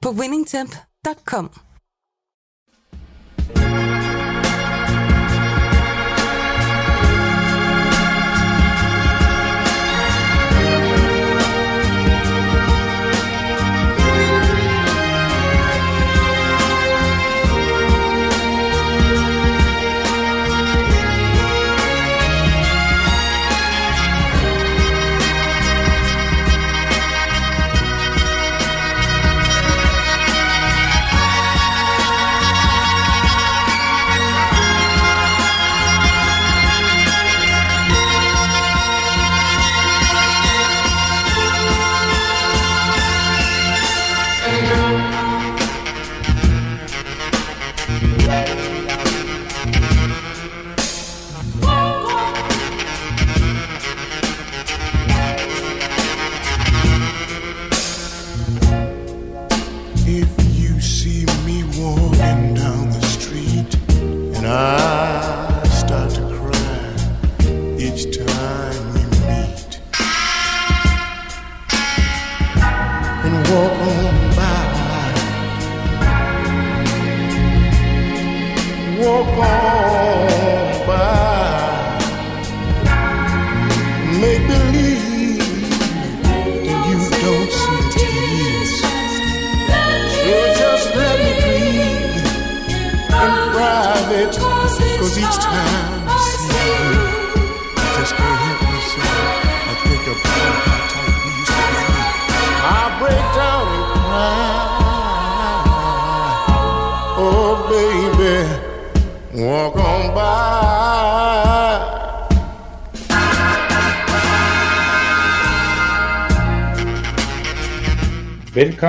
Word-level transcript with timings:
på 0.00 0.12
winningtemp.com. 0.12 1.67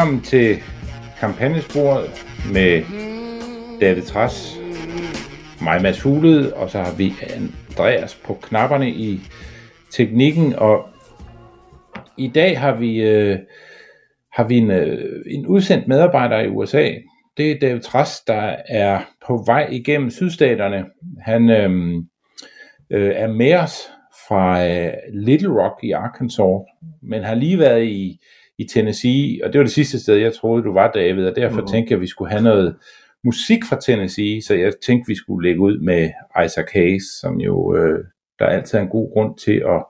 Velkommen 0.10 0.26
til 0.26 0.58
kampagnesporet 1.20 2.26
med 2.54 2.84
David 3.82 4.02
Træs, 4.02 4.56
mig 5.62 5.82
Mads 5.82 6.02
Fuglede, 6.02 6.54
og 6.54 6.70
så 6.70 6.80
har 6.80 6.96
vi 6.98 7.14
Andreas 7.36 8.16
på 8.16 8.34
knapperne 8.34 8.90
i 8.90 9.20
teknikken, 9.92 10.56
og 10.56 10.90
i 12.18 12.28
dag 12.28 12.60
har 12.60 12.76
vi, 12.76 13.02
øh, 13.02 13.40
har 14.34 14.48
vi 14.48 14.58
en, 14.58 14.72
øh, 14.72 15.24
en 15.28 15.48
udsendt 15.48 15.88
medarbejder 15.88 16.40
i 16.40 16.50
USA. 16.50 16.92
Det 17.38 17.52
er 17.52 17.60
David 17.60 17.82
Træs, 17.82 18.22
der 18.28 18.56
er 18.68 19.02
på 19.28 19.44
vej 19.46 19.68
igennem 19.72 20.10
sydstaterne. 20.10 20.86
Han 21.22 21.50
øh, 21.50 21.96
øh, 22.90 23.12
er 23.16 23.28
med 23.28 23.54
os 23.56 23.90
fra 24.28 24.68
øh, 24.68 24.94
Little 25.14 25.64
Rock 25.64 25.84
i 25.84 25.92
Arkansas, 25.92 26.62
men 27.02 27.24
har 27.24 27.36
lige 27.36 27.60
været 27.60 27.84
i, 27.84 28.20
i 28.60 28.68
Tennessee, 28.68 29.40
og 29.44 29.54
det 29.54 29.60
var 29.60 29.66
det 29.66 29.74
sidste 29.74 30.00
sted, 30.00 30.16
jeg 30.16 30.34
troede, 30.34 30.64
du 30.64 30.74
var, 30.74 30.92
David, 30.92 31.26
og 31.26 31.36
derfor 31.36 31.62
mm. 31.62 31.68
tænkte 31.68 31.92
jeg, 31.92 31.98
at 31.98 32.02
vi 32.02 32.08
skulle 32.08 32.32
have 32.32 32.44
noget 32.44 32.76
musik 33.24 33.60
fra 33.70 33.80
Tennessee, 33.82 34.42
så 34.42 34.56
jeg 34.56 34.74
tænkte, 34.86 35.08
vi 35.08 35.16
skulle 35.16 35.48
lægge 35.48 35.62
ud 35.62 35.80
med 35.80 36.12
Isaac 36.46 36.68
Hayes, 36.74 37.04
som 37.22 37.40
jo, 37.40 37.76
øh, 37.76 38.06
der 38.40 38.46
er 38.46 38.50
altid 38.50 38.80
en 38.80 38.88
god 38.88 39.14
grund 39.14 39.38
til 39.38 39.64
at, 39.68 39.86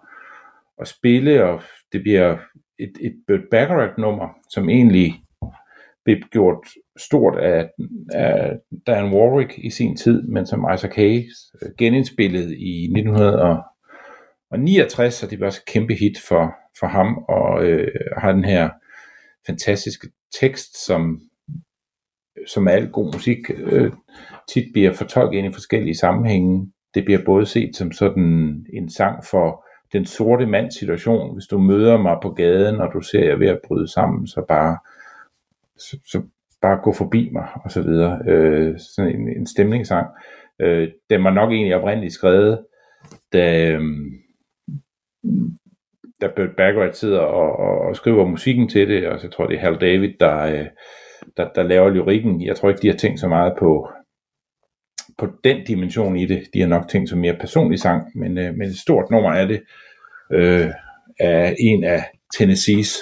at 0.82 0.88
spille, 0.88 1.44
og 1.44 1.62
det 1.94 2.02
bliver 2.02 2.38
et, 2.80 2.92
et 3.02 3.16
Burt 3.28 3.40
Bacharach-nummer, 3.52 4.28
som 4.50 4.70
egentlig 4.70 5.14
blev 6.06 6.18
gjort 6.32 6.68
stort 6.98 7.38
af, 7.38 7.70
af 8.14 8.58
Dan 8.88 9.14
Warwick 9.14 9.58
i 9.58 9.70
sin 9.70 9.96
tid, 9.96 10.22
men 10.22 10.46
som 10.46 10.68
Isaac 10.74 10.96
Hayes 10.96 11.36
øh, 11.62 11.70
genindspillede 11.78 12.58
i 12.58 12.84
1969, 12.84 15.24
og 15.24 15.32
det 15.32 15.40
var 15.40 15.46
også 15.46 15.62
et 15.68 15.74
kæmpe 15.74 15.94
hit 15.94 16.20
for, 16.28 16.56
for 16.80 16.88
ham, 16.88 17.18
og 17.18 17.66
øh, 17.66 17.88
har 18.18 18.32
den 18.32 18.44
her 18.44 18.70
fantastiske 19.48 20.08
tekst, 20.40 20.86
som 20.86 21.22
som 22.48 22.68
al 22.68 22.90
god 22.92 23.14
musik 23.14 23.38
øh, 23.50 23.92
tit 24.54 24.66
bliver 24.74 24.94
fortolket 24.94 25.38
ind 25.38 25.48
i 25.48 25.54
forskellige 25.54 25.98
sammenhænge. 25.98 26.72
Det 26.94 27.06
bliver 27.06 27.26
både 27.26 27.46
set 27.46 27.76
som 27.76 27.92
sådan 27.92 28.66
en 28.74 28.90
sang 28.90 29.24
for 29.32 29.66
den 29.94 30.06
sorte 30.06 30.46
mands 30.46 30.80
situation. 30.80 31.34
Hvis 31.34 31.46
du 31.46 31.58
møder 31.58 31.98
mig 31.98 32.18
på 32.22 32.30
gaden, 32.30 32.76
og 32.76 32.94
du 32.94 33.02
ser 33.02 33.26
jeg 33.26 33.40
ved 33.40 33.48
at 33.48 33.60
bryde 33.68 33.88
sammen, 33.88 34.28
så 34.28 34.46
bare, 34.48 34.78
så, 35.78 36.00
så 36.12 36.22
bare 36.62 36.82
gå 36.84 36.94
forbi 36.94 37.30
mig, 37.32 37.48
og 37.64 37.72
så 37.72 37.82
videre. 37.82 38.22
Øh, 38.28 38.80
sådan 38.96 39.16
en, 39.16 39.30
en 39.38 39.48
stemningssang. 39.48 40.08
Øh, 40.60 40.90
den 41.10 41.24
var 41.24 41.32
nok 41.32 41.52
egentlig 41.52 41.76
oprindeligt 41.76 42.14
skrevet, 42.14 42.66
da, 43.34 43.72
øh, 43.72 43.82
da 46.22 46.28
Burt 46.36 46.56
Bacharach 46.58 47.00
sidder 47.00 47.20
og, 47.20 47.60
og, 47.60 47.82
og 47.82 47.96
skriver 47.96 48.26
musikken 48.26 48.70
til 48.70 48.90
det, 48.90 49.08
og 49.08 49.20
så 49.20 49.30
tror 49.30 49.44
jeg, 49.44 49.50
det 49.50 49.58
er 49.58 49.62
Hal 49.62 49.82
David, 49.82 50.14
der, 50.20 50.40
øh, 50.40 50.66
der, 51.38 51.50
der 51.56 51.64
laver 51.64 51.90
lyrikken. 51.90 52.46
Jeg 52.46 52.56
tror 52.56 52.70
ikke, 52.70 52.82
de 52.82 52.88
har 52.88 52.98
tænkt 52.98 53.20
så 53.20 53.28
meget 53.28 53.54
på, 53.60 53.90
på 55.18 55.28
den 55.44 55.66
dimension 55.66 56.18
i 56.18 56.26
det. 56.26 56.44
De 56.54 56.60
har 56.60 56.68
nok 56.68 56.88
tænkt 56.88 57.10
som 57.10 57.20
mere 57.20 57.38
personlig 57.40 57.80
sang, 57.80 58.18
men, 58.18 58.38
øh, 58.38 58.54
men 58.56 58.68
et 58.68 58.78
stort 58.78 59.12
nummer 59.12 59.32
er 59.32 59.48
det 59.48 59.62
øh, 60.34 60.70
af 61.20 61.56
en 61.60 61.84
af 61.84 62.04
Tennessees, 62.38 62.98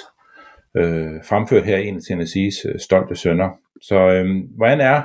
øh, 0.76 1.24
fremført 1.24 1.64
her 1.64 1.76
en 1.76 1.96
af 1.96 2.02
Tennessees 2.08 2.54
øh, 2.68 2.78
stolte 2.78 3.16
sønner. 3.16 3.50
Så 3.82 3.98
øh, 3.98 4.26
hvordan 4.56 4.80
er 4.80 5.02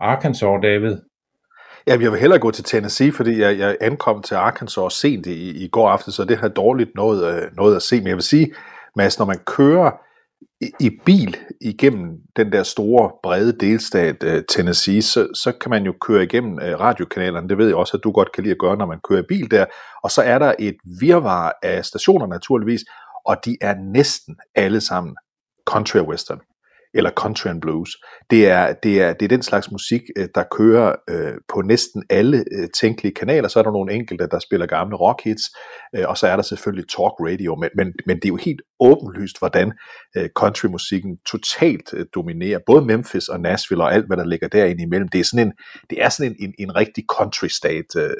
Arkansas, 0.00 0.60
David? 0.62 0.96
Jamen, 1.86 2.02
jeg 2.02 2.12
vil 2.12 2.20
hellere 2.20 2.38
gå 2.38 2.50
til 2.50 2.64
Tennessee, 2.64 3.12
fordi 3.12 3.40
jeg, 3.40 3.58
jeg 3.58 3.76
ankom 3.80 4.22
til 4.22 4.34
Arkansas 4.34 4.92
sent 4.92 5.26
i, 5.26 5.64
i 5.64 5.68
går 5.68 5.88
aften, 5.88 6.12
så 6.12 6.24
det 6.24 6.38
har 6.38 6.48
dårligt 6.48 6.90
noget, 6.94 7.34
øh, 7.34 7.42
noget 7.56 7.76
at 7.76 7.82
se. 7.82 7.96
Men 7.96 8.06
jeg 8.06 8.16
vil 8.16 8.22
sige, 8.22 8.52
Mads, 8.96 9.18
når 9.18 9.26
man 9.26 9.38
kører 9.46 9.90
i, 10.60 10.70
i 10.80 10.90
bil 11.06 11.36
igennem 11.60 12.18
den 12.36 12.52
der 12.52 12.62
store, 12.62 13.10
brede 13.22 13.52
delstat 13.52 14.22
øh, 14.22 14.42
Tennessee, 14.48 15.02
så, 15.02 15.28
så 15.34 15.52
kan 15.60 15.70
man 15.70 15.84
jo 15.84 15.94
køre 16.00 16.22
igennem 16.22 16.58
øh, 16.62 16.80
radiokanalerne. 16.80 17.48
Det 17.48 17.58
ved 17.58 17.66
jeg 17.66 17.76
også, 17.76 17.96
at 17.96 18.04
du 18.04 18.12
godt 18.12 18.32
kan 18.32 18.42
lide 18.42 18.52
at 18.52 18.58
gøre, 18.58 18.76
når 18.76 18.86
man 18.86 19.00
kører 19.08 19.20
i 19.20 19.26
bil 19.28 19.50
der. 19.50 19.64
Og 20.02 20.10
så 20.10 20.22
er 20.22 20.38
der 20.38 20.54
et 20.58 20.76
virvar 21.00 21.58
af 21.62 21.84
stationer 21.84 22.26
naturligvis, 22.26 22.80
og 23.26 23.36
de 23.44 23.56
er 23.60 23.74
næsten 23.92 24.36
alle 24.54 24.80
sammen 24.80 25.16
country 25.66 25.98
western 25.98 26.40
eller 26.94 27.10
country 27.10 27.48
and 27.48 27.60
blues. 27.60 27.96
Det 28.30 28.48
er, 28.48 28.72
det 28.72 29.02
er, 29.02 29.12
det 29.12 29.24
er 29.24 29.28
den 29.28 29.42
slags 29.42 29.70
musik, 29.70 30.02
øh, 30.16 30.28
der 30.34 30.44
kører 30.50 30.96
øh, 31.10 31.32
på 31.48 31.60
næsten 31.60 32.04
alle 32.10 32.44
øh, 32.52 32.68
tænkelige 32.80 33.14
kanaler. 33.14 33.48
Så 33.48 33.58
er 33.58 33.62
der 33.62 33.70
nogle 33.70 33.92
enkelte, 33.92 34.28
der 34.30 34.38
spiller 34.38 34.66
gamle 34.66 34.96
rockhits, 34.96 35.42
øh, 35.96 36.04
og 36.08 36.18
så 36.18 36.26
er 36.26 36.36
der 36.36 36.42
selvfølgelig 36.42 36.88
talk 36.88 37.14
radio. 37.20 37.54
Men, 37.54 37.70
men, 37.76 37.92
men 38.06 38.16
det 38.16 38.24
er 38.24 38.28
jo 38.28 38.36
helt 38.36 38.62
åbenlyst, 38.80 39.38
hvordan 39.38 39.72
øh, 40.16 40.28
countrymusikken 40.34 41.18
totalt 41.30 41.94
øh, 41.94 42.06
dominerer. 42.14 42.58
Både 42.66 42.84
Memphis 42.84 43.28
og 43.28 43.40
Nashville 43.40 43.84
og 43.84 43.94
alt, 43.94 44.06
hvad 44.06 44.16
der 44.16 44.26
ligger 44.26 44.48
derinde 44.48 44.82
imellem. 44.82 45.08
Det 45.08 45.20
er 45.20 45.24
sådan 45.24 45.46
en, 45.46 45.52
det 45.90 46.02
er 46.02 46.08
sådan 46.08 46.32
en, 46.32 46.36
en, 46.48 46.54
en 46.58 46.76
rigtig 46.76 47.04
country 47.18 47.48
state, 47.48 48.00
øh, 48.00 48.10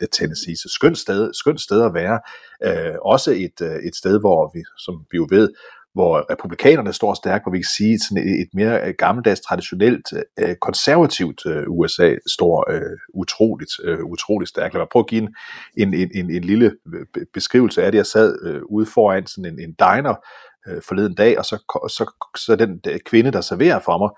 øh 0.00 0.08
Tennessee. 0.12 0.56
Så 0.56 0.68
skønt 0.68 0.98
sted, 0.98 1.34
skønt 1.34 1.60
sted 1.60 1.82
at 1.82 1.94
være. 1.94 2.20
Øh, 2.64 2.94
også 3.04 3.30
et, 3.30 3.58
øh, 3.62 3.76
et 3.88 3.96
sted, 3.96 4.20
hvor 4.20 4.50
vi, 4.54 4.62
som 4.78 4.94
vi 5.10 5.16
jo 5.16 5.26
ved, 5.30 5.48
hvor 5.96 6.32
republikanerne 6.32 6.92
står 6.92 7.14
stærkt, 7.14 7.44
hvor 7.44 7.52
vi 7.52 7.58
kan 7.58 7.74
sige, 7.76 7.98
sådan 7.98 8.28
et, 8.42 8.48
mere 8.54 8.88
øh, 8.88 8.94
gammeldags, 8.98 9.40
traditionelt, 9.40 10.06
øh, 10.38 10.54
konservativt 10.56 11.46
øh, 11.46 11.64
USA 11.68 12.14
står 12.26 12.70
øh, 12.70 12.96
utroligt, 13.14 13.70
øh, 13.84 14.04
utroligt 14.04 14.48
stærkt. 14.48 14.74
Lad 14.74 14.80
mig 14.80 14.88
prøve 14.92 15.02
at 15.02 15.08
give 15.08 15.22
en, 15.22 15.34
en, 15.76 16.10
en, 16.14 16.30
en, 16.30 16.44
lille 16.44 16.76
beskrivelse 17.34 17.82
af 17.82 17.92
det. 17.92 17.98
Jeg 17.98 18.06
sad 18.06 18.38
øh, 18.46 18.60
ude 18.68 18.86
foran 18.86 19.26
sådan 19.26 19.52
en, 19.52 19.60
en 19.60 19.74
diner 19.78 20.14
øh, 20.68 20.82
forleden 20.88 21.14
dag, 21.14 21.38
og 21.38 21.44
så, 21.44 21.56
så, 21.88 22.12
så 22.36 22.56
den 22.56 22.80
kvinde, 23.06 23.30
der 23.30 23.40
serverer 23.40 23.80
for 23.84 23.98
mig, 23.98 24.10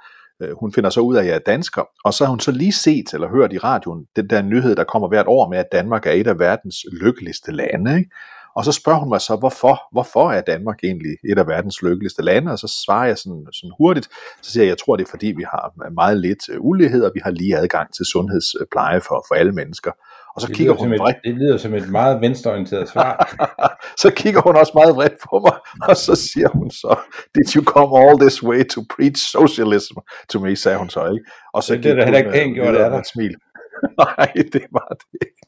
hun 0.61 0.73
finder 0.73 0.91
så 0.91 1.01
ud 1.01 1.17
af, 1.17 1.21
at 1.21 1.27
jeg 1.27 1.35
er 1.35 1.39
dansker, 1.47 1.83
og 2.05 2.15
så 2.15 2.25
har 2.25 2.31
hun 2.31 2.41
så 2.41 2.53
lige 2.53 2.73
set 2.73 3.13
eller 3.15 3.29
hørt 3.29 3.53
i 3.53 3.59
radioen 3.59 4.07
den 4.17 4.31
der 4.31 4.43
nyhed, 4.43 4.77
der 4.77 4.85
kommer 4.85 5.09
hvert 5.09 5.27
år 5.29 5.51
med, 5.51 5.59
at 5.59 5.73
Danmark 5.73 6.07
er 6.07 6.13
et 6.13 6.27
af 6.27 6.39
verdens 6.39 6.77
lykkeligste 7.01 7.53
lande. 7.53 7.99
Ikke? 7.99 8.11
Og 8.59 8.65
så 8.65 8.73
spørger 8.73 8.99
hun 8.99 9.09
mig 9.09 9.21
så, 9.21 9.37
hvorfor, 9.37 9.75
hvorfor 9.93 10.31
er 10.31 10.41
Danmark 10.41 10.79
egentlig 10.85 11.15
et 11.31 11.39
af 11.39 11.47
verdens 11.47 11.83
lykkeligste 11.83 12.23
lande? 12.23 12.53
Og 12.53 12.59
så 12.59 12.69
svarer 12.85 13.07
jeg 13.07 13.19
sådan, 13.19 13.47
sådan 13.53 13.73
hurtigt, 13.79 14.09
så 14.43 14.53
siger 14.53 14.65
jeg, 14.65 14.69
jeg 14.69 14.79
tror, 14.79 14.97
det 14.97 15.05
er 15.05 15.11
fordi, 15.11 15.27
vi 15.27 15.43
har 15.43 15.91
meget 15.91 16.17
lidt 16.21 16.43
øh, 16.53 16.57
ulighed, 16.61 17.03
og 17.05 17.11
vi 17.15 17.21
har 17.25 17.31
lige 17.31 17.57
adgang 17.57 17.95
til 17.95 18.05
sundhedspleje 18.05 19.01
for, 19.01 19.25
for 19.29 19.35
alle 19.35 19.53
mennesker. 19.53 19.93
Og 20.35 20.41
så 20.41 20.47
det 20.47 20.57
kigger 20.57 20.73
hun 20.73 20.91
vredt. 20.91 21.17
Det 21.25 21.35
lyder 21.35 21.57
som 21.57 21.75
et 21.75 21.91
meget 21.91 22.21
venstreorienteret 22.21 22.89
svar. 22.89 23.13
så 24.03 24.11
kigger 24.11 24.41
hun 24.41 24.57
også 24.57 24.73
meget 24.75 24.97
vredt 24.97 25.19
på 25.31 25.39
mig, 25.47 25.57
og 25.89 25.97
så 25.97 26.15
siger 26.15 26.49
hun 26.49 26.71
så, 26.71 26.99
did 27.35 27.57
you 27.57 27.63
come 27.65 27.99
all 27.99 28.21
this 28.21 28.43
way 28.43 28.65
to 28.75 28.81
preach 28.97 29.21
socialism 29.39 29.97
to 30.29 30.41
me, 30.41 30.57
sagde 30.57 30.79
hun 30.79 30.91
så, 30.91 31.03
ikke? 31.15 31.31
Og 31.53 31.63
så 31.63 31.75
det, 31.75 31.85
det 31.85 31.91
er 31.91 31.95
da 31.95 32.05
heller 32.05 32.19
ikke 32.19 32.31
pænt 32.31 32.55
gjort, 32.55 32.75
er 32.75 32.89
der? 32.89 33.03
Smil. 33.13 33.35
Nej, 34.05 34.33
det 34.53 34.65
var 34.73 34.89
det 35.01 35.07
ikke. 35.27 35.48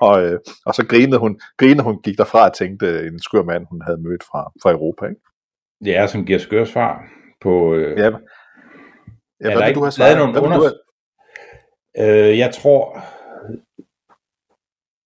Og, 0.00 0.24
øh, 0.24 0.38
og 0.66 0.74
så 0.74 0.86
grinede 0.86 1.18
hun, 1.18 1.40
grinede 1.56 1.82
hun 1.82 2.02
gik 2.02 2.18
derfra 2.18 2.44
og 2.44 2.54
tænkte 2.54 3.06
en 3.06 3.18
skør 3.20 3.42
mand, 3.42 3.66
hun 3.70 3.82
havde 3.82 3.98
mødt 3.98 4.24
fra, 4.24 4.52
fra 4.62 4.70
Europa. 4.70 5.06
Ikke? 5.06 5.20
Det 5.84 5.96
er, 5.96 6.06
som 6.06 6.24
giver 6.24 6.38
skør 6.38 6.64
svar 6.64 7.02
på... 7.40 7.74
Øh, 7.74 7.98
ja, 7.98 8.04
ja 8.04 8.10
hvad 9.40 9.66
vil 9.66 9.74
du 9.74 9.80
have 9.80 9.90
svaret? 9.90 10.18
Nogle 10.18 10.42
under... 10.42 10.58
du 10.58 10.70
have... 11.96 12.30
øh, 12.30 12.38
jeg 12.38 12.54
tror... 12.54 12.98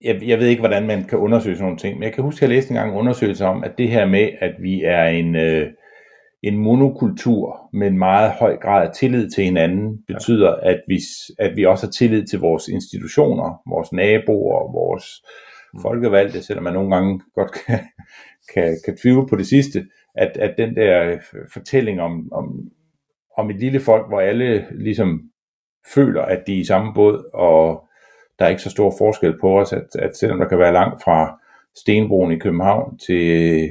Jeg, 0.04 0.22
jeg 0.22 0.38
ved 0.38 0.46
ikke, 0.46 0.60
hvordan 0.60 0.86
man 0.86 1.04
kan 1.04 1.18
undersøge 1.18 1.56
sådan 1.56 1.64
nogle 1.64 1.78
ting, 1.78 1.98
men 1.98 2.02
jeg 2.02 2.12
kan 2.12 2.24
huske, 2.24 2.38
at 2.38 2.42
jeg 2.42 2.48
læste 2.56 2.70
engang 2.70 2.90
en 2.90 2.98
undersøgelse 2.98 3.44
om, 3.44 3.64
at 3.64 3.78
det 3.78 3.88
her 3.88 4.06
med, 4.06 4.30
at 4.40 4.54
vi 4.58 4.82
er 4.84 5.04
en... 5.04 5.36
Øh, 5.36 5.72
en 6.42 6.56
monokultur 6.56 7.68
med 7.72 7.86
en 7.86 7.98
meget 7.98 8.32
høj 8.32 8.56
grad 8.56 8.88
af 8.88 8.94
tillid 8.94 9.30
til 9.30 9.44
hinanden, 9.44 10.04
betyder, 10.06 10.50
ja. 10.50 10.70
at, 10.70 10.82
vi, 10.88 10.98
at 11.38 11.56
vi 11.56 11.64
også 11.64 11.86
har 11.86 11.90
tillid 11.90 12.26
til 12.26 12.38
vores 12.38 12.68
institutioner, 12.68 13.62
vores 13.70 13.92
naboer, 13.92 14.72
vores 14.72 15.04
mm. 15.74 15.80
folkevalgte, 15.80 16.42
selvom 16.42 16.64
man 16.64 16.72
nogle 16.72 16.94
gange 16.94 17.20
godt 17.34 17.52
kan, 17.66 17.78
kan, 18.54 18.78
kan 18.84 18.96
tvivle 18.96 19.28
på 19.28 19.36
det 19.36 19.46
sidste, 19.46 19.86
at, 20.14 20.36
at 20.36 20.54
den 20.58 20.76
der 20.76 21.18
fortælling 21.52 22.00
om, 22.00 22.32
om, 22.32 22.70
om 23.38 23.50
et 23.50 23.60
lille 23.60 23.80
folk, 23.80 24.08
hvor 24.08 24.20
alle 24.20 24.66
ligesom 24.70 25.20
føler, 25.94 26.22
at 26.22 26.42
de 26.46 26.56
er 26.56 26.60
i 26.60 26.64
samme 26.64 26.94
båd, 26.94 27.30
og 27.34 27.88
der 28.38 28.44
er 28.44 28.48
ikke 28.48 28.62
så 28.62 28.70
stor 28.70 28.94
forskel 28.98 29.38
på 29.40 29.60
os, 29.60 29.72
at, 29.72 29.86
at 29.98 30.16
selvom 30.16 30.38
der 30.38 30.48
kan 30.48 30.58
være 30.58 30.72
langt 30.72 31.02
fra 31.04 31.40
Stenbroen 31.76 32.32
i 32.32 32.38
København 32.38 32.98
til 32.98 33.68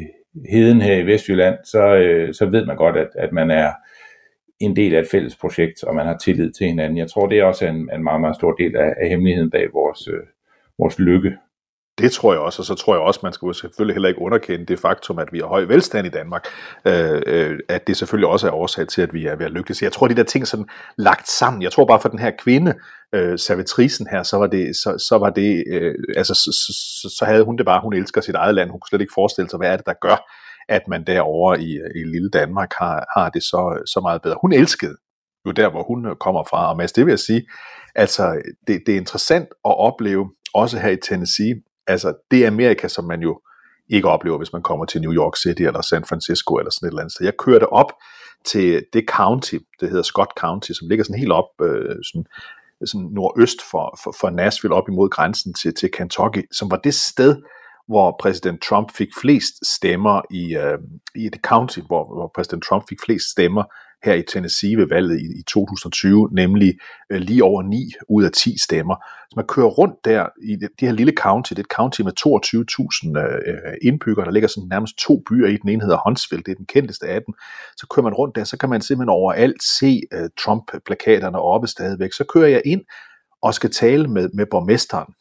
heden 0.50 0.81
her 0.81 0.95
i 0.95 1.06
Vestjylland, 1.06 1.57
så, 1.63 1.95
øh, 1.95 2.33
så 2.33 2.45
ved 2.45 2.66
man 2.66 2.75
godt, 2.75 2.98
at, 2.98 3.10
at 3.16 3.31
man 3.31 3.51
er 3.51 3.72
en 4.60 4.75
del 4.75 4.95
af 4.95 5.00
et 5.00 5.07
fælles 5.12 5.36
projekt, 5.36 5.83
og 5.83 5.95
man 5.95 6.06
har 6.06 6.18
tillid 6.18 6.51
til 6.51 6.68
hinanden. 6.68 6.98
Jeg 6.98 7.10
tror, 7.10 7.28
det 7.28 7.39
er 7.39 7.44
også 7.44 7.66
en, 7.66 7.89
en 7.94 8.04
meget, 8.04 8.22
meget 8.22 8.36
stor 8.36 8.51
del 8.51 8.75
af, 8.75 8.94
af 8.98 9.10
hemmeligheden 9.10 9.51
bag 9.51 9.74
vores, 9.74 10.07
øh, 10.07 10.24
vores 10.80 11.00
lykke. 11.00 11.38
Det 12.01 12.12
tror 12.12 12.33
jeg 12.33 12.42
også, 12.42 12.62
og 12.62 12.65
så 12.65 12.75
tror 12.75 12.95
jeg 12.95 13.01
også, 13.01 13.19
man 13.24 13.33
skal 13.33 13.53
selvfølgelig 13.53 13.95
heller 13.95 14.09
ikke 14.09 14.21
underkende 14.21 14.65
det 14.65 14.80
faktum, 14.80 15.19
at 15.19 15.27
vi 15.31 15.39
har 15.39 15.45
høj 15.45 15.63
velstand 15.63 16.07
i 16.07 16.09
Danmark, 16.09 16.45
øh, 16.86 17.21
øh, 17.25 17.59
at 17.69 17.88
det 17.88 17.98
selvfølgelig 17.98 18.30
også 18.30 18.48
er 18.48 18.51
årsag 18.51 18.88
til, 18.88 19.01
at 19.01 19.13
vi 19.13 19.25
er 19.25 19.36
ved 19.36 19.45
at 19.45 19.51
lykkes. 19.51 19.81
Jeg 19.81 19.92
tror, 19.92 20.07
de 20.07 20.15
der 20.15 20.24
ting 20.24 20.48
sådan 20.48 20.65
lagt 20.98 21.30
sammen, 21.30 21.62
jeg 21.62 21.71
tror 21.71 21.86
bare 21.86 22.00
for 22.01 22.09
den 22.09 22.19
her 22.19 22.31
kvinde, 22.39 22.74
øh, 23.15 23.39
servitrisen 23.39 24.07
her, 24.12 24.24
så 24.24 24.38
var 24.38 24.48
det, 24.48 24.75
så, 24.75 25.06
så 25.09 25.18
var 25.18 25.30
det, 25.30 25.63
øh, 25.68 25.95
altså 26.18 26.33
så, 26.33 26.51
så, 26.51 27.15
så 27.18 27.25
havde 27.25 27.44
hun 27.44 27.57
det 27.57 27.65
bare, 27.65 27.81
hun 27.83 27.94
elsker 27.94 28.21
sit 28.21 28.36
eget 28.36 28.56
land, 28.56 28.69
hun 28.69 28.80
kunne 28.80 28.89
slet 28.89 29.01
ikke 29.01 29.13
forestille 29.15 29.50
sig, 29.50 29.57
hvad 29.57 29.71
er 29.71 29.77
det, 29.77 29.86
der 29.86 29.94
gør, 30.01 30.31
at 30.69 30.88
man 30.88 31.04
derovre 31.07 31.62
i, 31.62 31.77
øh, 31.77 32.01
i 32.01 32.04
lille 32.04 32.30
Danmark 32.30 32.74
har, 32.77 33.06
har 33.18 33.30
det 33.30 33.44
så, 33.44 33.83
så 33.86 34.00
meget 34.00 34.21
bedre. 34.21 34.38
Hun 34.42 34.54
elskede 34.54 34.95
jo 35.45 35.51
der, 35.51 35.69
hvor 35.69 35.83
hun 35.83 36.06
øh, 36.06 36.15
kommer 36.15 36.44
fra, 36.44 36.69
og 36.69 36.77
Mads, 36.77 36.92
det 36.92 37.06
vil 37.06 37.12
jeg 37.12 37.19
sige, 37.19 37.47
altså 37.95 38.42
det, 38.68 38.81
det 38.86 38.94
er 38.94 39.00
interessant 39.00 39.47
at 39.65 39.77
opleve, 39.80 40.30
også 40.54 40.80
her 40.80 40.89
i 40.89 40.97
Tennessee, 40.97 41.62
altså 41.92 42.14
det 42.32 42.46
Amerika, 42.46 42.88
som 42.88 43.06
man 43.06 43.22
jo 43.22 43.42
ikke 43.90 44.08
oplever, 44.08 44.38
hvis 44.38 44.54
man 44.54 44.62
kommer 44.62 44.86
til 44.86 45.02
New 45.02 45.14
York 45.14 45.38
City 45.38 45.62
eller 45.62 45.82
San 45.82 46.06
Francisco 46.06 46.56
eller 46.56 46.72
sådan 46.72 46.88
et 46.88 46.92
eller 46.92 47.02
andet 47.02 47.14
Så 47.14 47.24
Jeg 47.24 47.38
kørte 47.38 47.74
op 47.74 47.92
til 48.46 48.84
det 48.94 49.04
county, 49.08 49.56
det 49.80 49.90
hedder 49.90 50.04
Scott 50.04 50.32
County, 50.40 50.72
som 50.72 50.88
ligger 50.90 51.06
sådan 51.06 51.20
helt 51.20 51.32
op 51.32 51.52
øh, 51.62 51.96
sådan, 52.04 52.26
sådan 52.86 53.08
nordøst 53.12 53.62
for, 53.72 54.00
for, 54.04 54.16
for 54.20 54.30
Nashville, 54.30 54.76
op 54.76 54.90
imod 54.90 55.10
grænsen 55.10 55.54
til, 55.54 55.74
til 55.74 55.92
Kentucky, 55.92 56.44
som 56.52 56.72
var 56.72 56.78
det 56.78 56.94
sted, 56.94 57.36
hvor 57.88 58.16
præsident 58.20 58.62
Trump 58.62 58.92
fik 58.92 59.10
flest 59.22 59.54
stemmer 59.76 60.22
i, 60.32 60.56
øh, 60.56 60.80
i 61.16 61.30
det 61.30 61.42
county, 61.42 61.80
hvor, 61.80 62.04
hvor 62.16 62.32
præsident 62.36 62.64
Trump 62.64 62.84
fik 62.90 62.98
flest 63.06 63.26
stemmer 63.32 63.64
her 64.03 64.13
i 64.13 64.24
Tennessee 64.31 64.77
ved 64.77 64.88
valget 64.88 65.21
i, 65.21 65.39
i 65.39 65.44
2020, 65.44 66.30
nemlig 66.31 66.74
øh, 67.09 67.19
lige 67.19 67.44
over 67.44 67.62
9 67.63 67.92
ud 68.09 68.24
af 68.24 68.31
10 68.31 68.57
stemmer. 68.63 68.95
Så 69.30 69.33
man 69.36 69.45
kører 69.48 69.68
rundt 69.68 70.06
der 70.06 70.27
i 70.44 70.56
det, 70.56 70.69
det 70.80 70.88
her 70.88 70.95
lille 70.95 71.13
county, 71.18 71.50
det 71.53 71.59
er 71.59 71.63
et 71.63 71.75
county 71.75 72.01
med 72.01 72.13
22.000 72.19 73.19
øh, 73.19 73.36
øh, 73.48 73.74
indbyggere, 73.81 74.25
der 74.25 74.31
ligger 74.31 74.50
sådan 74.50 74.69
nærmest 74.69 74.98
to 74.98 75.24
byer 75.30 75.48
i, 75.48 75.57
den 75.57 75.69
ene 75.69 75.83
hedder 75.83 76.01
Huntsville, 76.06 76.44
det 76.44 76.51
er 76.51 76.56
den 76.56 76.65
kendteste 76.65 77.07
af 77.07 77.21
dem. 77.25 77.33
Så 77.77 77.88
kører 77.88 78.03
man 78.03 78.13
rundt 78.13 78.36
der, 78.36 78.44
så 78.44 78.57
kan 78.57 78.69
man 78.69 78.81
simpelthen 78.81 79.09
overalt 79.09 79.63
se 79.63 80.01
øh, 80.13 80.30
Trump-plakaterne 80.39 81.39
oppe 81.39 81.68
stadigvæk. 81.68 82.13
Så 82.13 82.24
kører 82.33 82.47
jeg 82.47 82.62
ind 82.65 82.81
og 83.42 83.54
skal 83.54 83.71
tale 83.71 84.07
med, 84.07 84.30
med 84.33 84.45
borgmesteren 84.51 85.13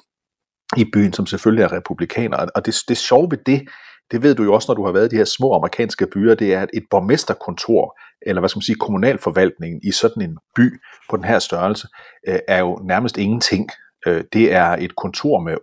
i 0.77 0.85
byen, 0.93 1.13
som 1.13 1.27
selvfølgelig 1.27 1.63
er 1.63 1.73
republikaner. 1.73 2.37
Og 2.37 2.67
det, 2.67 2.77
det 2.89 2.97
sjove 2.97 3.31
ved 3.31 3.39
det, 3.47 3.69
det 4.11 4.23
ved 4.23 4.35
du 4.35 4.43
jo 4.43 4.55
også, 4.55 4.67
når 4.69 4.75
du 4.75 4.85
har 4.85 4.93
været 4.93 5.07
i 5.07 5.09
de 5.09 5.17
her 5.17 5.25
små 5.25 5.55
amerikanske 5.55 6.07
byer, 6.07 6.35
det 6.35 6.55
er, 6.55 6.61
at 6.61 6.71
et 6.75 6.85
borgmesterkontor, 6.91 7.99
eller 8.27 8.41
hvad 8.41 8.49
skal 8.49 8.59
man 8.59 8.63
sige, 8.63 8.77
kommunalforvaltningen 8.77 9.81
i 9.85 9.91
sådan 9.91 10.23
en 10.23 10.39
by 10.57 10.81
på 11.11 11.17
den 11.17 11.25
her 11.25 11.39
størrelse, 11.39 11.89
øh, 12.29 12.39
er 12.49 12.59
jo 12.59 12.81
nærmest 12.85 13.19
ingenting. 13.19 13.69
Øh, 14.07 14.25
det 14.33 14.53
er 14.53 14.67
et 14.67 14.97
kontor 14.97 15.41
med 15.41 15.57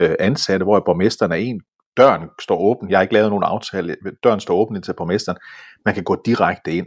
8-9 0.00 0.04
øh, 0.04 0.14
ansatte, 0.20 0.64
hvor 0.64 0.82
borgmesteren 0.86 1.32
er 1.32 1.36
en. 1.36 1.60
Døren 1.96 2.22
står 2.40 2.58
åben. 2.58 2.90
Jeg 2.90 2.98
har 2.98 3.02
ikke 3.02 3.14
lavet 3.14 3.30
nogen 3.30 3.44
aftale. 3.44 3.96
Døren 4.24 4.40
står 4.40 4.54
åben 4.54 4.82
til 4.82 4.94
borgmesteren. 4.96 5.38
Man 5.84 5.94
kan 5.94 6.04
gå 6.04 6.16
direkte 6.24 6.72
ind 6.72 6.86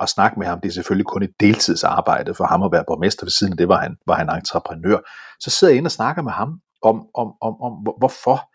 og 0.00 0.08
snakke 0.08 0.38
med 0.38 0.46
ham. 0.46 0.60
Det 0.60 0.68
er 0.68 0.72
selvfølgelig 0.72 1.06
kun 1.06 1.22
et 1.22 1.30
deltidsarbejde 1.40 2.34
for 2.34 2.44
ham 2.44 2.62
at 2.62 2.72
være 2.72 2.84
borgmester. 2.88 3.26
Ved 3.26 3.30
siden 3.30 3.52
af 3.52 3.56
det 3.56 3.68
var 3.68 3.80
han, 3.80 3.96
var 4.06 4.14
han 4.14 4.30
entreprenør. 4.30 4.98
Så 5.40 5.50
sidder 5.50 5.72
jeg 5.72 5.78
ind 5.78 5.86
og 5.86 5.92
snakker 5.92 6.22
med 6.22 6.32
ham 6.32 6.48
om, 6.82 7.06
om, 7.14 7.32
om, 7.40 7.62
om 7.62 7.72
hvorfor 7.98 8.49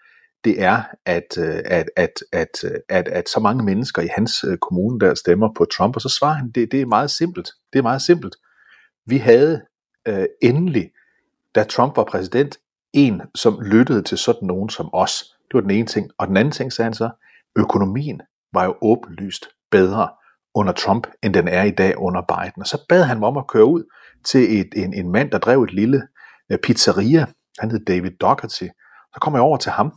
det 0.45 0.61
er, 0.61 0.83
at, 1.05 1.37
øh, 1.37 1.61
at, 1.65 1.89
at, 1.95 2.23
at, 2.31 2.63
at, 2.89 3.07
at 3.07 3.29
så 3.29 3.39
mange 3.39 3.63
mennesker 3.63 4.01
i 4.01 4.07
hans 4.15 4.43
øh, 4.43 4.57
kommune 4.57 4.99
der 4.99 5.13
stemmer 5.13 5.49
på 5.57 5.65
Trump, 5.65 5.95
og 5.95 6.01
så 6.01 6.09
svarer 6.09 6.33
han, 6.33 6.51
det, 6.51 6.71
det 6.71 6.81
er 6.81 6.85
meget 6.85 7.11
simpelt. 7.11 7.49
Det 7.73 7.79
er 7.79 7.83
meget 7.83 8.01
simpelt. 8.01 8.35
Vi 9.05 9.17
havde 9.17 9.61
øh, 10.07 10.25
endelig, 10.41 10.91
da 11.55 11.63
Trump 11.63 11.97
var 11.97 12.03
præsident, 12.03 12.57
en, 12.93 13.21
som 13.35 13.61
lyttede 13.61 14.01
til 14.01 14.17
sådan 14.17 14.47
nogen 14.47 14.69
som 14.69 14.89
os. 14.93 15.23
Det 15.47 15.53
var 15.53 15.61
den 15.61 15.71
ene 15.71 15.87
ting. 15.87 16.09
Og 16.17 16.27
den 16.27 16.37
anden 16.37 16.51
ting, 16.51 16.73
sagde 16.73 16.85
han 16.85 16.93
så, 16.93 17.09
økonomien 17.55 18.21
var 18.53 18.65
jo 18.65 18.75
åbenlyst 18.81 19.47
bedre 19.71 20.09
under 20.55 20.73
Trump, 20.73 21.07
end 21.23 21.33
den 21.33 21.47
er 21.47 21.63
i 21.63 21.71
dag 21.71 21.97
under 21.97 22.21
Biden. 22.21 22.61
Og 22.61 22.67
så 22.67 22.85
bad 22.89 23.03
han 23.03 23.19
mig 23.19 23.27
om 23.27 23.37
at 23.37 23.47
køre 23.47 23.65
ud 23.65 23.83
til 24.25 24.59
et, 24.59 24.69
en, 24.75 24.93
en 24.93 25.11
mand, 25.11 25.31
der 25.31 25.37
drev 25.37 25.63
et 25.63 25.73
lille 25.73 26.07
øh, 26.51 26.57
pizzeria. 26.63 27.25
Han 27.59 27.71
hed 27.71 27.85
David 27.85 28.11
Doherty. 28.11 28.67
Så 29.13 29.19
kom 29.21 29.33
jeg 29.33 29.41
over 29.41 29.57
til 29.57 29.71
ham, 29.71 29.93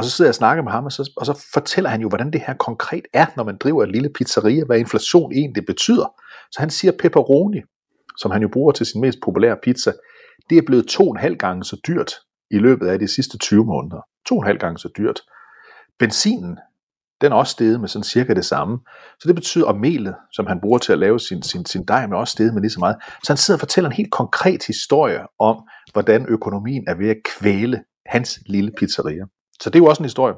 og 0.00 0.04
så 0.04 0.10
sidder 0.10 0.28
jeg 0.28 0.30
og 0.30 0.34
snakker 0.34 0.64
med 0.64 0.72
ham, 0.72 0.84
og 0.84 0.92
så, 0.92 1.12
og 1.16 1.26
så 1.26 1.46
fortæller 1.52 1.90
han 1.90 2.00
jo, 2.00 2.08
hvordan 2.08 2.32
det 2.32 2.42
her 2.46 2.54
konkret 2.54 3.04
er, 3.12 3.26
når 3.36 3.44
man 3.44 3.56
driver 3.56 3.82
et 3.82 3.92
lille 3.92 4.10
pizzeria, 4.14 4.64
hvad 4.64 4.78
inflation 4.78 5.32
egentlig 5.32 5.66
betyder. 5.66 6.14
Så 6.52 6.60
han 6.60 6.70
siger, 6.70 6.92
pepperoni, 6.98 7.60
som 8.18 8.30
han 8.30 8.42
jo 8.42 8.48
bruger 8.48 8.72
til 8.72 8.86
sin 8.86 9.00
mest 9.00 9.18
populære 9.24 9.56
pizza, 9.62 9.92
det 10.50 10.58
er 10.58 10.62
blevet 10.66 10.86
to 10.86 11.08
og 11.08 11.10
en 11.10 11.20
halv 11.20 11.36
gange 11.36 11.64
så 11.64 11.76
dyrt 11.86 12.12
i 12.50 12.58
løbet 12.58 12.86
af 12.86 12.98
de 12.98 13.08
sidste 13.08 13.38
20 13.38 13.64
måneder. 13.64 14.00
To 14.26 14.34
og 14.34 14.42
en 14.42 14.46
halv 14.46 14.58
gange 14.58 14.78
så 14.78 14.88
dyrt. 14.98 15.20
Benzinen 15.98 16.58
den 17.20 17.32
er 17.32 17.36
også 17.36 17.50
steget 17.50 17.80
med 17.80 17.88
sådan 17.88 18.04
cirka 18.04 18.34
det 18.34 18.44
samme. 18.44 18.78
Så 19.20 19.28
det 19.28 19.34
betyder, 19.34 19.66
at 19.66 19.76
melet, 19.76 20.14
som 20.32 20.46
han 20.46 20.60
bruger 20.60 20.78
til 20.78 20.92
at 20.92 20.98
lave 20.98 21.20
sin, 21.20 21.42
sin, 21.42 21.66
sin 21.66 21.84
dej, 21.84 22.04
er 22.04 22.14
også 22.14 22.32
steget 22.32 22.54
med 22.54 22.62
lige 22.62 22.70
så 22.70 22.80
meget. 22.80 22.96
Så 23.24 23.32
han 23.32 23.36
sidder 23.36 23.56
og 23.56 23.60
fortæller 23.60 23.90
en 23.90 23.96
helt 23.96 24.10
konkret 24.10 24.66
historie 24.66 25.20
om, 25.38 25.56
hvordan 25.92 26.26
økonomien 26.28 26.84
er 26.88 26.94
ved 26.94 27.08
at 27.08 27.16
kvæle 27.24 27.84
hans 28.06 28.38
lille 28.46 28.72
pizzeria. 28.78 29.24
Så 29.60 29.70
det 29.70 29.74
er 29.74 29.82
jo 29.82 29.86
også 29.86 30.02
en 30.02 30.04
historie. 30.04 30.34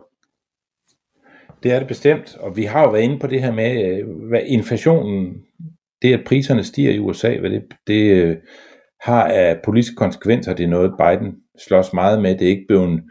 Det 1.63 1.73
er 1.73 1.79
det 1.79 1.89
bestemt, 1.89 2.37
og 2.41 2.57
vi 2.57 2.63
har 2.63 2.83
jo 2.83 2.91
været 2.91 3.03
inde 3.03 3.19
på 3.19 3.27
det 3.27 3.43
her 3.43 3.53
med, 3.53 3.85
øh, 3.85 4.29
hvad 4.29 4.41
inflationen, 4.47 5.43
det 6.03 6.15
at 6.15 6.25
priserne 6.27 6.65
stiger 6.65 6.91
i 6.91 6.99
USA, 6.99 7.39
hvad 7.39 7.51
det, 7.51 7.65
det 7.87 8.11
øh, 8.13 8.37
har 9.01 9.25
af 9.25 9.61
politiske 9.65 9.97
konsekvenser, 9.97 10.55
det 10.55 10.65
er 10.65 10.69
noget 10.69 10.95
Biden 10.99 11.37
slås 11.59 11.93
meget 11.93 12.23
med. 12.23 12.39
Det 12.39 12.47
er 12.47 12.51
ikke 12.51 12.65
blevet 12.69 13.03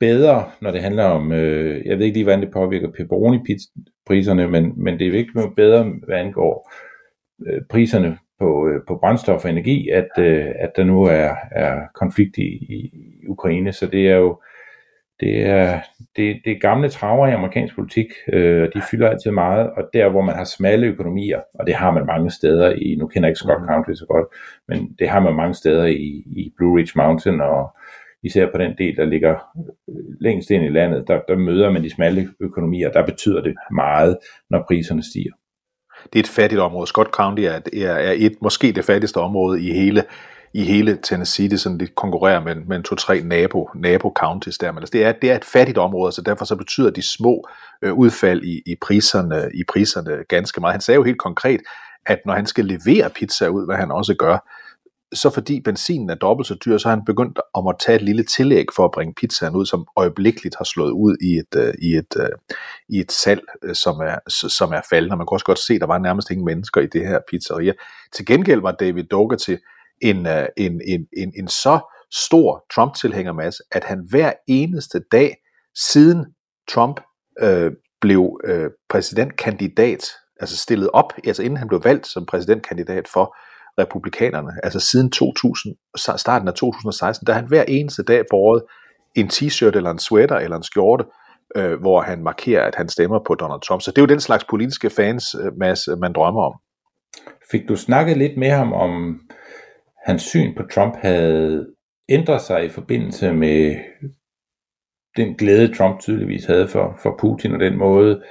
bedre, 0.00 0.50
når 0.60 0.70
det 0.70 0.82
handler 0.82 1.04
om, 1.04 1.32
øh, 1.32 1.86
jeg 1.86 1.98
ved 1.98 2.06
ikke 2.06 2.16
lige, 2.16 2.24
hvordan 2.24 2.42
det 2.42 2.52
påvirker 2.52 2.92
pepperoni-priserne, 2.92 4.48
men, 4.48 4.72
men 4.76 4.98
det 4.98 5.08
er 5.08 5.12
ikke 5.12 5.32
blevet 5.32 5.56
bedre, 5.56 5.92
hvad 6.06 6.16
angår 6.16 6.72
øh, 7.46 7.62
priserne 7.70 8.18
på, 8.38 8.68
øh, 8.68 8.80
på 8.88 8.98
brændstof 9.00 9.44
og 9.44 9.50
energi, 9.50 9.88
at, 9.88 10.08
øh, 10.18 10.46
at 10.58 10.70
der 10.76 10.84
nu 10.84 11.02
er, 11.02 11.34
er 11.52 11.80
konflikt 11.94 12.38
i, 12.38 12.48
i 12.74 12.90
Ukraine. 13.28 13.72
Så 13.72 13.86
det 13.86 14.08
er 14.08 14.16
jo 14.16 14.40
det 15.20 15.46
er, 15.46 15.80
det, 16.16 16.40
det 16.44 16.52
er 16.52 16.58
gamle 16.58 16.88
traver 16.88 17.26
i 17.26 17.32
amerikansk 17.32 17.74
politik, 17.74 18.06
øh, 18.32 18.68
de 18.74 18.82
fylder 18.90 19.08
altid 19.08 19.30
meget, 19.30 19.70
og 19.70 19.82
der 19.92 20.08
hvor 20.08 20.22
man 20.22 20.34
har 20.34 20.44
smalle 20.44 20.86
økonomier, 20.86 21.40
og 21.54 21.66
det 21.66 21.74
har 21.74 21.90
man 21.90 22.06
mange 22.06 22.30
steder 22.30 22.70
i, 22.70 22.96
nu 22.98 23.06
kender 23.06 23.26
jeg 23.26 23.30
ikke 23.30 23.38
Scott 23.38 23.66
County 23.68 23.92
så 23.94 24.06
godt, 24.08 24.26
men 24.68 24.96
det 24.98 25.08
har 25.08 25.20
man 25.20 25.34
mange 25.34 25.54
steder 25.54 25.84
i, 25.84 26.24
i 26.26 26.52
Blue 26.56 26.78
Ridge 26.78 26.92
Mountain, 26.96 27.40
og 27.40 27.76
især 28.22 28.46
på 28.52 28.58
den 28.58 28.74
del, 28.78 28.96
der 28.96 29.04
ligger 29.04 29.34
øh, 29.88 30.04
længst 30.20 30.50
ind 30.50 30.64
i 30.64 30.68
landet, 30.68 31.04
der, 31.08 31.20
der 31.28 31.36
møder 31.36 31.70
man 31.70 31.82
de 31.82 31.90
smalle 31.90 32.28
økonomier, 32.40 32.90
der 32.90 33.06
betyder 33.06 33.42
det 33.42 33.54
meget, 33.72 34.18
når 34.50 34.64
priserne 34.68 35.02
stiger. 35.02 35.32
Det 36.12 36.18
er 36.18 36.22
et 36.22 36.28
fattigt 36.28 36.60
område. 36.60 36.86
Scott 36.86 37.10
County 37.10 37.42
er, 37.42 37.60
er, 37.72 37.92
er 37.92 38.14
et, 38.16 38.32
måske 38.42 38.72
det 38.72 38.84
fattigste 38.84 39.18
område 39.18 39.62
i 39.62 39.72
hele 39.72 40.02
i 40.56 40.64
hele 40.64 40.98
Tennessee, 41.02 41.48
det 41.48 41.60
sådan 41.60 41.78
lidt 41.78 41.94
konkurrerer 41.94 42.40
med, 42.40 42.54
med 42.54 42.82
to-tre 42.82 43.20
nabo, 43.20 43.70
nabo 43.74 44.12
counties 44.16 44.58
der, 44.58 44.72
men 44.72 44.78
altså 44.78 44.92
det, 44.92 45.04
er, 45.04 45.12
det 45.12 45.30
er 45.30 45.36
et 45.36 45.44
fattigt 45.44 45.78
område, 45.78 46.12
så 46.12 46.22
derfor 46.22 46.44
så 46.44 46.56
betyder 46.56 46.90
de 46.90 47.02
små 47.02 47.48
øh, 47.82 47.94
udfald 47.94 48.42
i, 48.44 48.62
i, 48.66 48.74
priserne, 48.82 49.50
i 49.54 49.62
priserne 49.68 50.24
ganske 50.28 50.60
meget. 50.60 50.72
Han 50.72 50.80
sagde 50.80 50.96
jo 50.96 51.02
helt 51.02 51.18
konkret, 51.18 51.60
at 52.06 52.18
når 52.26 52.34
han 52.34 52.46
skal 52.46 52.64
levere 52.64 53.10
pizza 53.10 53.48
ud, 53.48 53.66
hvad 53.66 53.76
han 53.76 53.90
også 53.90 54.14
gør, 54.14 54.38
så 55.14 55.30
fordi 55.30 55.60
benzinen 55.60 56.10
er 56.10 56.14
dobbelt 56.14 56.46
så 56.48 56.54
dyr, 56.64 56.78
så 56.78 56.88
har 56.88 56.96
han 56.96 57.04
begyndt 57.04 57.40
om 57.54 57.66
at 57.66 57.76
tage 57.80 57.96
et 57.96 58.02
lille 58.02 58.22
tillæg 58.22 58.66
for 58.76 58.84
at 58.84 58.90
bringe 58.90 59.14
pizzaen 59.14 59.56
ud, 59.56 59.66
som 59.66 59.86
øjeblikkeligt 59.96 60.56
har 60.58 60.64
slået 60.64 60.90
ud 60.90 61.16
i 61.22 61.30
et, 61.38 61.60
øh, 61.66 61.74
i 61.82 61.94
et, 61.96 62.16
øh, 62.18 62.28
i 62.88 63.00
et 63.00 63.12
salg, 63.12 63.42
øh, 63.64 63.74
som, 63.74 63.96
er, 64.00 64.18
som 64.28 64.72
er 64.72 64.80
faldende. 64.90 65.16
Man 65.16 65.26
kunne 65.26 65.36
også 65.36 65.46
godt 65.46 65.58
se, 65.58 65.74
at 65.74 65.80
der 65.80 65.86
var 65.86 65.98
nærmest 65.98 66.30
ingen 66.30 66.44
mennesker 66.44 66.80
i 66.80 66.86
det 66.86 67.08
her 67.08 67.18
pizzeria. 67.30 67.72
Til 68.14 68.26
gengæld 68.26 68.60
var 68.60 68.72
David 68.72 69.04
Dougherty 69.04 69.54
en, 70.02 70.26
øh, 70.26 70.46
en, 70.56 70.80
en, 70.86 71.06
en, 71.16 71.32
en 71.38 71.48
så 71.48 71.78
stor 72.12 72.64
Trump-tilhængermasse, 72.74 73.62
at 73.72 73.84
han 73.84 74.06
hver 74.10 74.32
eneste 74.48 75.00
dag 75.12 75.34
siden 75.74 76.26
Trump 76.68 77.00
øh, 77.40 77.72
blev 78.00 78.40
øh, 78.44 78.70
præsidentkandidat, 78.88 80.04
altså 80.40 80.56
stillet 80.56 80.90
op, 80.92 81.12
altså 81.26 81.42
inden 81.42 81.56
han 81.56 81.68
blev 81.68 81.84
valgt 81.84 82.06
som 82.06 82.26
præsidentkandidat 82.26 83.08
for 83.08 83.36
republikanerne, 83.78 84.50
altså 84.62 84.80
siden 84.80 85.10
2000, 85.10 85.74
starten 86.16 86.48
af 86.48 86.54
2016, 86.54 87.26
der 87.26 87.32
han 87.32 87.46
hver 87.48 87.64
eneste 87.68 88.02
dag 88.02 88.24
båret 88.30 88.62
en 89.14 89.30
t-shirt 89.32 89.76
eller 89.76 89.90
en 89.90 89.98
sweater 89.98 90.36
eller 90.36 90.56
en 90.56 90.62
skjorte, 90.62 91.04
øh, 91.56 91.80
hvor 91.80 92.00
han 92.00 92.22
markerer, 92.22 92.66
at 92.66 92.74
han 92.74 92.88
stemmer 92.88 93.18
på 93.26 93.34
Donald 93.34 93.60
Trump. 93.60 93.82
Så 93.82 93.90
det 93.90 93.98
er 93.98 94.02
jo 94.02 94.06
den 94.06 94.20
slags 94.20 94.44
politiske 94.44 94.90
fans, 94.90 95.34
øh, 95.34 95.52
Mads, 95.58 95.88
man 96.00 96.12
drømmer 96.12 96.42
om. 96.42 96.54
Fik 97.50 97.68
du 97.68 97.76
snakket 97.76 98.16
lidt 98.16 98.38
med 98.38 98.50
ham 98.50 98.72
om, 98.72 99.20
hans 100.06 100.22
syn 100.22 100.54
på 100.56 100.62
Trump 100.74 100.94
havde 101.02 101.66
ændret 102.08 102.40
sig 102.40 102.64
i 102.64 102.68
forbindelse 102.68 103.32
med 103.32 103.76
den 105.16 105.34
glæde, 105.34 105.74
Trump 105.74 106.00
tydeligvis 106.00 106.44
havde 106.44 106.68
for, 106.68 106.98
for 107.02 107.16
Putin, 107.20 107.54
og 107.54 107.60
den 107.60 107.78
måde, 107.78 108.22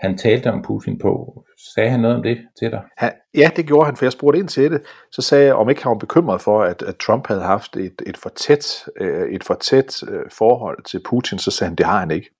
han 0.00 0.18
talte 0.18 0.50
om 0.52 0.62
Putin 0.62 0.98
på. 0.98 1.44
Sagde 1.74 1.90
han 1.90 2.00
noget 2.00 2.16
om 2.16 2.22
det 2.22 2.38
til 2.58 2.70
dig? 2.70 2.82
Han, 2.96 3.12
ja, 3.34 3.50
det 3.56 3.66
gjorde 3.66 3.86
han, 3.86 3.96
for 3.96 4.04
jeg 4.04 4.12
spurgte 4.12 4.38
ind 4.38 4.48
til 4.48 4.70
det. 4.70 4.82
Så 5.12 5.22
sagde 5.22 5.44
jeg, 5.44 5.54
om 5.54 5.70
ikke 5.70 5.82
han 5.82 5.90
var 5.90 5.98
bekymret 5.98 6.40
for, 6.40 6.62
at, 6.62 6.82
at 6.82 6.96
Trump 6.96 7.26
havde 7.26 7.42
haft 7.42 7.76
et, 7.76 8.02
et 8.06 8.16
for 8.16 8.28
tæt, 8.28 8.84
øh, 9.00 9.28
et 9.32 9.44
for 9.44 9.54
tæt 9.54 10.02
øh, 10.08 10.24
forhold 10.32 10.84
til 10.84 11.00
Putin, 11.04 11.38
så 11.38 11.50
sagde 11.50 11.68
han, 11.68 11.76
det 11.76 11.86
har 11.86 12.00
han 12.00 12.10
ikke. 12.10 12.30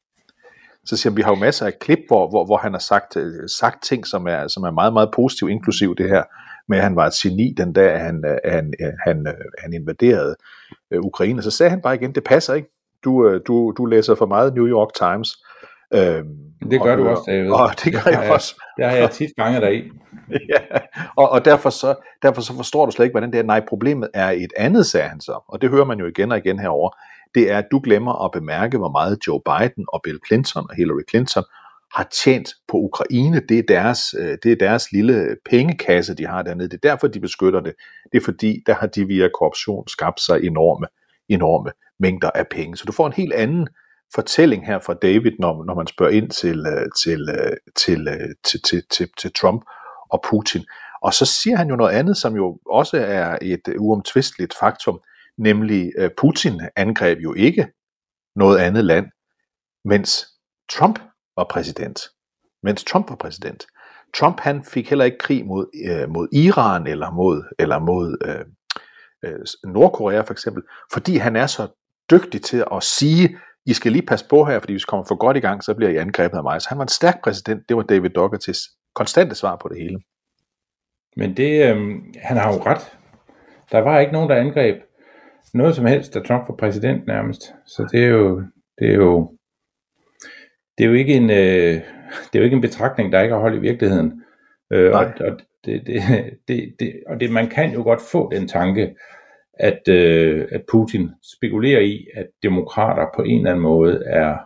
Så 0.84 0.96
siger 0.96 1.10
han, 1.10 1.16
vi 1.16 1.22
har 1.22 1.30
jo 1.30 1.40
masser 1.40 1.66
af 1.66 1.78
klip, 1.78 1.98
hvor, 2.06 2.28
hvor, 2.30 2.44
hvor 2.44 2.56
han 2.56 2.72
har 2.72 2.80
sagt, 2.80 3.16
øh, 3.16 3.48
sagt 3.48 3.82
ting, 3.82 4.06
som 4.06 4.26
er, 4.26 4.48
som 4.48 4.62
er 4.62 4.70
meget, 4.70 4.92
meget 4.92 5.10
positive, 5.14 5.50
inklusiv 5.50 5.96
det 5.96 6.08
her 6.08 6.22
med, 6.68 6.78
at 6.78 6.84
han 6.84 6.96
var 6.96 7.06
et 7.06 7.12
geni 7.22 7.54
den 7.56 7.72
dag, 7.72 8.00
han, 8.00 8.24
han, 8.44 8.72
han, 9.06 9.26
han 9.58 9.72
invaderede 9.72 10.36
Ukraine. 10.94 11.42
Så 11.42 11.50
sagde 11.50 11.70
han 11.70 11.80
bare 11.80 11.94
igen, 11.94 12.12
det 12.14 12.24
passer 12.24 12.54
ikke. 12.54 12.68
Du, 13.04 13.38
du, 13.38 13.74
du 13.78 13.86
læser 13.86 14.14
for 14.14 14.26
meget 14.26 14.54
New 14.54 14.66
York 14.66 14.88
Times. 14.94 15.36
Øhm, 15.94 16.48
det 16.70 16.82
gør 16.82 16.92
og, 16.92 16.98
du 16.98 17.08
også, 17.08 17.22
David. 17.26 17.50
Og 17.50 17.70
det 17.84 17.92
gør 17.92 18.10
jeg, 18.10 18.22
jeg 18.22 18.32
også. 18.32 18.62
Det 18.76 18.84
har 18.84 18.96
jeg 18.96 19.10
tit 19.10 19.30
fanget 19.38 19.62
dig 19.62 19.74
i. 19.74 19.82
ja, 20.52 20.78
og, 21.16 21.30
og 21.30 21.44
derfor, 21.44 21.70
så, 21.70 21.94
derfor 22.22 22.40
så 22.40 22.56
forstår 22.56 22.86
du 22.86 22.92
slet 22.92 23.04
ikke, 23.04 23.12
hvordan 23.12 23.32
det 23.32 23.38
er. 23.38 23.42
Nej, 23.42 23.60
problemet 23.68 24.08
er 24.14 24.30
et 24.30 24.52
andet, 24.56 24.86
sagde 24.86 25.08
han 25.08 25.20
så. 25.20 25.44
Og 25.48 25.62
det 25.62 25.70
hører 25.70 25.84
man 25.84 25.98
jo 25.98 26.06
igen 26.06 26.32
og 26.32 26.38
igen 26.38 26.58
herover. 26.58 26.90
Det 27.34 27.50
er, 27.50 27.58
at 27.58 27.66
du 27.70 27.80
glemmer 27.84 28.24
at 28.24 28.30
bemærke, 28.32 28.78
hvor 28.78 28.90
meget 28.90 29.18
Joe 29.26 29.40
Biden 29.44 29.84
og 29.88 30.00
Bill 30.04 30.18
Clinton 30.26 30.66
og 30.70 30.76
Hillary 30.76 31.02
Clinton 31.10 31.44
har 31.94 32.08
tjent 32.24 32.48
på 32.68 32.76
Ukraine. 32.76 33.40
Det 33.48 33.58
er 33.58 33.62
deres, 33.68 34.00
øh, 34.18 34.38
det 34.42 34.52
er 34.52 34.56
deres 34.56 34.92
lille 34.92 35.36
pengekasse, 35.50 36.14
de 36.14 36.26
har 36.26 36.42
dernede. 36.42 36.68
Det 36.68 36.84
er 36.84 36.88
derfor, 36.90 37.06
de 37.06 37.20
beskytter 37.20 37.60
det. 37.60 37.74
Det 38.12 38.20
er 38.20 38.24
fordi, 38.24 38.62
der 38.66 38.74
har 38.74 38.86
de 38.86 39.06
via 39.06 39.28
korruption 39.28 39.88
skabt 39.88 40.20
sig 40.20 40.44
enorme, 40.44 40.86
enorme 41.28 41.70
mængder 42.00 42.30
af 42.30 42.48
penge. 42.48 42.76
Så 42.76 42.84
du 42.84 42.92
får 42.92 43.06
en 43.06 43.12
helt 43.12 43.32
anden 43.32 43.68
fortælling 44.14 44.66
her 44.66 44.78
fra 44.78 44.94
David, 44.94 45.32
når, 45.38 45.64
når 45.64 45.74
man 45.74 45.86
spørger 45.86 46.12
ind 46.12 46.30
til, 46.30 46.66
øh, 46.66 46.88
til, 47.04 47.28
øh, 47.28 47.56
til, 47.76 48.06
til, 48.44 48.60
til, 48.64 48.82
til, 48.90 49.08
til 49.18 49.32
Trump 49.32 49.62
og 50.10 50.24
Putin. 50.30 50.64
Og 51.02 51.14
så 51.14 51.24
siger 51.24 51.56
han 51.56 51.68
jo 51.68 51.76
noget 51.76 51.92
andet, 51.92 52.16
som 52.16 52.36
jo 52.36 52.58
også 52.66 52.96
er 52.96 53.38
et 53.42 53.68
uomtvisteligt 53.78 54.54
faktum, 54.60 55.00
nemlig 55.38 55.92
Putin 56.16 56.60
angreb 56.76 57.18
jo 57.18 57.34
ikke 57.34 57.66
noget 58.36 58.58
andet 58.58 58.84
land, 58.84 59.06
mens 59.84 60.26
Trump 60.70 60.98
var 61.38 61.46
præsident. 61.50 62.00
Mens 62.62 62.84
Trump 62.84 63.10
var 63.10 63.16
præsident. 63.16 63.66
Trump 64.14 64.40
han 64.40 64.64
fik 64.64 64.88
heller 64.88 65.04
ikke 65.04 65.18
krig 65.18 65.46
mod, 65.46 65.66
øh, 65.90 66.10
mod 66.10 66.28
Iran 66.32 66.86
eller 66.86 67.10
mod, 67.10 67.54
eller 67.58 67.78
mod 67.78 68.16
øh, 68.24 68.44
øh, 69.24 69.72
Nordkorea 69.72 70.20
for 70.20 70.32
eksempel, 70.32 70.62
fordi 70.92 71.16
han 71.16 71.36
er 71.36 71.46
så 71.46 71.66
dygtig 72.10 72.42
til 72.42 72.64
at 72.72 72.82
sige, 72.82 73.38
i 73.66 73.72
skal 73.72 73.92
lige 73.92 74.06
passe 74.06 74.26
på 74.28 74.44
her, 74.44 74.60
fordi 74.60 74.72
hvis 74.72 74.82
I 74.82 74.88
kommer 74.88 75.04
for 75.04 75.14
godt 75.14 75.36
i 75.36 75.40
gang, 75.40 75.64
så 75.64 75.74
bliver 75.74 75.90
I 75.90 75.96
angrebet 75.96 76.36
af 76.36 76.42
mig. 76.42 76.62
Så 76.62 76.68
han 76.68 76.78
var 76.78 76.84
en 76.84 76.88
stærk 76.88 77.22
præsident, 77.24 77.68
det 77.68 77.76
var 77.76 77.82
David 77.82 78.10
Dougherty's 78.18 78.92
konstante 78.94 79.34
svar 79.34 79.56
på 79.56 79.68
det 79.68 79.78
hele. 79.78 79.98
Men 81.16 81.36
det, 81.36 81.52
øh, 81.68 81.76
han 82.22 82.36
har 82.36 82.52
jo 82.52 82.62
ret. 82.62 82.96
Der 83.72 83.78
var 83.78 83.98
ikke 83.98 84.12
nogen, 84.12 84.30
der 84.30 84.36
angreb 84.36 84.76
noget 85.54 85.74
som 85.76 85.86
helst, 85.86 86.14
da 86.14 86.20
Trump 86.20 86.48
var 86.48 86.54
præsident 86.54 87.06
nærmest. 87.06 87.42
Så 87.66 87.88
det 87.92 88.04
er 88.04 88.08
jo, 88.08 88.42
det 88.78 88.90
er 88.90 88.94
jo, 88.94 89.37
det 90.78 90.84
er 90.84 90.88
jo 90.88 90.94
ikke 90.94 91.14
en, 91.14 91.30
øh, 91.30 91.74
det 92.10 92.34
er 92.34 92.38
jo 92.38 92.44
ikke 92.44 92.56
en 92.56 92.60
betragtning, 92.60 93.12
der 93.12 93.20
ikke 93.20 93.34
har 93.34 93.40
hold 93.40 93.56
i 93.56 93.60
virkeligheden. 93.60 94.22
Øh, 94.72 94.92
og, 94.92 95.06
og, 95.20 95.40
det, 95.64 95.82
det, 95.86 96.02
det, 96.48 96.74
det, 96.80 97.02
og 97.06 97.20
det, 97.20 97.32
man 97.32 97.48
kan 97.48 97.72
jo 97.72 97.82
godt 97.82 98.00
få 98.12 98.30
den 98.32 98.48
tanke, 98.48 98.94
at, 99.54 99.88
øh, 99.88 100.48
at 100.52 100.62
Putin 100.70 101.10
spekulerer 101.36 101.80
i, 101.80 102.06
at 102.14 102.26
demokrater 102.42 103.06
på 103.16 103.22
en 103.22 103.38
eller 103.38 103.50
anden 103.50 103.62
måde 103.62 104.02
er 104.06 104.36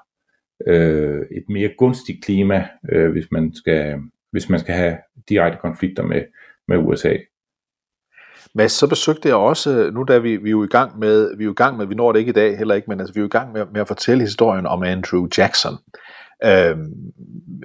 øh, 0.67 1.23
et 1.31 1.45
mere 1.49 1.71
gunstigt 1.79 2.25
klima, 2.25 2.69
øh, 2.93 3.11
hvis, 3.11 3.27
man 3.31 3.55
skal, 3.55 3.99
hvis 4.31 4.49
man 4.49 4.61
skal 4.61 4.75
have 4.75 4.97
direkte 5.29 5.59
konflikter 5.59 6.03
med, 6.03 6.23
med 6.69 6.77
USA. 6.77 7.17
Men 8.55 8.69
så 8.69 8.89
besøgte 8.89 9.29
jeg 9.29 9.37
også, 9.37 9.91
nu 9.93 10.03
da 10.03 10.19
vi, 10.19 10.37
vi 10.37 10.49
er 10.49 10.51
jo 10.51 10.65
i 10.65 10.69
gang 10.69 10.99
med, 10.99 11.37
vi 11.37 11.45
er 11.45 11.47
jo 11.47 11.53
i 11.53 11.55
gang 11.55 11.77
med, 11.77 11.87
vi 11.87 11.95
når 11.95 12.13
det 12.13 12.19
ikke 12.19 12.31
i 12.31 12.33
dag 12.33 12.59
heller 12.59 12.75
ikke, 12.75 12.91
men 12.91 13.01
altså 13.01 13.15
vi 13.15 13.19
er 13.19 13.23
jo 13.23 13.27
i 13.27 13.39
gang 13.39 13.53
med, 13.53 13.67
med 13.73 13.81
at 13.81 13.89
fortælle 13.89 14.23
historien 14.23 14.67
om 14.67 14.83
Andrew 14.83 15.29
Jackson. 15.39 15.75
Øhm, 16.45 16.93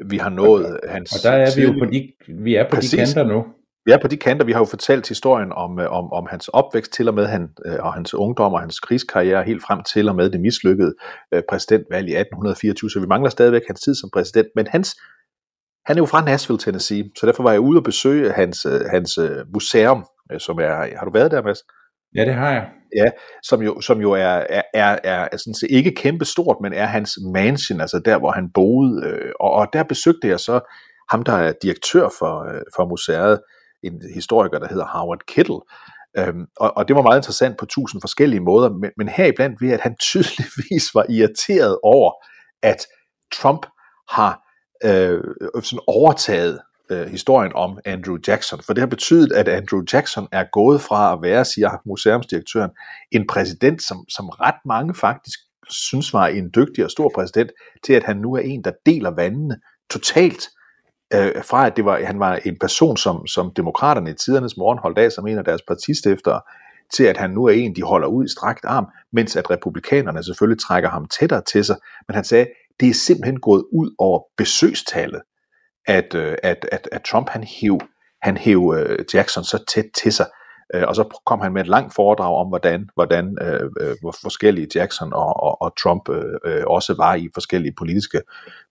vi 0.06 0.18
har 0.18 0.30
nået 0.30 0.80
hans... 0.88 1.12
Og 1.12 1.20
der 1.24 1.32
er 1.32 1.56
vi 1.56 1.62
jo 1.62 1.72
på 1.80 1.86
de, 1.86 2.14
vi 2.44 2.56
er 2.56 2.64
på 2.70 2.76
Præcis. 2.76 2.92
de 2.92 2.98
kanter 2.98 3.24
nu. 3.24 3.46
Vi 3.88 3.92
er 3.92 3.98
på 4.02 4.08
de 4.08 4.18
kanter, 4.18 4.46
vi 4.46 4.52
har 4.52 4.60
jo 4.60 4.66
fortalt 4.66 5.08
historien 5.08 5.52
om, 5.52 5.80
øh, 5.80 5.92
om, 5.92 6.14
om 6.14 6.28
hans 6.30 6.48
opvækst 6.48 6.94
til 6.94 7.08
og 7.08 7.14
med 7.14 7.26
han, 7.26 7.50
øh, 7.66 7.76
og 7.80 7.94
hans 7.94 8.14
ungdom 8.14 8.54
og 8.54 8.60
hans 8.60 8.80
krigskarriere 8.80 9.44
helt 9.44 9.64
frem 9.64 9.84
til 9.84 10.10
og 10.10 10.16
med 10.16 10.30
det 10.30 10.42
mislykkede 10.42 10.96
øh, 11.34 11.42
præsidentvalg 11.50 12.10
i 12.10 12.16
1824, 12.16 12.90
så 12.90 13.00
vi 13.00 13.06
mangler 13.06 13.30
stadigvæk 13.30 13.62
hans 13.68 13.82
tid 13.82 13.96
som 13.96 14.10
præsident, 14.14 14.48
men 14.56 14.68
hans, 14.68 14.96
han 15.86 15.98
er 15.98 16.02
jo 16.02 16.06
fra 16.06 16.26
Nashville, 16.26 16.60
Tennessee, 16.60 17.04
så 17.20 17.26
derfor 17.26 17.44
var 17.44 17.52
jeg 17.52 17.60
ude 17.60 17.80
og 17.80 17.84
besøge 17.84 18.32
hans, 18.32 18.68
hans 18.92 19.20
museum, 19.54 20.06
som 20.38 20.60
er, 20.60 20.98
har 20.98 21.06
du 21.06 21.12
været 21.12 21.32
der, 21.32 21.42
Mads? 21.44 21.60
Ja, 22.18 22.26
det 22.26 22.34
har 22.34 22.52
jeg. 22.52 22.70
Ja, 22.96 23.10
som 23.44 23.62
jo, 23.62 23.82
som 23.82 24.02
jo 24.02 24.12
er, 24.12 24.46
er, 24.50 24.62
er, 24.74 25.00
er 25.04 25.38
sådan 25.38 25.54
set 25.54 25.72
ikke 25.72 25.96
kæmpestort, 25.96 26.58
men 26.62 26.74
er 26.74 26.86
hans 26.86 27.18
mansion, 27.34 27.82
altså 27.82 28.00
der, 28.06 28.18
hvor 28.18 28.32
han 28.32 28.50
boede. 28.54 29.08
Øh, 29.08 29.32
og, 29.40 29.52
og 29.52 29.68
der 29.74 29.84
besøgte 29.84 30.28
jeg 30.28 30.40
så 30.40 30.60
ham, 31.10 31.24
der 31.24 31.34
er 31.34 31.54
direktør 31.62 32.10
for, 32.20 32.54
øh, 32.54 32.62
for 32.76 32.86
museet, 32.86 33.40
en 33.84 34.02
historiker, 34.14 34.60
der 34.60 34.68
hedder 34.68 34.86
Howard 34.86 35.20
Kittle. 35.28 35.60
Øhm, 36.18 36.46
og, 36.58 36.78
og 36.78 36.88
det 36.88 36.96
var 36.96 37.02
meget 37.02 37.20
interessant 37.20 37.58
på 37.58 37.66
tusind 37.66 38.02
forskellige 38.02 38.40
måder, 38.40 38.70
men, 38.70 38.92
men 38.98 39.08
heriblandt 39.08 39.62
ved, 39.62 39.72
at 39.72 39.82
han 39.82 39.96
tydeligvis 40.10 40.96
var 40.96 41.06
irriteret 41.10 41.78
over, 41.84 42.12
at 42.64 42.88
Trump 43.34 43.66
har 44.10 44.42
øh, 44.84 45.24
sådan 45.64 45.84
overtaget 45.88 46.60
øh, 46.92 47.08
historien 47.08 47.52
om 47.56 47.80
Andrew 47.86 48.18
Jackson, 48.28 48.60
for 48.66 48.74
det 48.74 48.82
har 48.82 48.88
betydet, 48.88 49.32
at 49.32 49.48
Andrew 49.48 49.82
Jackson 49.94 50.28
er 50.32 50.46
gået 50.52 50.82
fra 50.82 51.14
at 51.14 51.20
være, 51.22 51.46
siger 51.46 51.82
museumsdirektøren, 51.86 52.72
en 53.12 53.28
præsident, 53.28 53.82
som, 53.84 54.06
som 54.10 54.30
ret 54.30 54.60
mange 54.66 54.94
faktisk 54.94 55.40
synes 55.70 56.14
var 56.14 56.28
en 56.28 56.52
dygtig 56.56 56.84
og 56.86 56.92
stor 56.92 57.12
præsident, 57.16 57.52
til 57.84 57.94
at 57.94 58.04
han 58.04 58.18
nu 58.18 58.34
er 58.34 58.40
en, 58.40 58.64
der 58.64 58.72
deler 58.86 59.12
vandene 59.12 59.58
totalt 59.90 60.50
øh, 61.14 61.44
fra 61.44 61.66
at 61.66 61.76
det 61.76 61.86
var, 61.86 62.06
han 62.06 62.20
var 62.20 62.36
en 62.36 62.58
person, 62.60 62.98
som, 62.98 63.28
som 63.28 63.52
demokraterne 63.56 64.10
i 64.10 64.14
tidernes 64.14 64.58
morgen 64.58 64.80
holdt 64.80 64.98
af 64.98 65.12
som 65.12 65.28
en 65.28 65.38
af 65.38 65.44
deres 65.44 65.62
partistiftere, 65.68 66.42
til 66.94 67.04
at 67.04 67.18
han 67.18 67.30
nu 67.30 67.46
er 67.46 67.52
en, 67.52 67.76
de 67.76 67.84
holder 67.84 68.08
ud 68.08 68.26
i 68.26 68.32
strakt 68.32 68.66
arm, 68.66 68.88
mens 69.14 69.36
at 69.36 69.50
republikanerne 69.50 70.24
selvfølgelig 70.24 70.62
trækker 70.62 70.90
ham 70.90 71.08
tættere 71.20 71.42
til 71.52 71.66
sig. 71.66 71.76
Men 72.08 72.16
han 72.16 72.24
sagde, 72.24 72.48
det 72.80 72.90
er 72.90 72.94
simpelthen 72.94 73.40
gået 73.40 73.64
ud 73.72 73.96
over 73.98 74.20
besøgstallet, 74.38 75.22
at, 75.88 76.16
øh, 76.16 76.36
at, 76.44 76.66
at, 76.72 76.90
at 76.92 77.02
Trump 77.02 77.30
han 77.30 77.44
hæv, 77.44 77.80
han 78.22 78.38
hæv 78.38 78.74
øh, 78.78 79.00
Jackson 79.14 79.44
så 79.44 79.64
tæt 79.68 79.86
til 80.04 80.14
sig. 80.14 80.26
Øh, 80.74 80.84
og 80.88 80.96
så 80.96 81.20
kom 81.26 81.42
han 81.42 81.54
med 81.54 81.62
et 81.62 81.68
langt 81.68 81.96
foredrag 81.96 82.36
om, 82.36 82.48
hvordan, 82.48 82.90
hvordan 82.94 83.38
øh, 83.42 83.70
hvor 84.02 84.16
forskellige 84.22 84.68
Jackson 84.76 85.14
og, 85.14 85.44
og, 85.44 85.62
og 85.62 85.78
Trump 85.84 86.10
øh, 86.46 86.64
også 86.68 86.96
var 86.98 87.16
i 87.16 87.30
forskellige 87.34 87.74
politiske, 87.78 88.22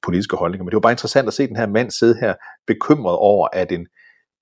politiske 0.03 0.37
holdninger. 0.37 0.65
Men 0.65 0.71
det 0.71 0.77
var 0.77 0.81
bare 0.81 0.93
interessant 0.93 1.29
at 1.29 1.35
se 1.35 1.49
den 1.49 1.57
her 1.57 1.67
mand 1.67 1.91
sidde 1.91 2.17
her 2.21 2.35
bekymret 2.67 3.17
over, 3.17 3.49
at 3.53 3.73
en, 3.73 3.87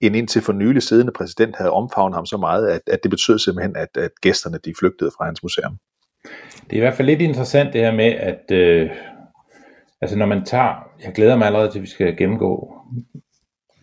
en 0.00 0.14
indtil 0.14 0.42
for 0.42 0.52
nylig 0.52 0.82
siddende 0.82 1.12
præsident 1.12 1.56
havde 1.56 1.70
omfavnet 1.70 2.16
ham 2.16 2.26
så 2.26 2.36
meget, 2.36 2.68
at, 2.68 2.80
at 2.86 3.02
det 3.02 3.10
betød 3.10 3.38
simpelthen, 3.38 3.76
at, 3.76 3.96
at 3.96 4.10
gæsterne 4.22 4.58
de 4.64 4.74
flygtede 4.78 5.10
fra 5.18 5.24
hans 5.24 5.42
museum. 5.42 5.78
Det 6.70 6.72
er 6.72 6.76
i 6.76 6.80
hvert 6.80 6.94
fald 6.94 7.08
lidt 7.08 7.20
interessant 7.20 7.72
det 7.72 7.80
her 7.80 7.92
med, 7.92 8.12
at 8.12 8.50
øh, 8.50 8.90
altså 10.00 10.18
når 10.18 10.26
man 10.26 10.44
tager, 10.44 10.90
jeg 11.04 11.12
glæder 11.12 11.36
mig 11.36 11.46
allerede 11.46 11.70
til, 11.70 11.78
at 11.78 11.82
vi 11.82 11.88
skal 11.88 12.16
gennemgå 12.16 12.74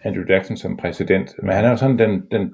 Andrew 0.04 0.24
Jackson 0.30 0.58
som 0.58 0.78
præsident, 0.78 1.36
men 1.44 1.54
han 1.54 1.66
er 1.66 1.70
jo 1.70 1.76
sådan 1.76 2.00
den, 2.00 2.24
den 2.32 2.54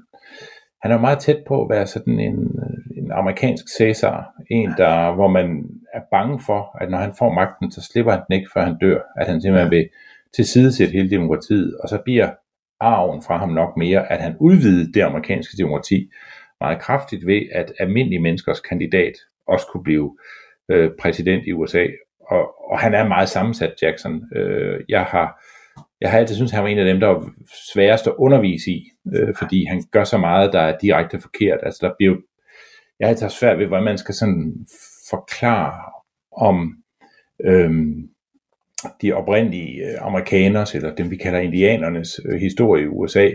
han 0.82 0.92
er 0.92 1.00
meget 1.00 1.20
tæt 1.20 1.44
på 1.48 1.62
at 1.62 1.70
være 1.70 1.88
sådan 1.88 2.20
en, 2.20 2.60
en 2.98 3.12
amerikansk 3.12 3.66
Cæsar, 3.78 4.34
en 4.50 4.70
der, 4.78 5.16
hvor 5.16 5.28
man 5.28 5.66
er 5.94 6.02
bange 6.12 6.40
for, 6.46 6.78
at 6.82 6.92
når 6.92 6.98
han 6.98 7.14
får 7.20 7.34
magten, 7.34 7.72
så 7.72 7.82
slipper 7.82 8.12
han 8.12 8.22
den 8.28 8.36
ikke, 8.36 8.50
før 8.54 8.66
han 8.66 8.78
dør, 8.82 9.00
at 9.16 9.28
han 9.28 9.42
simpelthen 9.42 9.72
vil 9.72 9.90
tilsidesætte 10.36 10.94
hele 10.94 11.10
demokratiet, 11.10 11.78
og 11.84 11.90
så 11.90 11.98
bliver 12.06 12.30
arven 12.80 13.22
fra 13.22 13.38
ham 13.38 13.50
nok 13.50 13.78
mere, 13.78 14.12
at 14.12 14.22
han 14.22 14.36
udvidede 14.40 14.94
det 14.94 15.02
amerikanske 15.02 15.58
demokrati 15.58 16.10
meget 16.62 16.80
kraftigt 16.80 17.28
ved, 17.28 17.42
at 17.52 17.74
almindelige 17.80 18.22
menneskers 18.22 18.60
kandidat 18.60 19.14
også 19.48 19.68
kunne 19.72 19.84
blive 19.84 20.18
øh, 20.70 20.92
præsident 21.00 21.44
i 21.48 21.54
USA. 21.54 21.86
Og, 22.30 22.72
og 22.72 22.80
han 22.80 22.94
er 22.94 23.08
meget 23.08 23.30
sammensat, 23.30 23.74
Jackson. 23.82 24.24
Øh, 24.36 24.80
jeg 24.90 25.04
har 25.04 25.44
jeg 26.02 26.12
har 26.12 26.20
altid 26.20 26.36
syntes, 26.36 26.52
han 26.52 26.64
var 26.64 26.70
en 26.70 26.80
af 26.80 26.86
dem, 26.86 27.00
der 27.00 27.08
var 27.08 27.30
sværest 27.74 28.08
at 28.08 28.14
undervise 28.18 28.72
i, 28.72 28.92
øh, 29.16 29.36
fordi 29.36 29.66
han 29.66 29.84
gør 29.92 30.04
så 30.04 30.18
meget, 30.18 30.54
der 30.54 30.60
er 30.60 30.78
direkte 30.78 31.20
forkert. 31.20 31.60
Altså 31.64 31.88
der 31.88 31.94
bliver 31.98 32.16
jeg 33.00 33.08
har 33.08 33.10
altid 33.10 33.30
svært 33.30 33.60
ved, 33.60 33.66
hvordan 33.66 33.86
man 33.86 33.98
skal 33.98 34.16
sådan 34.16 34.68
forklare 35.10 35.82
om 36.32 36.76
øhm, 37.46 38.10
de 39.02 39.14
oprindelige 39.14 39.86
øh, 39.86 39.98
amerikaners, 40.02 40.76
eller 40.76 40.96
dem 40.96 41.12
vi 41.12 41.18
kalder 41.18 41.40
indianernes 41.40 42.20
øh, 42.26 42.40
historie 42.40 42.84
i 42.84 42.88
USA, 42.88 43.30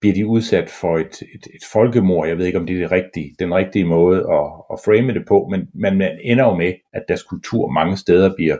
bliver 0.00 0.14
de 0.14 0.26
udsat 0.26 0.70
for 0.70 0.98
et, 0.98 1.22
et, 1.22 1.46
et 1.54 1.64
folkemord. 1.72 2.28
Jeg 2.28 2.38
ved 2.38 2.46
ikke, 2.46 2.58
om 2.58 2.66
det 2.66 2.76
er 2.76 2.80
det 2.80 2.92
rigtige, 2.92 3.34
den 3.38 3.54
rigtige 3.54 3.84
måde 3.84 4.18
at, 4.18 4.46
at 4.72 4.80
frame 4.84 5.14
det 5.14 5.26
på, 5.28 5.48
men, 5.50 5.68
men 5.74 5.98
man 5.98 6.18
ender 6.22 6.44
jo 6.44 6.54
med, 6.54 6.72
at 6.92 7.04
deres 7.08 7.22
kultur 7.22 7.68
mange 7.68 7.96
steder 7.96 8.34
bliver 8.36 8.56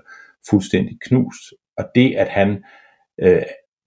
fuldstændig 0.50 0.98
knust. 1.06 1.42
Og 1.76 1.84
det, 1.94 2.14
at 2.14 2.28
han 2.28 2.64
øh, 3.22 3.42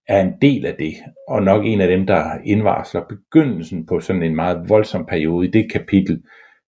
er 0.08 0.22
en 0.22 0.34
del 0.42 0.66
af 0.66 0.76
det, 0.80 0.94
og 1.28 1.44
nok 1.44 1.66
en 1.66 1.82
af 1.82 1.88
dem, 1.88 2.08
der 2.08 2.38
indvarsler 2.44 3.02
begyndelsen 3.10 3.86
på 3.86 4.00
sådan 4.00 4.24
en 4.24 4.36
meget 4.36 4.70
voldsom 4.70 5.06
periode 5.06 5.48
i 5.48 5.52
det 5.52 5.72
kapitel, 5.72 6.24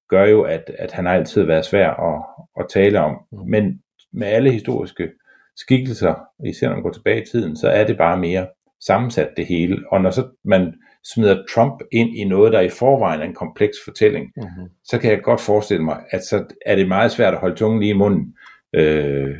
gør 0.09 0.25
jo, 0.25 0.41
at, 0.41 0.71
at 0.79 0.91
han 0.91 1.05
har 1.05 1.13
altid 1.13 1.43
været 1.43 1.65
svær 1.65 1.89
at, 1.89 2.23
at 2.59 2.65
tale 2.69 2.99
om. 2.99 3.17
Mm. 3.31 3.49
Men 3.49 3.81
med 4.13 4.27
alle 4.27 4.51
historiske 4.51 5.09
skikkelser, 5.55 6.15
især 6.45 6.67
når 6.67 6.75
man 6.75 6.83
går 6.83 6.91
tilbage 6.91 7.21
i 7.21 7.25
tiden, 7.25 7.55
så 7.55 7.69
er 7.69 7.85
det 7.87 7.97
bare 7.97 8.17
mere 8.17 8.47
sammensat 8.85 9.29
det 9.37 9.45
hele. 9.45 9.83
Og 9.91 10.01
når 10.01 10.11
så 10.11 10.27
man 10.45 10.73
smider 11.13 11.43
Trump 11.53 11.81
ind 11.91 12.17
i 12.17 12.23
noget, 12.23 12.53
der 12.53 12.59
i 12.59 12.69
forvejen 12.69 13.21
er 13.21 13.25
en 13.25 13.33
kompleks 13.33 13.77
fortælling, 13.85 14.31
mm-hmm. 14.37 14.69
så 14.83 14.97
kan 14.97 15.11
jeg 15.11 15.21
godt 15.23 15.41
forestille 15.41 15.83
mig, 15.83 16.03
at 16.11 16.23
så 16.23 16.45
er 16.65 16.75
det 16.75 16.87
meget 16.87 17.11
svært 17.11 17.33
at 17.33 17.39
holde 17.39 17.55
tungen 17.55 17.79
lige 17.79 17.89
i 17.89 17.97
munden, 17.97 18.35
øh, 18.75 19.35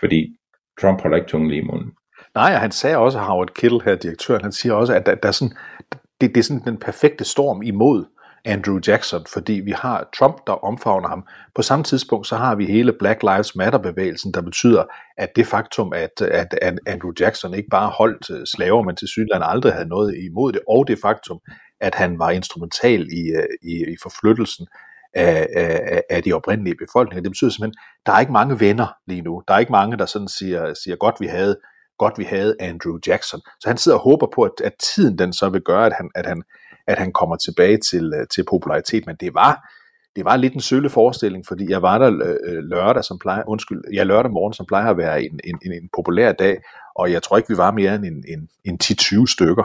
fordi 0.00 0.36
Trump 0.80 1.00
holder 1.00 1.16
ikke 1.16 1.28
tungen 1.28 1.50
lige 1.50 1.62
i 1.62 1.66
munden. 1.66 1.90
Nej, 2.34 2.54
og 2.54 2.60
han 2.60 2.70
sagde 2.70 2.96
også, 2.96 3.18
Howard 3.18 3.54
Kittle 3.54 3.82
her, 3.84 3.94
direktøren, 3.94 4.42
han 4.42 4.52
siger 4.52 4.74
også, 4.74 4.94
at 4.94 5.06
der, 5.06 5.14
der 5.14 5.28
er 5.28 5.32
sådan, 5.32 5.56
det, 6.20 6.34
det 6.34 6.36
er 6.36 6.42
sådan 6.42 6.64
den 6.64 6.76
perfekte 6.76 7.24
storm 7.24 7.62
imod 7.62 8.04
Andrew 8.44 8.78
Jackson, 8.86 9.26
fordi 9.32 9.52
vi 9.52 9.70
har 9.70 10.08
Trump, 10.18 10.36
der 10.46 10.52
omfavner 10.52 11.08
ham. 11.08 11.26
På 11.54 11.62
samme 11.62 11.84
tidspunkt, 11.84 12.26
så 12.26 12.36
har 12.36 12.54
vi 12.54 12.66
hele 12.66 12.92
Black 12.92 13.22
Lives 13.22 13.56
Matter-bevægelsen, 13.56 14.34
der 14.34 14.40
betyder, 14.42 14.84
at 15.16 15.36
det 15.36 15.46
faktum, 15.46 15.92
at, 15.92 16.20
at, 16.20 16.54
at 16.62 16.78
Andrew 16.86 17.12
Jackson 17.20 17.54
ikke 17.54 17.68
bare 17.70 17.90
holdt 17.90 18.30
øh, 18.30 18.46
slaver, 18.46 18.82
men 18.82 18.96
til 18.96 19.08
Sydland 19.08 19.42
aldrig 19.46 19.72
havde 19.72 19.88
noget 19.88 20.16
imod 20.30 20.52
det, 20.52 20.60
og 20.68 20.88
det 20.88 20.98
faktum, 21.02 21.40
at 21.80 21.94
han 21.94 22.18
var 22.18 22.30
instrumental 22.30 23.08
i, 23.12 23.30
øh, 23.36 23.46
i, 23.62 23.92
i 23.92 23.96
forflyttelsen 24.02 24.66
af, 25.14 25.46
af, 25.56 26.02
af 26.10 26.22
de 26.22 26.32
oprindelige 26.32 26.76
befolkninger. 26.86 27.22
Det 27.22 27.30
betyder 27.30 27.50
simpelthen, 27.50 27.74
at 28.00 28.06
der 28.06 28.12
er 28.12 28.20
ikke 28.20 28.32
mange 28.32 28.60
venner 28.60 28.86
lige 29.06 29.22
nu. 29.22 29.42
Der 29.48 29.54
er 29.54 29.58
ikke 29.58 29.72
mange, 29.72 29.96
der 29.96 30.06
sådan 30.06 30.28
siger, 30.28 30.74
siger 30.74 30.96
godt, 30.96 31.16
vi 31.20 31.26
havde 31.26 31.56
godt 31.98 32.18
vi 32.18 32.24
havde 32.24 32.56
Andrew 32.60 32.98
Jackson. 33.06 33.40
Så 33.60 33.68
han 33.68 33.78
sidder 33.78 33.98
og 33.98 34.04
håber 34.04 34.26
på, 34.34 34.42
at, 34.42 34.56
at 34.64 34.72
tiden 34.94 35.18
den 35.18 35.32
så 35.32 35.48
vil 35.48 35.60
gøre, 35.60 35.86
at 35.86 35.92
han, 35.92 36.10
at 36.14 36.26
han, 36.26 36.42
at 36.86 36.98
han 36.98 37.12
kommer 37.12 37.36
tilbage 37.36 37.78
til, 37.78 38.12
øh, 38.14 38.26
til 38.34 38.44
popularitet. 38.50 39.06
Men 39.06 39.16
det 39.20 39.34
var, 39.34 39.68
det 40.16 40.24
var 40.24 40.36
lidt 40.36 40.54
en 40.54 40.60
sølle 40.60 40.90
forestilling, 40.90 41.46
fordi 41.46 41.70
jeg 41.70 41.82
var 41.82 41.98
der 41.98 42.10
øh, 42.10 42.36
øh, 42.44 42.62
lørdag, 42.62 43.04
som 43.04 43.18
plejer, 43.18 43.42
undskyld, 43.46 43.82
ja, 43.94 44.02
lørdag 44.02 44.32
morgen, 44.32 44.52
som 44.52 44.66
plejer 44.66 44.90
at 44.90 44.96
være 44.96 45.22
en, 45.22 45.40
en, 45.44 45.58
en, 45.66 45.72
en 45.72 45.88
populær 45.96 46.32
dag, 46.32 46.58
og 46.96 47.12
jeg 47.12 47.22
tror 47.22 47.36
ikke, 47.36 47.48
vi 47.48 47.56
var 47.56 47.70
mere 47.70 47.94
end 47.94 48.04
en, 48.04 48.24
en, 48.28 48.48
en 48.64 48.78
10-20 48.82 49.32
stykker 49.32 49.64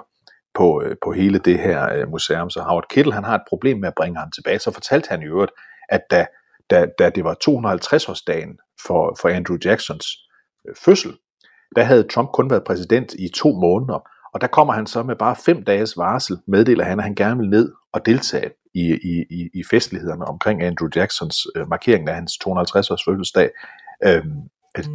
på, 0.54 0.84
på 1.04 1.12
hele 1.12 1.40
det 1.40 1.60
her 1.60 2.06
museum. 2.06 2.50
Så 2.50 2.62
Howard 2.62 2.90
Kittle, 2.90 3.14
han 3.14 3.24
har 3.24 3.36
et 3.36 3.48
problem 3.50 3.78
med 3.78 3.88
at 3.88 3.96
bringe 3.98 4.20
ham 4.20 4.32
tilbage. 4.32 4.60
Så 4.60 4.72
fortalte 4.72 5.10
han 5.10 5.22
i 5.22 5.26
øvrigt, 5.26 5.52
at 5.90 6.02
da, 6.12 6.26
da, 6.70 6.86
da 7.00 7.10
det 7.10 7.24
var 7.24 7.36
250-årsdagen 7.50 8.58
for, 8.88 9.18
for 9.22 9.30
Andrew 9.30 9.58
Jacksons 9.66 10.08
fødsel, 10.86 11.14
der 11.76 11.84
havde 11.84 12.04
Trump 12.04 12.30
kun 12.34 12.50
været 12.50 12.64
præsident 12.64 13.14
i 13.14 13.30
to 13.36 13.52
måneder, 13.52 14.10
og 14.38 14.42
der 14.42 14.48
kommer 14.48 14.74
han 14.74 14.88
så 14.88 15.04
med 15.04 15.16
bare 15.16 15.36
fem 15.46 15.64
dages 15.64 15.98
varsel, 15.98 16.38
meddeler 16.48 16.84
han, 16.84 17.00
at 17.00 17.04
han 17.04 17.16
gerne 17.16 17.40
vil 17.40 17.50
ned 17.50 17.72
og 17.94 18.06
deltage 18.06 18.50
i, 18.76 18.86
i, 19.04 19.26
i, 19.30 19.50
i 19.54 19.64
festlighederne 19.70 20.26
omkring 20.26 20.64
Andrew 20.64 20.90
Jacksons 20.96 21.48
øh, 21.56 21.70
markering 21.70 22.10
af 22.10 22.16
hans 22.16 22.32
250-års 22.32 23.04
fødselsdag 23.08 23.50
øh, 24.06 24.24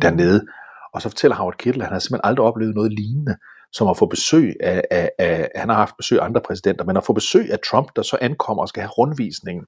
dernede. 0.03 0.47
Og 0.95 1.03
så 1.03 1.09
fortæller 1.09 1.37
Howard 1.37 1.57
Kittle, 1.59 1.83
at 1.83 1.87
han 1.87 1.95
har 1.95 1.99
simpelthen 1.99 2.29
aldrig 2.29 2.47
oplevet 2.47 2.75
noget 2.75 2.93
lignende, 2.93 3.37
som 3.73 3.89
at 3.89 3.97
få 3.97 4.07
besøg 4.07 4.55
af, 4.61 4.83
af, 4.91 5.11
af 5.19 5.51
han 5.57 5.69
har 5.69 5.77
haft 5.77 5.97
besøg 5.97 6.21
af 6.21 6.25
andre 6.25 6.41
præsidenter, 6.47 6.85
men 6.85 6.97
at 6.97 7.05
få 7.05 7.13
besøg 7.13 7.53
af 7.53 7.59
Trump, 7.71 7.89
der 7.97 8.03
så 8.03 8.19
ankommer 8.21 8.63
og 8.63 8.69
skal 8.69 8.83
have 8.83 8.91
rundvisningen 8.91 9.65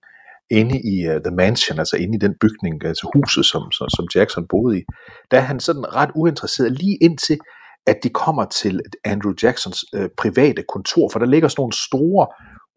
inde 0.50 0.76
i 0.94 1.08
uh, 1.08 1.22
The 1.26 1.36
Mansion, 1.36 1.78
altså 1.78 1.96
inde 1.96 2.14
i 2.16 2.20
den 2.20 2.34
bygning, 2.40 2.84
altså 2.84 3.10
huset, 3.14 3.46
som, 3.46 3.72
som, 3.72 3.88
som 3.88 4.06
Jackson 4.14 4.46
boede 4.48 4.78
i, 4.78 4.82
der 5.30 5.36
er 5.36 5.46
han 5.50 5.60
sådan 5.60 5.94
ret 5.94 6.10
uinteresseret 6.14 6.72
lige 6.72 6.98
indtil, 7.00 7.38
at 7.86 7.96
de 8.02 8.08
kommer 8.08 8.44
til 8.44 8.80
Andrew 9.04 9.32
Jacksons 9.42 9.84
øh, 9.94 10.08
private 10.16 10.64
kontor, 10.72 11.08
for 11.12 11.18
der 11.18 11.26
ligger 11.26 11.48
sådan 11.48 11.60
nogle 11.60 11.72
store 11.72 12.26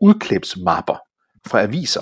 udklipsmapper 0.01 0.95
fra 1.47 1.61
aviser. 1.61 2.01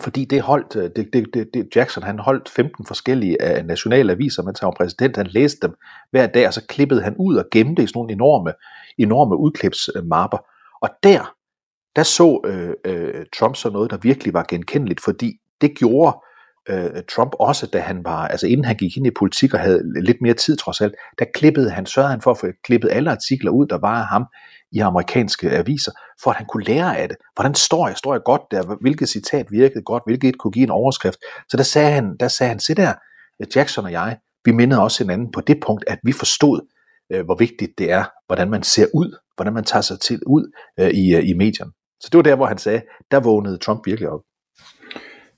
Fordi 0.00 0.24
det 0.24 0.42
holdt, 0.42 0.76
øh, 0.76 0.90
det, 0.96 1.08
det, 1.12 1.26
det, 1.34 1.48
det, 1.54 1.76
Jackson 1.76 2.02
han 2.02 2.18
holdt 2.18 2.48
15 2.48 2.86
forskellige 2.86 3.36
uh, 3.44 3.66
nationale 3.66 4.12
aviser, 4.12 4.42
mens 4.42 4.60
han 4.60 4.66
var 4.66 4.74
præsident, 4.76 5.16
han 5.16 5.26
læste 5.26 5.66
dem 5.66 5.74
hver 6.10 6.26
dag, 6.26 6.46
og 6.46 6.54
så 6.54 6.66
klippede 6.66 7.02
han 7.02 7.16
ud 7.18 7.36
og 7.36 7.44
gemte 7.52 7.82
i 7.82 7.86
sådan 7.86 7.98
nogle 7.98 8.12
enorme, 8.12 8.52
enorme 8.98 9.36
udklipsmapper. 9.36 10.38
Og 10.82 10.88
der, 11.02 11.34
der 11.96 12.02
så 12.02 12.40
øh, 12.44 12.74
øh, 12.84 13.26
Trump 13.38 13.56
så 13.56 13.70
noget, 13.70 13.90
der 13.90 13.96
virkelig 13.96 14.34
var 14.34 14.44
genkendeligt, 14.48 15.00
fordi 15.00 15.32
det 15.60 15.78
gjorde 15.78 16.16
øh, 16.70 17.02
Trump 17.14 17.32
også, 17.40 17.66
da 17.66 17.80
han 17.80 18.04
var, 18.04 18.28
altså 18.28 18.46
inden 18.46 18.64
han 18.64 18.76
gik 18.76 18.96
ind 18.96 19.06
i 19.06 19.10
politik 19.18 19.54
og 19.54 19.60
havde 19.60 20.02
lidt 20.02 20.16
mere 20.22 20.34
tid 20.34 20.56
trods 20.56 20.80
alt, 20.80 20.94
der 21.18 21.24
klippede 21.34 21.70
han, 21.70 21.86
sørgede 21.86 22.10
han 22.10 22.20
for 22.20 22.30
at 22.30 22.38
få 22.38 22.46
klippet 22.64 22.88
alle 22.92 23.10
artikler 23.10 23.50
ud, 23.50 23.66
der 23.66 23.78
var 23.78 24.00
af 24.00 24.06
ham 24.06 24.24
i 24.72 24.78
amerikanske 24.78 25.50
aviser, 25.50 25.92
for 26.22 26.30
at 26.30 26.36
han 26.36 26.46
kunne 26.46 26.64
lære 26.64 26.98
af 26.98 27.08
det. 27.08 27.16
Hvordan 27.34 27.54
står 27.54 27.88
jeg? 27.88 27.96
Står 27.96 28.14
jeg 28.14 28.22
godt 28.24 28.42
der? 28.50 28.76
Hvilket 28.80 29.08
citat 29.08 29.46
virkede 29.50 29.82
godt? 29.82 30.02
Hvilket 30.06 30.38
kunne 30.38 30.50
give 30.50 30.62
en 30.62 30.70
overskrift? 30.70 31.18
Så 31.48 31.56
der 31.56 31.62
sagde 31.62 31.90
han, 31.90 32.16
der 32.20 32.28
sagde 32.28 32.48
han, 32.48 32.60
se 32.60 32.74
der, 32.74 32.92
Jackson 33.56 33.84
og 33.84 33.92
jeg, 33.92 34.18
vi 34.44 34.52
mindede 34.52 34.82
også 34.82 35.04
hinanden 35.04 35.32
på 35.32 35.40
det 35.40 35.60
punkt, 35.66 35.84
at 35.86 35.98
vi 36.04 36.12
forstod, 36.12 36.60
øh, 37.12 37.24
hvor 37.24 37.34
vigtigt 37.34 37.78
det 37.78 37.92
er, 37.92 38.04
hvordan 38.26 38.50
man 38.50 38.62
ser 38.62 38.86
ud, 38.94 39.16
hvordan 39.36 39.54
man 39.54 39.64
tager 39.64 39.82
sig 39.82 40.00
til 40.00 40.20
ud 40.26 40.52
øh, 40.80 40.90
i, 40.90 41.14
øh, 41.14 41.28
i 41.28 41.32
medierne. 41.32 41.72
Så 42.00 42.08
det 42.12 42.16
var 42.16 42.22
der, 42.22 42.36
hvor 42.36 42.46
han 42.46 42.58
sagde, 42.58 42.82
der 43.10 43.20
vågnede 43.20 43.58
Trump 43.58 43.86
virkelig 43.86 44.08
op. 44.08 44.20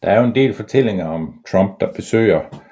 Der 0.02 0.10
er 0.10 0.18
jo 0.18 0.26
en 0.26 0.34
del 0.34 0.54
fortællinger 0.54 1.04
om 1.04 1.42
Trump, 1.48 1.80
der 1.80 1.92
besøger 1.92 2.62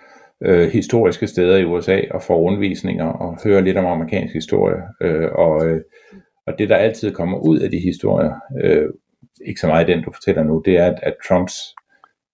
øh, 0.43 0.69
historiske 0.69 1.27
steder 1.27 1.57
i 1.57 1.65
USA 1.65 2.01
og 2.11 2.23
får 2.23 2.41
undervisninger 2.41 3.07
og 3.07 3.39
hører 3.45 3.61
lidt 3.61 3.77
om 3.77 3.87
amerikansk 3.87 4.35
historie. 4.35 4.83
Øh, 5.03 5.29
og, 5.33 5.67
øh, 5.67 5.81
og 6.47 6.59
det, 6.59 6.69
der 6.69 6.77
altid 6.77 7.15
kommer 7.15 7.39
ud 7.39 7.59
af 7.59 7.71
de 7.71 7.79
historier, 7.79 8.35
øh, 8.65 8.89
ikke 9.47 9.61
så 9.61 9.67
meget 9.67 9.87
den, 9.87 10.05
du 10.05 10.13
fortæller 10.13 10.45
nu, 10.45 10.63
det 10.65 10.79
er, 10.79 10.87
at, 10.87 10.99
at 11.03 11.15
Trumps 11.29 11.55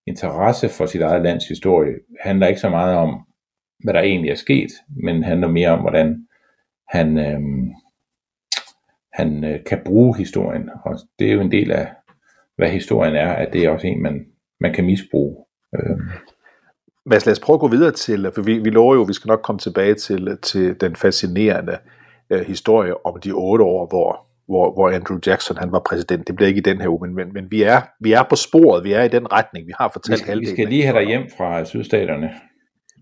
interesse 0.07 0.69
for 0.69 0.85
sit 0.85 1.01
eget 1.01 1.23
lands 1.23 1.47
historie 1.47 1.93
handler 2.21 2.47
ikke 2.47 2.59
så 2.59 2.69
meget 2.69 2.95
om, 2.95 3.25
hvad 3.83 3.93
der 3.93 4.01
egentlig 4.01 4.31
er 4.31 4.35
sket, 4.35 4.71
men 5.03 5.23
handler 5.23 5.47
mere 5.47 5.69
om, 5.69 5.79
hvordan 5.79 6.27
han, 6.87 7.17
øh, 7.17 7.39
han 9.13 9.43
øh, 9.43 9.63
kan 9.65 9.81
bruge 9.85 10.17
historien. 10.17 10.69
Og 10.85 10.99
det 11.19 11.29
er 11.29 11.33
jo 11.33 11.41
en 11.41 11.51
del 11.51 11.71
af, 11.71 11.87
hvad 12.55 12.69
historien 12.69 13.15
er, 13.15 13.29
at 13.29 13.53
det 13.53 13.63
er 13.63 13.69
også 13.69 13.87
en, 13.87 14.01
man, 14.01 14.25
man 14.61 14.73
kan 14.73 14.85
misbruge. 14.85 15.35
Øh. 15.75 15.97
Mads, 17.05 17.25
lad 17.25 17.31
os 17.31 17.39
prøve 17.39 17.55
at 17.55 17.59
gå 17.59 17.67
videre 17.67 17.91
til, 17.91 18.31
for 18.35 18.41
vi, 18.41 18.57
vi 18.57 18.69
lover 18.69 18.95
jo, 18.95 19.01
at 19.01 19.07
vi 19.07 19.13
skal 19.13 19.27
nok 19.27 19.41
komme 19.41 19.59
tilbage 19.59 19.95
til, 19.95 20.37
til 20.41 20.81
den 20.81 20.95
fascinerende 20.95 21.77
øh, 22.29 22.41
historie 22.41 23.05
om 23.05 23.19
de 23.19 23.31
otte 23.31 23.63
år, 23.63 23.87
hvor, 23.87 24.27
hvor, 24.47 24.73
hvor 24.73 24.89
Andrew 24.89 25.19
Jackson 25.25 25.57
han 25.57 25.71
var 25.71 25.81
præsident. 25.89 26.27
Det 26.27 26.35
bliver 26.35 26.47
ikke 26.47 26.57
i 26.57 26.61
den 26.61 26.81
her 26.81 26.87
uge, 26.87 27.07
men, 27.07 27.15
men, 27.15 27.33
men 27.33 27.51
vi, 27.51 27.63
er, 27.63 27.81
vi 28.01 28.11
er 28.11 28.23
på 28.23 28.35
sporet, 28.35 28.83
vi 28.83 28.93
er 28.93 29.03
i 29.03 29.07
den 29.07 29.31
retning, 29.31 29.67
vi 29.67 29.73
har 29.79 29.89
fortalt 29.93 30.19
vi 30.19 30.23
skal, 30.23 30.39
Vi 30.39 30.45
skal 30.45 30.67
lige 30.67 30.83
have 30.83 30.99
dig 30.99 31.07
hjem 31.07 31.23
fra 31.37 31.65
sydstaterne. 31.65 32.29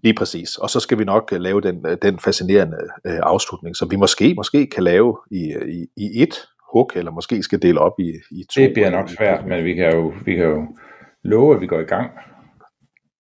Lige 0.04 0.14
præcis. 0.14 0.58
Og 0.58 0.70
så 0.70 0.80
skal 0.80 1.00
vi 1.00 1.04
nok 1.04 1.30
uh, 1.32 1.38
lave 1.38 1.62
den, 1.62 1.86
uh, 1.86 1.94
den 2.02 2.20
fascinerende 2.20 2.78
uh, 3.06 3.20
afslutning, 3.24 3.76
som 3.76 3.92
vi 3.92 3.96
måske 3.96 4.34
måske 4.34 4.68
kan 4.68 4.84
lave 4.84 5.18
i, 5.32 5.54
i, 5.68 5.88
i 5.98 6.24
et 6.24 6.36
hug, 6.74 6.92
eller 6.96 7.12
måske 7.12 7.44
skal 7.44 7.62
dele 7.62 7.80
op 7.80 8.00
i, 8.00 8.10
i 8.32 8.44
to. 8.54 8.62
Det 8.62 8.74
bliver 8.74 8.90
nok 8.90 9.10
svært, 9.10 9.48
men 9.48 9.64
vi 9.64 9.74
kan 9.74 9.94
jo, 9.94 10.14
vi 10.26 10.36
kan 10.36 10.46
jo 10.46 10.68
love, 11.26 11.56
at 11.56 11.62
vi 11.62 11.68
går 11.68 11.80
i 11.80 11.84
gang. 11.84 12.12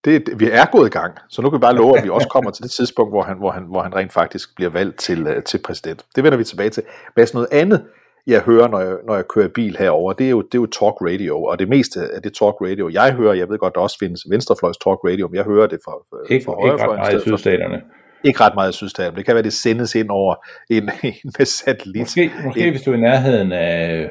Det, 0.05 0.39
vi 0.39 0.49
er 0.51 0.65
gået 0.71 0.87
i 0.87 0.91
gang, 0.91 1.13
så 1.29 1.41
nu 1.41 1.49
kan 1.49 1.59
vi 1.59 1.61
bare 1.61 1.75
love, 1.75 1.97
at 1.97 2.03
vi 2.03 2.09
også 2.09 2.27
kommer 2.27 2.51
til 2.51 2.63
det 2.63 2.71
tidspunkt, 2.71 3.11
hvor 3.11 3.21
han, 3.21 3.37
hvor 3.37 3.51
han, 3.51 3.63
hvor 3.63 3.81
han 3.81 3.95
rent 3.95 4.13
faktisk 4.13 4.55
bliver 4.55 4.69
valgt 4.69 4.97
til, 4.97 5.41
til 5.45 5.57
præsident. 5.65 6.05
Det 6.15 6.23
vender 6.23 6.37
vi 6.37 6.43
tilbage 6.43 6.69
til. 6.69 6.83
Men 7.15 7.27
noget 7.33 7.47
andet, 7.51 7.85
jeg 8.27 8.41
hører, 8.41 8.67
når 8.67 8.79
jeg, 8.79 8.95
når 9.07 9.15
jeg 9.15 9.27
kører 9.27 9.47
bil 9.47 9.77
herover, 9.79 10.13
det 10.13 10.25
er, 10.25 10.29
jo, 10.29 10.41
det 10.41 10.57
er 10.57 10.61
jo 10.61 10.65
talk 10.65 10.95
radio, 11.01 11.43
og 11.43 11.59
det 11.59 11.69
meste 11.69 11.99
af 12.15 12.21
det 12.21 12.33
talk 12.33 12.55
radio, 12.61 12.89
jeg 12.89 13.13
hører, 13.13 13.33
jeg 13.33 13.49
ved 13.49 13.57
godt, 13.57 13.75
der 13.75 13.81
også 13.81 13.97
findes 13.99 14.21
venstrefløjs 14.29 14.77
talk 14.77 14.99
radio, 15.03 15.27
men 15.27 15.35
jeg 15.35 15.43
hører 15.43 15.67
det 15.67 15.79
fra, 15.85 15.93
ikke, 16.29 16.45
fra 16.45 16.73
ikke 16.73 16.83
ret 16.83 16.97
meget 16.97 17.17
i 17.17 17.19
sydstaterne. 17.19 17.81
Ikke 18.23 18.39
ret 18.39 18.55
meget 18.55 18.69
i 18.69 18.73
sydstaterne. 18.73 19.17
Det 19.17 19.25
kan 19.25 19.35
være, 19.35 19.43
det 19.43 19.53
sendes 19.53 19.95
ind 19.95 20.09
over 20.09 20.35
en, 20.69 20.83
en 21.03 21.31
med 21.39 21.45
satellit. 21.45 22.01
Måske, 22.01 22.31
måske 22.45 22.59
en, 22.59 22.71
hvis 22.71 22.81
du 22.81 22.91
er 22.91 22.95
i 22.95 22.99
nærheden 22.99 23.51
af, 23.51 24.09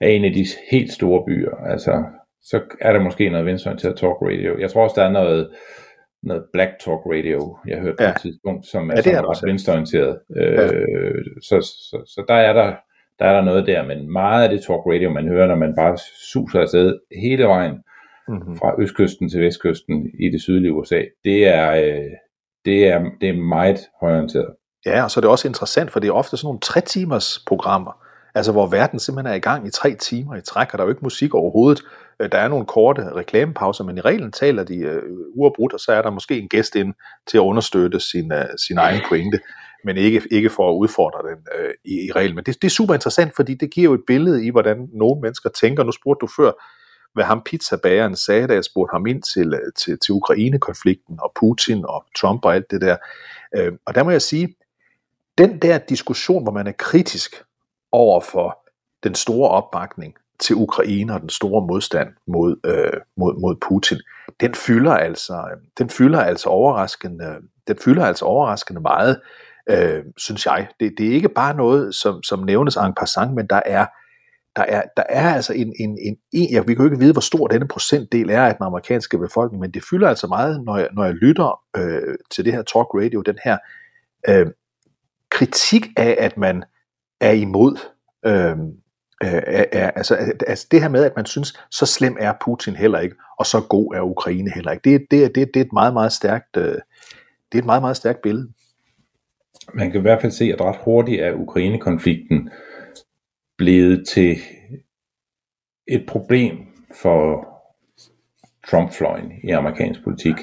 af 0.00 0.08
en 0.08 0.24
af 0.24 0.32
de 0.32 0.46
helt 0.70 0.92
store 0.92 1.24
byer, 1.26 1.56
altså, 1.66 2.02
så 2.44 2.60
er 2.80 2.92
der 2.92 3.00
måske 3.00 3.30
noget 3.30 3.46
venstreorienteret 3.46 3.96
talk 3.96 4.16
radio. 4.22 4.58
Jeg 4.58 4.70
tror 4.70 4.82
også, 4.82 5.00
der 5.00 5.06
er 5.06 5.12
noget, 5.12 5.50
noget 6.22 6.44
Black 6.52 6.70
Talk 6.80 7.00
Radio, 7.06 7.58
jeg 7.66 7.78
hørte 7.80 8.02
ja. 8.04 8.10
på 8.10 8.14
et 8.16 8.20
tidspunkt, 8.20 8.66
som 8.66 8.90
er, 8.90 8.94
ja, 8.96 9.02
det 9.02 9.12
er 9.12 9.22
også 9.22 9.46
venstreorienteret. 9.46 10.18
Ja. 10.36 10.64
Øh, 10.64 11.24
så, 11.42 11.60
så, 11.60 12.02
så 12.06 12.24
der 12.28 12.34
er 12.34 12.52
der 12.52 12.74
der 13.18 13.24
er 13.24 13.32
der 13.32 13.42
noget 13.42 13.66
der, 13.66 13.84
men 13.84 14.12
meget 14.12 14.44
af 14.44 14.48
det 14.48 14.62
talk 14.62 14.80
radio, 14.86 15.10
man 15.10 15.28
hører, 15.28 15.46
når 15.46 15.56
man 15.56 15.74
bare 15.76 15.98
suser 16.32 16.60
afsted 16.60 16.98
hele 17.22 17.44
vejen 17.44 17.72
mm-hmm. 18.28 18.58
fra 18.58 18.74
østkysten 18.82 19.28
til 19.28 19.40
vestkysten 19.40 20.10
i 20.20 20.30
det 20.30 20.42
sydlige 20.42 20.72
USA, 20.72 21.02
det 21.24 21.48
er, 21.48 21.70
øh, 21.70 22.10
det 22.64 22.88
er, 22.88 23.04
det 23.20 23.28
er 23.28 23.42
meget 23.42 23.78
højorienteret. 24.00 24.54
Ja, 24.86 25.04
og 25.04 25.10
så 25.10 25.20
er 25.20 25.22
det 25.22 25.30
også 25.30 25.48
interessant, 25.48 25.90
for 25.90 26.00
det 26.00 26.08
er 26.08 26.12
ofte 26.12 26.36
sådan 26.36 26.46
nogle 26.46 26.60
tre 26.60 26.80
timers 26.80 27.44
programmer, 27.46 27.92
altså 28.34 28.52
hvor 28.52 28.66
verden 28.66 28.98
simpelthen 28.98 29.32
er 29.32 29.36
i 29.36 29.40
gang 29.40 29.66
i 29.66 29.70
tre 29.70 29.94
timer 29.94 30.36
i 30.36 30.40
træk, 30.40 30.68
og 30.72 30.78
der 30.78 30.84
er 30.84 30.86
jo 30.86 30.92
ikke 30.92 31.04
musik 31.04 31.34
overhovedet. 31.34 31.82
Øh, 32.20 32.32
der 32.32 32.38
er 32.38 32.48
nogle 32.48 32.66
korte 32.66 33.12
reklamepauser, 33.14 33.84
men 33.84 33.98
i 33.98 34.00
reglen 34.00 34.32
taler 34.32 34.64
de 34.64 34.76
øh, 34.76 35.02
uafbrudt, 35.34 35.72
og 35.72 35.80
så 35.80 35.92
er 35.92 36.02
der 36.02 36.10
måske 36.10 36.38
en 36.38 36.48
gæst 36.48 36.74
ind 36.76 36.94
til 37.26 37.38
at 37.38 37.42
understøtte 37.42 38.00
sin, 38.00 38.32
øh, 38.32 38.44
sin 38.58 38.78
egen 38.78 39.00
pointe 39.08 39.40
men 39.84 39.96
ikke, 39.96 40.22
ikke 40.30 40.50
for 40.50 40.70
at 40.70 40.74
udfordre 40.74 41.28
den 41.30 41.38
øh, 41.58 41.74
i, 41.84 42.06
i 42.06 42.12
reglen. 42.12 42.34
Men 42.34 42.44
det, 42.44 42.62
det 42.62 42.68
er 42.68 42.70
super 42.70 42.94
interessant, 42.94 43.36
fordi 43.36 43.54
det 43.54 43.70
giver 43.70 43.84
jo 43.84 43.94
et 43.94 44.06
billede 44.06 44.46
i, 44.46 44.50
hvordan 44.50 44.88
nogle 44.92 45.20
mennesker 45.20 45.50
tænker. 45.50 45.84
Nu 45.84 45.92
spurgte 45.92 46.20
du 46.20 46.30
før, 46.36 46.52
hvad 47.14 47.24
ham 47.24 47.42
pizzabageren 47.46 48.16
sagde, 48.16 48.48
da 48.48 48.54
jeg 48.54 48.64
spurgte 48.64 48.92
ham 48.92 49.06
ind 49.06 49.22
til, 49.22 49.54
øh, 49.54 49.72
til, 49.76 49.98
til 49.98 50.12
Ukraine-konflikten, 50.12 51.18
og 51.20 51.32
Putin, 51.40 51.84
og 51.86 52.04
Trump 52.16 52.44
og 52.44 52.54
alt 52.54 52.70
det 52.70 52.80
der. 52.80 52.96
Øh, 53.56 53.72
og 53.86 53.94
der 53.94 54.02
må 54.02 54.10
jeg 54.10 54.22
sige, 54.22 54.56
den 55.38 55.58
der 55.58 55.78
diskussion, 55.78 56.42
hvor 56.42 56.52
man 56.52 56.66
er 56.66 56.72
kritisk 56.72 57.34
over 57.92 58.20
for 58.20 58.58
den 59.04 59.14
store 59.14 59.50
opbakning 59.50 60.14
til 60.40 60.56
Ukraine 60.56 61.14
og 61.14 61.20
den 61.20 61.28
store 61.28 61.66
modstand 61.66 62.08
mod, 62.26 62.56
øh, 62.66 63.00
mod, 63.16 63.40
mod 63.40 63.56
Putin, 63.68 63.98
den 64.40 64.54
fylder 64.54 64.92
altså, 64.92 65.34
øh, 65.34 65.60
den 65.78 65.90
fylder 65.90 66.20
altså 66.20 66.48
overraskende, 66.48 67.36
den 67.68 67.76
fylder 67.84 68.04
altså 68.04 68.24
overraskende 68.24 68.80
meget 68.80 69.20
øh, 69.70 70.04
synes 70.16 70.46
jeg. 70.46 70.68
Det, 70.80 70.94
det 70.98 71.08
er 71.08 71.14
ikke 71.14 71.28
bare 71.28 71.56
noget, 71.56 71.94
som, 71.94 72.22
som 72.22 72.42
nævnes 72.42 72.76
en 72.76 72.94
passant, 72.94 73.34
men 73.34 73.46
der 73.46 73.60
er, 73.66 73.86
der 74.56 74.62
er, 74.62 74.82
der 74.96 75.02
er 75.08 75.34
altså 75.34 75.52
en, 75.52 75.72
en, 75.80 75.98
en, 76.06 76.16
en 76.32 76.50
ja, 76.50 76.60
vi 76.60 76.74
kan 76.74 76.84
jo 76.84 76.90
ikke 76.90 76.98
vide, 76.98 77.12
hvor 77.12 77.20
stor 77.20 77.46
denne 77.46 77.68
procentdel 77.68 78.30
er 78.30 78.42
af 78.42 78.54
den 78.54 78.64
amerikanske 78.64 79.18
befolkning, 79.18 79.60
men 79.60 79.70
det 79.70 79.84
fylder 79.90 80.08
altså 80.08 80.26
meget, 80.26 80.64
når 80.64 80.76
jeg, 80.76 80.88
når 80.92 81.04
jeg 81.04 81.14
lytter 81.14 81.60
øh, 81.76 82.14
til 82.30 82.44
det 82.44 82.52
her 82.52 82.62
talk 82.62 82.86
radio, 82.94 83.20
den 83.20 83.38
her 83.44 83.58
øh, 84.28 84.46
kritik 85.30 85.86
af, 85.96 86.16
at 86.18 86.36
man 86.36 86.64
er 87.20 87.32
imod 87.32 87.76
øh, 88.26 88.56
Øh, 89.24 89.42
er, 89.46 89.64
er, 89.72 89.90
altså, 89.90 90.14
altså 90.46 90.66
det 90.70 90.82
her 90.82 90.88
med, 90.88 91.04
at 91.04 91.16
man 91.16 91.26
synes, 91.26 91.60
så 91.70 91.86
slem 91.86 92.16
er 92.20 92.32
Putin 92.44 92.76
heller 92.76 92.98
ikke, 92.98 93.16
og 93.38 93.46
så 93.46 93.60
god 93.60 93.94
er 93.94 94.00
Ukraine 94.00 94.50
heller 94.54 94.72
ikke. 94.72 94.90
Det, 94.90 95.06
det, 95.10 95.34
det, 95.34 95.54
det 95.54 95.60
er 95.60 95.64
et 95.64 95.72
meget, 95.72 95.92
meget 95.92 96.12
stærkt, 96.12 96.56
øh, 96.56 96.74
det 97.52 97.58
er 97.58 97.58
et 97.58 97.64
meget, 97.64 97.82
meget 97.82 97.96
stærkt 97.96 98.22
billede 98.22 98.48
man 99.72 99.90
kan 99.90 100.00
i 100.00 100.02
hvert 100.02 100.20
fald 100.20 100.32
se, 100.32 100.44
at 100.44 100.60
ret 100.60 100.76
hurtigt 100.84 101.22
er 101.22 101.32
Ukraine-konflikten 101.32 102.50
blevet 103.58 104.08
til 104.08 104.36
et 105.88 106.06
problem 106.08 106.58
for 107.02 107.48
Trump-fløjen 108.70 109.32
i 109.44 109.50
amerikansk 109.50 110.04
politik. 110.04 110.34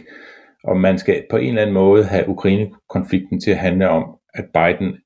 Og 0.63 0.77
man 0.77 0.97
skal 0.97 1.25
på 1.29 1.37
en 1.37 1.47
eller 1.47 1.61
anden 1.61 1.73
måde 1.73 2.05
have 2.05 2.29
Ukraine-konflikten 2.29 3.39
til 3.39 3.51
at 3.51 3.57
handle 3.57 3.89
om, 3.89 4.17
at 4.33 4.45
Biden 4.53 4.97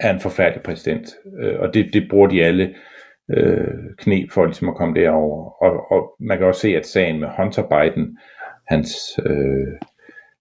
er 0.00 0.12
en 0.12 0.20
forfærdelig 0.20 0.62
præsident. 0.62 1.08
Øh, 1.40 1.60
og 1.60 1.74
det, 1.74 1.90
det 1.92 2.06
bruger 2.10 2.28
de 2.28 2.44
alle 2.44 2.74
øh, 3.30 3.74
knep 3.98 4.30
for 4.30 4.44
ligesom 4.44 4.68
at 4.68 4.76
komme 4.76 5.00
derover. 5.00 5.62
Og, 5.62 5.92
og 5.92 6.14
man 6.20 6.38
kan 6.38 6.46
også 6.46 6.60
se, 6.60 6.76
at 6.76 6.86
sagen 6.86 7.20
med 7.20 7.28
Hunter 7.36 7.62
Biden, 7.62 8.18
hans 8.66 9.20
øh, 9.26 9.78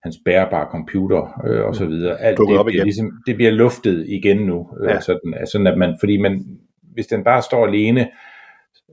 hans 0.05 0.17
bærbare 0.25 0.67
computer 0.71 1.41
øh, 1.45 1.65
og 1.65 1.75
så 1.75 1.85
videre. 1.85 2.21
Alt 2.21 2.37
det, 2.37 2.65
bliver 2.65 2.83
ligesom, 2.83 3.11
det 3.27 3.35
bliver 3.35 3.51
luftet 3.51 4.05
igen 4.07 4.37
nu. 4.37 4.69
Øh, 4.81 4.89
ja. 4.89 4.99
sådan, 4.99 5.47
sådan 5.51 5.67
at 5.67 5.77
man, 5.77 5.97
fordi 5.99 6.17
man, 6.17 6.45
hvis 6.81 7.07
den 7.07 7.23
bare 7.23 7.41
står 7.41 7.67
alene, 7.67 8.09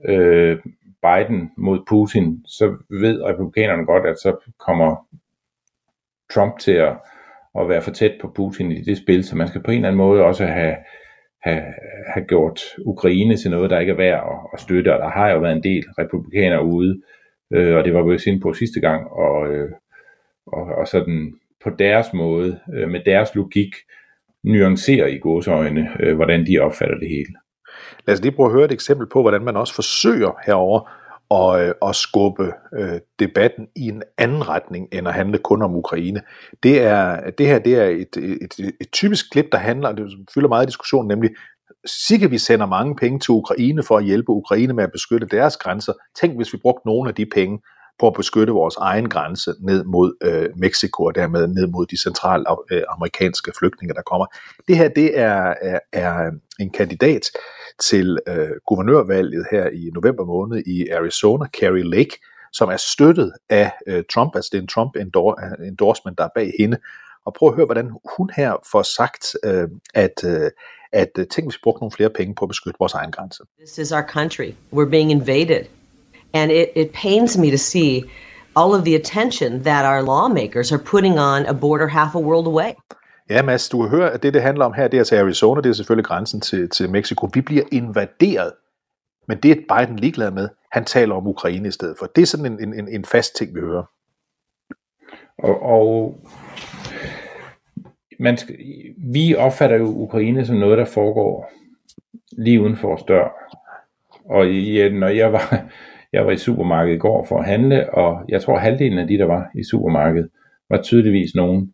øh, 0.07 0.57
Biden 1.01 1.51
mod 1.57 1.79
Putin, 1.87 2.45
så 2.45 2.65
ved 2.89 3.23
republikanerne 3.23 3.85
godt, 3.85 4.05
at 4.05 4.17
så 4.17 4.53
kommer 4.59 5.07
Trump 6.33 6.59
til 6.59 6.71
at, 6.71 6.97
at 7.59 7.69
være 7.69 7.81
for 7.81 7.91
tæt 7.91 8.13
på 8.21 8.31
Putin 8.35 8.71
i 8.71 8.81
det 8.81 8.97
spil, 8.97 9.23
så 9.23 9.35
man 9.35 9.47
skal 9.47 9.63
på 9.63 9.71
en 9.71 9.77
eller 9.77 9.87
anden 9.87 9.97
måde 9.97 10.23
også 10.23 10.45
have, 10.45 10.75
have, 11.41 11.63
have 12.13 12.25
gjort 12.27 12.61
Ukraine 12.85 13.37
til 13.37 13.51
noget, 13.51 13.69
der 13.69 13.79
ikke 13.79 13.91
er 13.91 13.97
værd 13.97 14.23
at, 14.31 14.49
at 14.53 14.59
støtte, 14.59 14.93
og 14.93 14.99
der 14.99 15.09
har 15.09 15.29
jo 15.29 15.39
været 15.39 15.55
en 15.55 15.63
del 15.63 15.83
republikanere 15.99 16.65
ude, 16.65 17.01
øh, 17.53 17.75
og 17.75 17.83
det 17.83 17.93
var 17.93 18.03
vi 18.03 18.11
jo 18.11 18.19
inde 18.27 18.39
på 18.39 18.53
sidste 18.53 18.79
gang, 18.79 19.11
og, 19.11 19.47
øh, 19.47 19.71
og, 20.47 20.65
og 20.65 20.87
sådan 20.87 21.33
på 21.63 21.69
deres 21.79 22.13
måde, 22.13 22.59
øh, 22.73 22.89
med 22.89 22.99
deres 23.05 23.35
logik, 23.35 23.75
nuancere 24.43 25.11
i 25.11 25.19
godsøjne, 25.19 25.89
øh, 25.99 26.15
hvordan 26.15 26.45
de 26.47 26.59
opfatter 26.59 26.97
det 26.97 27.09
hele. 27.09 27.33
Lad 28.07 28.13
os 28.13 28.21
lige 28.21 28.35
prøve 28.35 28.47
at 28.47 28.53
høre 28.53 28.65
et 28.65 28.71
eksempel 28.71 29.07
på, 29.13 29.21
hvordan 29.21 29.41
man 29.41 29.57
også 29.57 29.75
forsøger 29.75 30.31
herover 30.45 30.89
og, 31.33 31.61
øh, 31.61 31.73
og 31.81 31.95
skubbe 31.95 32.53
øh, 32.79 32.99
debatten 33.19 33.67
i 33.75 33.87
en 33.87 34.03
anden 34.17 34.49
retning, 34.49 34.87
end 34.91 35.07
at 35.07 35.13
handle 35.13 35.37
kun 35.37 35.61
om 35.61 35.75
Ukraine. 35.75 36.21
Det, 36.63 36.81
er, 36.81 37.29
det 37.37 37.47
her 37.47 37.59
det 37.59 37.75
er 37.75 37.85
et, 37.85 38.17
et, 38.17 38.53
et, 38.59 38.71
et 38.81 38.91
typisk 38.91 39.31
klip, 39.31 39.45
der 39.51 39.57
handler, 39.57 39.91
det 39.91 40.11
fylder 40.33 40.49
meget 40.49 40.67
diskussion, 40.67 41.07
nemlig, 41.07 41.29
sikkert 41.85 42.31
vi 42.31 42.37
sender 42.37 42.65
mange 42.65 42.95
penge 42.95 43.19
til 43.19 43.31
Ukraine 43.31 43.83
for 43.83 43.97
at 43.97 44.03
hjælpe 44.05 44.29
Ukraine 44.29 44.73
med 44.73 44.83
at 44.83 44.91
beskytte 44.91 45.27
deres 45.27 45.57
grænser. 45.57 45.93
Tænk, 46.21 46.35
hvis 46.35 46.53
vi 46.53 46.57
brugte 46.57 46.87
nogle 46.87 47.09
af 47.09 47.15
de 47.15 47.25
penge 47.25 47.59
på 47.99 48.07
at 48.07 48.13
beskytte 48.13 48.53
vores 48.53 48.75
egen 48.75 49.09
grænse 49.09 49.53
ned 49.59 49.83
mod 49.83 50.13
øh, 50.23 50.49
Mexico 50.55 51.03
og 51.03 51.15
dermed 51.15 51.47
ned 51.47 51.67
mod 51.67 51.85
de 51.85 52.01
centralamerikanske 52.01 53.49
øh, 53.49 53.53
flygtninge, 53.59 53.93
der 53.93 54.01
kommer. 54.01 54.25
Det 54.67 54.77
her 54.77 54.87
det 54.87 55.19
er, 55.19 55.53
er, 55.61 55.79
er 55.93 56.31
en 56.59 56.69
kandidat 56.69 57.21
til 57.81 58.19
øh, 58.27 58.49
guvernørvalget 58.67 59.45
her 59.51 59.69
i 59.69 59.89
november 59.93 60.25
måned 60.25 60.63
i 60.65 60.89
Arizona, 60.89 61.45
Carrie 61.59 61.89
Lake, 61.89 62.17
som 62.53 62.69
er 62.69 62.77
støttet 62.77 63.31
af 63.49 63.71
øh, 63.87 64.03
Trump, 64.13 64.35
altså 64.35 64.49
det 64.51 64.57
er 64.57 64.61
en 64.61 64.67
Trump-endorsement, 64.67 66.17
der 66.17 66.23
er 66.23 66.29
bag 66.35 66.53
hende. 66.59 66.77
Og 67.25 67.33
prøv 67.33 67.49
at 67.49 67.55
høre, 67.55 67.65
hvordan 67.65 67.91
hun 68.17 68.29
her 68.35 68.55
får 68.71 68.83
sagt, 68.83 69.35
øh, 69.43 69.67
at, 69.93 70.23
øh, 70.25 70.51
at 70.91 71.11
øh, 71.17 71.27
tænk, 71.27 71.47
hvis 71.47 71.55
vi 71.55 71.59
brugte 71.63 71.79
nogle 71.79 71.91
flere 71.91 72.09
penge 72.09 72.35
på 72.35 72.45
at 72.45 72.49
beskytte 72.49 72.79
vores 72.79 72.93
egen 72.93 73.11
grænse. 73.11 73.43
This 73.59 73.77
is 73.77 73.91
our 73.91 74.07
country. 74.07 74.51
We're 74.73 74.89
being 74.89 75.11
invaded. 75.11 75.65
And 76.33 76.51
it, 76.51 76.69
it 76.75 76.91
pains 76.93 77.37
me 77.37 77.51
to 77.51 77.57
see 77.57 78.03
all 78.55 78.73
of 78.73 78.83
the 78.85 78.95
attention 78.95 79.63
that 79.63 79.85
our 79.85 80.01
lawmakers 80.01 80.71
are 80.71 80.83
putting 80.83 81.19
on 81.19 81.45
a 81.45 81.53
border 81.53 81.87
half 81.87 82.15
a 82.15 82.19
world 82.19 82.47
away. 82.47 82.73
Ja, 83.29 83.41
Mads, 83.41 83.69
du 83.69 83.87
hører, 83.87 84.09
at 84.09 84.23
det, 84.23 84.33
det 84.33 84.41
handler 84.41 84.65
om 84.65 84.73
her, 84.73 84.87
det 84.87 84.99
er 84.99 85.03
til 85.03 85.15
Arizona, 85.15 85.61
det 85.61 85.69
er 85.69 85.73
selvfølgelig 85.73 86.05
grænsen 86.05 86.41
til, 86.41 86.69
til 86.69 86.89
Mexico. 86.89 87.29
Vi 87.33 87.41
bliver 87.41 87.63
invaderet, 87.71 88.51
men 89.27 89.37
det 89.37 89.51
er 89.51 89.77
Biden 89.77 89.99
ligeglad 89.99 90.31
med. 90.31 90.49
Han 90.71 90.85
taler 90.85 91.15
om 91.15 91.27
Ukraine 91.27 91.67
i 91.67 91.71
stedet 91.71 91.95
for. 91.99 92.05
Det 92.05 92.21
er 92.21 92.25
sådan 92.25 92.45
en, 92.45 92.73
en, 92.73 92.87
en 92.87 93.05
fast 93.05 93.35
ting, 93.35 93.55
vi 93.55 93.59
hører. 93.59 93.83
Og, 95.37 95.61
og 95.61 96.19
man 98.19 98.37
skal, 98.37 98.55
vi 98.97 99.35
opfatter 99.35 99.77
jo 99.77 99.85
Ukraine 99.85 100.45
som 100.45 100.55
noget, 100.55 100.77
der 100.77 100.85
foregår 100.85 101.51
lige 102.37 102.61
uden 102.61 102.77
for 102.77 102.87
vores 102.87 103.03
dør. 103.03 103.27
Og 104.25 104.51
ja, 104.51 104.89
når 104.89 105.07
jeg 105.07 105.33
var, 105.33 105.65
jeg 106.13 106.25
var 106.25 106.31
i 106.31 106.37
supermarkedet 106.37 106.95
i 106.95 106.99
går 106.99 107.25
for 107.25 107.39
at 107.39 107.45
handle, 107.45 107.93
og 107.93 108.25
jeg 108.29 108.41
tror 108.41 108.57
halvdelen 108.57 108.99
af 108.99 109.07
de, 109.07 109.17
der 109.17 109.25
var 109.25 109.49
i 109.55 109.63
supermarkedet, 109.63 110.29
var 110.69 110.81
tydeligvis 110.81 111.35
nogen, 111.35 111.73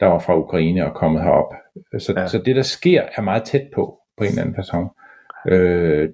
der 0.00 0.06
var 0.06 0.18
fra 0.18 0.38
Ukraine 0.38 0.86
og 0.86 0.94
kommet 0.94 1.22
herop. 1.22 1.54
Så, 1.98 2.14
ja. 2.16 2.26
så 2.26 2.38
det, 2.38 2.56
der 2.56 2.62
sker, 2.62 3.02
er 3.16 3.22
meget 3.22 3.42
tæt 3.42 3.68
på, 3.74 3.98
på 4.16 4.24
en 4.24 4.30
eller 4.30 4.42
anden 4.42 4.54
person. 4.54 4.88
Øh, 5.48 6.08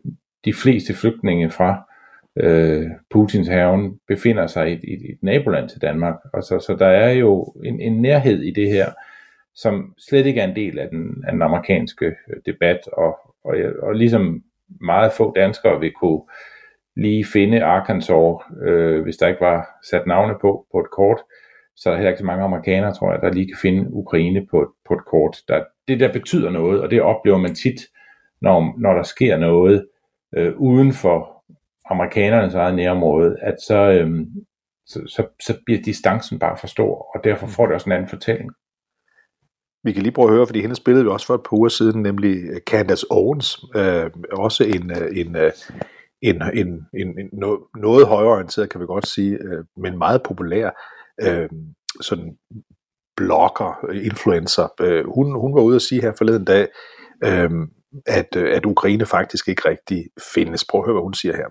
de 0.45 0.53
fleste 0.53 0.95
flygtninge 0.95 1.51
fra 1.51 1.91
øh, 2.37 2.87
Putins 3.11 3.49
haven 3.49 3.99
befinder 4.09 4.47
sig 4.47 4.71
i, 4.71 4.75
i, 4.75 5.07
i 5.09 5.13
et 5.13 5.19
naboland 5.23 5.69
til 5.69 5.83
Danmark. 5.83 6.15
Og 6.33 6.43
så, 6.43 6.59
så 6.59 6.77
der 6.79 6.87
er 6.87 7.11
jo 7.11 7.55
en, 7.65 7.81
en 7.81 8.03
nærhed 8.03 8.43
i 8.43 8.51
det 8.51 8.69
her, 8.69 8.87
som 9.55 9.95
slet 9.99 10.27
ikke 10.27 10.41
er 10.41 10.49
en 10.49 10.57
del 10.57 10.79
af 10.79 10.89
den, 10.89 11.25
af 11.27 11.33
den 11.33 11.43
amerikanske 11.43 12.15
debat, 12.47 12.79
og, 12.93 13.19
og, 13.45 13.57
og 13.83 13.95
ligesom 13.95 14.43
meget 14.81 15.13
få 15.13 15.33
danskere 15.37 15.81
vil 15.81 15.93
kunne 15.93 16.23
lige 16.97 17.25
finde 17.33 17.65
Arkansas, 17.65 18.37
øh, 18.67 19.03
hvis 19.03 19.17
der 19.17 19.29
ikke 19.29 19.41
var 19.41 19.67
sat 19.91 20.07
navne 20.07 20.35
på 20.41 20.67
på 20.73 20.79
et 20.81 20.91
kort, 20.91 21.19
så 21.77 21.89
er 21.89 21.93
der 21.93 21.99
heller 21.99 22.11
ikke 22.11 22.19
så 22.19 22.25
mange 22.25 22.45
amerikanere, 22.45 22.95
tror 22.95 23.13
jeg, 23.13 23.23
der 23.23 23.33
lige 23.33 23.47
kan 23.47 23.59
finde 23.63 23.93
Ukraine 23.93 24.47
på, 24.51 24.75
på 24.89 24.95
et 24.95 25.05
kort. 25.05 25.37
Der, 25.49 25.65
det 25.89 26.01
der 26.01 26.13
betyder 26.13 26.51
noget, 26.51 26.81
og 26.81 26.91
det 26.91 27.03
oplever 27.03 27.39
man 27.39 27.55
tit, 27.55 27.81
når, 28.41 28.75
når 28.79 28.93
der 28.95 29.03
sker 29.03 29.37
noget 29.37 29.87
øh, 30.37 30.53
uden 30.57 30.93
for 30.93 31.45
amerikanernes 31.91 32.55
eget 32.55 32.75
nærområde, 32.75 33.37
at 33.41 33.55
så, 33.67 33.91
øh, 33.91 34.27
så, 34.87 35.01
så, 35.07 35.27
så 35.41 35.59
bliver 35.67 35.83
distancen 35.83 36.39
bare 36.39 36.57
for 36.61 36.67
stor, 36.67 37.07
og 37.15 37.25
derfor 37.25 37.47
får 37.47 37.67
det 37.67 37.75
også 37.75 37.89
en 37.89 37.93
anden 37.93 38.09
fortælling. 38.09 38.51
Vi 39.85 39.93
kan 39.93 40.03
lige 40.03 40.13
prøve 40.13 40.29
at 40.29 40.35
høre, 40.35 40.47
fordi 40.47 40.61
hende 40.61 40.77
spillede 40.77 41.05
vi 41.05 41.11
også 41.11 41.27
for 41.27 41.35
et 41.35 41.43
par 41.43 41.57
uger 41.57 41.69
siden, 41.69 42.03
nemlig 42.03 42.37
Candace 42.67 43.07
Owens, 43.11 43.65
øh, 43.77 44.11
også 44.33 44.65
en, 44.65 44.91
øh, 44.91 45.17
en, 45.21 45.37
øh, 45.37 45.53
en, 46.25 46.43
en, 46.43 46.69
en, 46.69 47.09
en, 47.19 47.19
en 47.19 47.29
noget 47.77 48.07
højorienteret, 48.07 48.71
kan 48.71 48.81
vi 48.81 48.87
godt 48.87 49.09
sige, 49.09 49.39
øh, 49.43 49.65
men 49.77 49.99
meget 49.99 50.23
populær 50.23 50.71
øh, 51.23 51.49
sådan 52.01 52.37
blogger, 53.17 53.91
influencer. 53.93 54.69
Øh, 54.81 55.05
hun, 55.15 55.41
hun 55.41 55.55
var 55.55 55.61
ude 55.61 55.77
at 55.77 55.83
sige 55.83 56.01
her 56.01 56.13
forleden 56.19 56.45
dag, 56.45 56.69
øh, 57.25 57.51
at, 58.07 58.37
øh, 58.37 58.57
at 58.57 58.67
Ukraine 58.67 59.07
faktisk 59.07 59.49
ikke 59.49 59.69
rigtig 59.69 60.05
findes. 60.35 60.65
Prøv 60.65 60.81
at 60.81 60.85
høre, 60.87 60.95
hvad 60.95 61.03
hun 61.03 61.15
siger 61.15 61.37
her. 61.37 61.49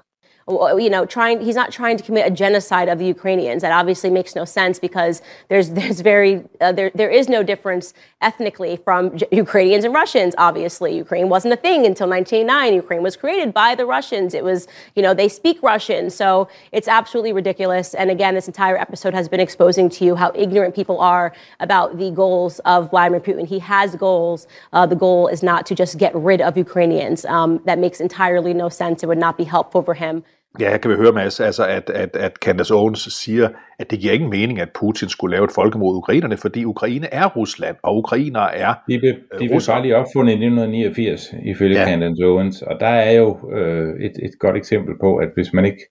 You 0.47 0.89
know, 0.89 1.05
trying, 1.05 1.41
he's 1.41 1.55
not 1.55 1.71
trying 1.71 1.97
to 1.97 2.03
commit 2.03 2.27
a 2.27 2.31
genocide 2.31 2.89
of 2.89 2.99
the 2.99 3.05
Ukrainians. 3.05 3.61
That 3.61 3.71
obviously 3.71 4.09
makes 4.09 4.35
no 4.35 4.45
sense 4.45 4.79
because 4.79 5.21
there's, 5.49 5.69
there's 5.69 6.01
very, 6.01 6.43
uh, 6.59 6.71
there, 6.71 6.91
there 6.93 7.09
is 7.09 7.29
no 7.29 7.43
difference 7.43 7.93
ethnically 8.21 8.77
from 8.77 9.17
Ukrainians 9.31 9.85
and 9.85 9.93
Russians. 9.93 10.35
Obviously, 10.37 10.95
Ukraine 10.95 11.29
wasn't 11.29 11.53
a 11.53 11.57
thing 11.57 11.85
until 11.85 12.09
1989. 12.09 12.73
Ukraine 12.73 13.03
was 13.03 13.15
created 13.15 13.53
by 13.53 13.75
the 13.75 13.85
Russians. 13.85 14.33
It 14.33 14.43
was, 14.43 14.67
you 14.95 15.01
know, 15.01 15.13
they 15.13 15.29
speak 15.29 15.61
Russian. 15.63 16.09
So 16.09 16.49
it's 16.71 16.87
absolutely 16.87 17.33
ridiculous. 17.33 17.93
And 17.93 18.11
again, 18.11 18.35
this 18.35 18.47
entire 18.47 18.77
episode 18.77 19.13
has 19.13 19.29
been 19.29 19.39
exposing 19.39 19.89
to 19.91 20.05
you 20.05 20.15
how 20.15 20.31
ignorant 20.35 20.75
people 20.75 20.99
are 20.99 21.33
about 21.59 21.97
the 21.97 22.11
goals 22.11 22.59
of 22.59 22.89
Vladimir 22.89 23.21
Putin. 23.21 23.47
He 23.47 23.59
has 23.59 23.95
goals. 23.95 24.47
Uh, 24.73 24.85
the 24.85 24.95
goal 24.95 25.27
is 25.27 25.41
not 25.41 25.65
to 25.67 25.75
just 25.75 25.97
get 25.97 26.13
rid 26.15 26.41
of 26.41 26.57
Ukrainians. 26.57 27.25
Um, 27.25 27.61
that 27.65 27.79
makes 27.79 28.01
entirely 28.01 28.53
no 28.53 28.69
sense. 28.69 29.03
It 29.03 29.07
would 29.07 29.17
not 29.17 29.37
be 29.37 29.43
helpful 29.43 29.81
for 29.81 29.93
him. 29.93 30.23
Ja, 30.59 30.69
jeg 30.71 30.81
kan 30.81 30.91
vi 30.91 30.95
høre, 30.95 31.11
Mads, 31.11 31.39
altså 31.39 31.65
at, 31.65 31.89
at, 31.89 32.15
at 32.15 32.35
Candace 32.35 32.73
Owens 32.73 32.99
siger, 32.99 33.49
at 33.79 33.91
det 33.91 33.99
giver 33.99 34.13
ingen 34.13 34.29
mening, 34.29 34.59
at 34.59 34.69
Putin 34.79 35.09
skulle 35.09 35.35
lave 35.35 35.45
et 35.45 35.51
folkemord 35.51 35.95
ukrainerne, 35.95 36.37
fordi 36.37 36.65
Ukraine 36.65 37.13
er 37.13 37.27
Rusland, 37.27 37.75
og 37.83 37.97
ukrainere 37.97 38.55
er 38.55 38.73
De 38.87 38.99
blev, 38.99 39.13
de 39.13 39.47
blev 39.47 39.61
bare 39.67 39.81
lige 39.81 39.95
opfundet 39.95 40.31
i 40.31 40.35
1989, 40.35 41.33
ifølge 41.45 41.79
ja. 41.79 41.85
Candace 41.85 42.25
Owens, 42.25 42.61
og 42.61 42.79
der 42.79 42.87
er 42.87 43.11
jo 43.11 43.51
øh, 43.51 44.05
et, 44.05 44.11
et 44.23 44.31
godt 44.39 44.57
eksempel 44.57 44.95
på, 45.01 45.17
at 45.17 45.29
hvis 45.35 45.53
man 45.53 45.65
ikke 45.65 45.89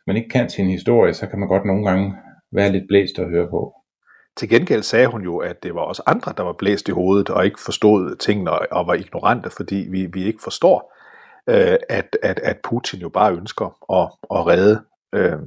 hvis 0.00 0.06
man 0.06 0.16
ikke 0.16 0.28
kan 0.28 0.48
sin 0.50 0.70
historie, 0.70 1.14
så 1.14 1.26
kan 1.26 1.38
man 1.38 1.48
godt 1.48 1.64
nogle 1.64 1.86
gange 1.86 2.14
være 2.52 2.72
lidt 2.72 2.84
blæst 2.88 3.18
at 3.18 3.28
høre 3.28 3.48
på. 3.50 3.74
Til 4.36 4.48
gengæld 4.48 4.82
sagde 4.82 5.06
hun 5.06 5.22
jo, 5.22 5.36
at 5.36 5.62
det 5.62 5.74
var 5.74 5.80
også 5.80 6.02
andre, 6.06 6.32
der 6.36 6.42
var 6.42 6.52
blæst 6.52 6.88
i 6.88 6.92
hovedet 6.92 7.30
og 7.30 7.44
ikke 7.44 7.60
forstod 7.64 8.16
tingene 8.16 8.72
og 8.72 8.86
var 8.86 8.94
ignorante, 8.94 9.50
fordi 9.50 9.86
vi, 9.90 10.06
vi 10.12 10.24
ikke 10.24 10.40
forstår, 10.44 10.92
øh, 11.48 11.76
at, 11.88 12.16
at, 12.22 12.40
at 12.40 12.58
Putin 12.64 13.00
jo 13.00 13.08
bare 13.08 13.32
ønsker 13.34 13.92
at, 13.92 14.38
at 14.38 14.46
redde 14.46 14.84
øh, 15.14 15.38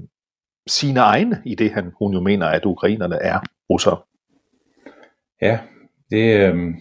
sine 0.67 0.99
egne 0.99 1.41
i 1.45 1.56
det, 1.56 1.71
han, 1.71 1.91
hun 1.99 2.13
jo 2.13 2.19
mener, 2.19 2.47
at 2.47 2.65
ukrainerne 2.65 3.15
er 3.15 3.39
russere. 3.69 3.97
Ja, 5.41 5.60
det, 6.12 6.39
øh, 6.39 6.73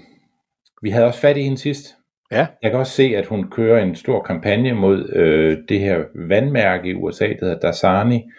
vi 0.83 0.91
havde 0.91 1.07
også 1.07 1.21
fat 1.21 1.37
i 1.37 1.43
hende 1.43 1.59
sidst. 1.59 1.97
Ja. 2.31 2.47
Jeg 2.63 2.71
kan 2.71 2.81
også 2.81 2.93
se, 2.93 3.03
at 3.03 3.27
hun 3.27 3.51
kører 3.51 3.83
en 3.83 3.95
stor 3.95 4.23
kampagne 4.23 4.73
mod 4.73 5.09
øh, 5.13 5.59
det 5.69 5.81
her 5.81 6.05
vandmærke 6.15 6.89
i 6.89 6.95
USA, 6.95 7.27
der 7.27 7.37
hedder 7.41 7.61
Dasani, 7.61 8.31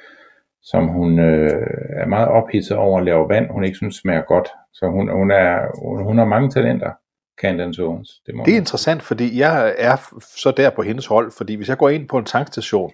som 0.62 0.88
hun 0.88 1.20
øh, 1.20 1.68
er 2.02 2.08
meget 2.08 2.28
ophidset 2.28 2.78
over 2.78 3.00
at 3.00 3.06
lave 3.06 3.30
vand, 3.30 3.50
hun 3.50 3.64
ikke 3.64 3.78
synes 3.78 3.96
smager 3.96 4.22
godt. 4.22 4.50
Så 4.74 4.88
hun, 4.88 5.10
hun, 5.12 5.32
er, 5.32 5.60
hun, 5.88 6.04
hun 6.04 6.18
har 6.18 6.26
mange 6.26 6.50
talenter. 6.50 6.92
Candace 7.42 7.84
Owens. 7.84 8.22
Det, 8.26 8.36
må 8.36 8.44
det 8.46 8.54
er 8.54 8.58
interessant, 8.58 9.04
fordi 9.04 9.40
jeg 9.40 9.76
er 9.78 9.96
så 10.38 10.54
der 10.58 10.70
på 10.70 10.82
hendes 10.82 11.06
hold, 11.06 11.32
fordi 11.38 11.56
hvis 11.56 11.70
jeg 11.70 11.78
går 11.78 11.90
ind 11.90 12.08
på 12.08 12.18
en 12.18 12.26
tankstation 12.26 12.92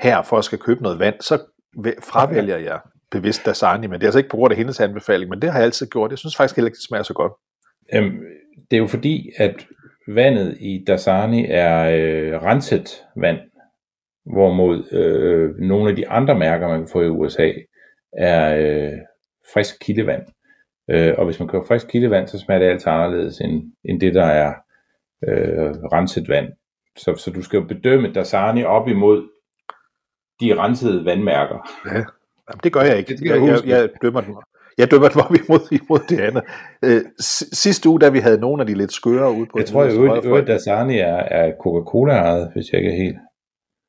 her 0.00 0.22
for 0.22 0.38
at 0.38 0.44
skal 0.44 0.58
købe 0.58 0.82
noget 0.82 0.98
vand, 0.98 1.14
så 1.20 1.38
fravælger 2.02 2.56
jeg 2.56 2.80
bevidst 3.10 3.46
Dasani, 3.46 3.86
men 3.86 3.94
det 3.94 4.02
er 4.02 4.06
altså 4.06 4.18
ikke 4.18 4.30
på 4.30 4.36
grund 4.36 4.52
af 4.52 4.56
hendes 4.56 4.80
anbefaling, 4.80 5.30
men 5.30 5.42
det 5.42 5.50
har 5.50 5.58
jeg 5.58 5.64
altid 5.64 5.86
gjort. 5.86 6.10
Jeg 6.10 6.18
synes 6.18 6.36
faktisk 6.36 6.56
heller 6.56 6.68
ikke, 6.68 6.76
det 6.76 6.84
smager 6.84 7.02
så 7.02 7.14
godt. 7.14 7.32
Øhm, 7.94 8.18
det 8.70 8.76
er 8.76 8.80
jo 8.80 8.86
fordi, 8.86 9.30
at 9.36 9.66
vandet 10.08 10.56
i 10.60 10.84
Dasani 10.86 11.46
er 11.50 11.84
øh, 11.84 12.42
renset 12.42 13.04
vand, 13.16 13.38
hvorimod 14.26 14.92
øh, 14.92 15.56
nogle 15.58 15.90
af 15.90 15.96
de 15.96 16.08
andre 16.08 16.38
mærker, 16.38 16.68
man 16.68 16.80
kan 16.80 16.88
få 16.92 17.02
i 17.02 17.08
USA, 17.08 17.50
er 18.12 18.56
øh, 18.56 18.98
frisk 19.54 19.74
kildevand. 19.80 20.22
Øh, 20.90 21.14
og 21.18 21.24
hvis 21.24 21.38
man 21.38 21.48
køber 21.48 21.64
frisk 21.64 21.88
kildevand, 21.88 22.28
så 22.28 22.38
smager 22.38 22.58
det 22.58 22.66
altid 22.66 22.88
anderledes 22.88 23.40
end, 23.40 23.72
end 23.84 24.00
det, 24.00 24.14
der 24.14 24.24
er 24.24 24.54
øh, 25.28 25.70
renset 25.70 26.28
vand. 26.28 26.48
Så, 26.96 27.16
så 27.16 27.30
du 27.30 27.42
skal 27.42 27.58
jo 27.58 27.66
bedømme 27.66 28.12
Dasani 28.12 28.64
op 28.64 28.88
imod 28.88 29.28
de 30.40 30.54
rensede 30.54 31.04
vandmærker. 31.04 31.70
Ja, 31.86 32.04
Jamen, 32.48 32.60
det 32.64 32.72
gør 32.72 32.80
jeg 32.80 32.98
ikke. 32.98 33.18
Jeg, 33.22 33.42
jeg, 33.42 33.60
jeg 33.66 33.88
dømmer 34.02 34.20
den. 34.20 34.34
Jeg 34.78 34.90
dømmer 34.90 35.08
den 35.08 35.20
op 35.20 35.34
imod, 35.40 35.60
imod 35.72 36.00
det 36.08 36.20
andet. 36.20 36.42
Øh, 36.84 37.02
sidste 37.52 37.88
uge, 37.88 38.00
da 38.00 38.08
vi 38.08 38.18
havde 38.18 38.40
nogle 38.40 38.62
af 38.62 38.66
de 38.66 38.74
lidt 38.74 38.92
skøre 38.92 39.32
ude 39.32 39.46
på... 39.46 39.58
Jeg 39.58 39.66
tror 39.66 39.84
jo, 39.84 40.36
at 40.36 40.46
Dasani 40.46 40.98
er, 40.98 41.16
er 41.16 41.52
Coca-Cola-ejet, 41.60 42.50
hvis 42.54 42.72
jeg 42.72 42.80
ikke 42.80 42.92
er 42.92 42.96
helt... 42.96 43.16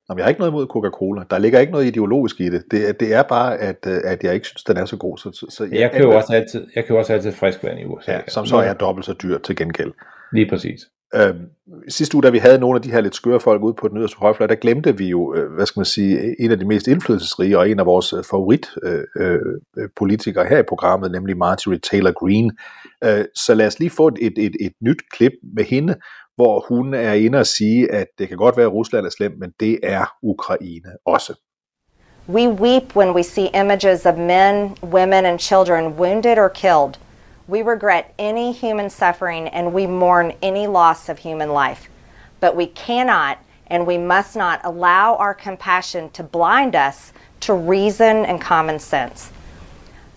Jamen, 0.10 0.18
jeg 0.18 0.26
har 0.26 0.30
ikke 0.30 0.40
noget 0.40 0.52
imod 0.52 0.68
Coca-Cola. 0.68 1.24
Der 1.30 1.38
ligger 1.38 1.60
ikke 1.60 1.72
noget 1.72 1.86
ideologisk 1.86 2.40
i 2.40 2.50
det. 2.50 2.64
Det, 2.72 3.00
det 3.00 3.14
er 3.14 3.24
bare, 3.24 3.58
at, 3.58 3.78
øh, 3.88 3.98
at 4.04 4.24
jeg 4.24 4.34
ikke 4.34 4.48
synes, 4.48 4.64
den 4.64 4.78
er 4.78 4.86
så 4.86 4.98
god. 4.98 5.18
Så, 5.18 5.46
så, 5.50 5.64
jeg, 5.64 5.80
jeg, 5.80 5.92
køber 5.94 6.16
også 6.16 6.34
altid, 6.34 6.68
jeg 6.76 6.86
køber 6.86 7.00
også 7.00 7.14
altid 7.14 7.32
friskvand 7.32 7.80
i 7.80 7.86
USA. 7.86 8.12
Ja, 8.12 8.20
som 8.28 8.46
så 8.46 8.58
er 8.58 8.74
dobbelt 8.74 9.06
så 9.06 9.14
dyrt 9.14 9.42
til 9.42 9.56
gengæld. 9.56 9.92
Lige 10.32 10.50
præcis. 10.50 10.82
Øhm, 11.16 11.50
sidste 11.88 12.16
uge, 12.16 12.24
da 12.24 12.30
vi 12.30 12.38
havde 12.38 12.60
nogle 12.60 12.76
af 12.76 12.82
de 12.82 12.92
her 12.92 13.02
lidt 13.02 13.16
skøre 13.16 13.40
folk 13.40 13.64
ude 13.64 13.74
på 13.74 13.88
den 13.88 13.98
yderste 13.98 14.18
højfløj, 14.18 14.48
der 14.48 14.56
glemte 14.56 14.98
vi 14.98 15.08
jo, 15.08 15.36
øh, 15.36 15.54
hvad 15.54 15.66
skal 15.66 15.80
man 15.80 15.86
sige, 15.86 16.42
en 16.42 16.52
af 16.52 16.60
de 16.60 16.66
mest 16.66 16.88
indflydelsesrige 16.88 17.58
og 17.58 17.70
en 17.70 17.80
af 17.80 17.86
vores 17.86 18.14
øh, 18.14 18.24
favoritpolitikere 18.24 20.44
øh, 20.44 20.46
øh, 20.46 20.56
her 20.56 20.60
i 20.60 20.64
programmet, 20.70 21.12
nemlig 21.12 21.38
Marjorie 21.38 21.80
Taylor 21.80 22.12
Greene. 22.12 22.52
Øh, 23.04 23.26
så 23.36 23.54
lad 23.54 23.68
os 23.68 23.80
lige 23.80 23.90
få 23.90 24.08
et, 24.08 24.18
et, 24.22 24.34
et, 24.38 24.56
et 24.62 24.74
nyt 24.82 25.02
klip 25.12 25.32
med 25.56 25.64
hende, 25.64 25.96
hvor 26.36 26.66
hun 26.70 26.94
er 26.94 27.14
inde 27.14 27.40
og 27.40 27.48
sige, 27.48 27.92
at 27.92 28.08
det 28.18 28.28
kan 28.30 28.38
godt 28.38 28.58
være, 28.58 28.66
at 28.66 28.74
Rusland 28.74 29.06
er 29.06 29.30
men 29.40 29.54
det 29.60 29.80
er 29.84 30.06
Ukraine 30.24 30.90
også. 31.06 31.34
We 32.28 32.50
weep 32.50 32.96
when 32.96 33.14
we 33.14 33.24
see 33.24 33.50
images 33.54 34.06
of 34.06 34.18
men, 34.18 34.78
women, 34.84 35.26
and 35.26 35.40
children 35.40 35.96
wounded 35.98 36.38
or 36.38 36.48
killed. 36.48 36.98
We 37.48 37.62
regret 37.62 38.06
any 38.18 38.52
human 38.52 38.90
suffering 38.90 39.48
and 39.50 39.74
we 39.74 39.86
mourn 39.86 40.32
any 40.42 40.66
loss 40.68 41.10
of 41.10 41.20
human 41.20 41.50
life. 41.50 41.88
But 42.42 42.56
we 42.56 42.66
cannot 42.66 43.38
and 43.68 43.86
we 43.86 43.98
must 43.98 44.36
not 44.36 44.60
allow 44.64 45.16
our 45.16 45.34
compassion 45.36 46.10
to 46.12 46.24
blind 46.24 46.76
us 46.76 47.14
to 47.42 47.54
reason 47.54 48.26
and 48.26 48.42
common 48.42 48.80
sense. 48.80 49.30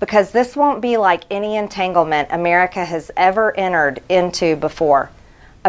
Because 0.01 0.31
this 0.31 0.57
won't 0.57 0.81
be 0.81 0.97
like 0.97 1.25
any 1.31 1.57
entanglement 1.57 2.29
America 2.31 2.85
has 2.85 3.11
ever 3.17 3.55
entered 3.57 4.01
into 4.09 4.57
before. 4.57 5.11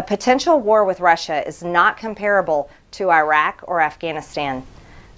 A 0.00 0.02
potential 0.02 0.58
war 0.58 0.82
with 0.86 1.00
Russia 1.00 1.46
is 1.46 1.62
not 1.62 1.98
comparable 1.98 2.70
to 2.92 3.10
Iraq 3.10 3.62
or 3.64 3.82
Afghanistan. 3.82 4.64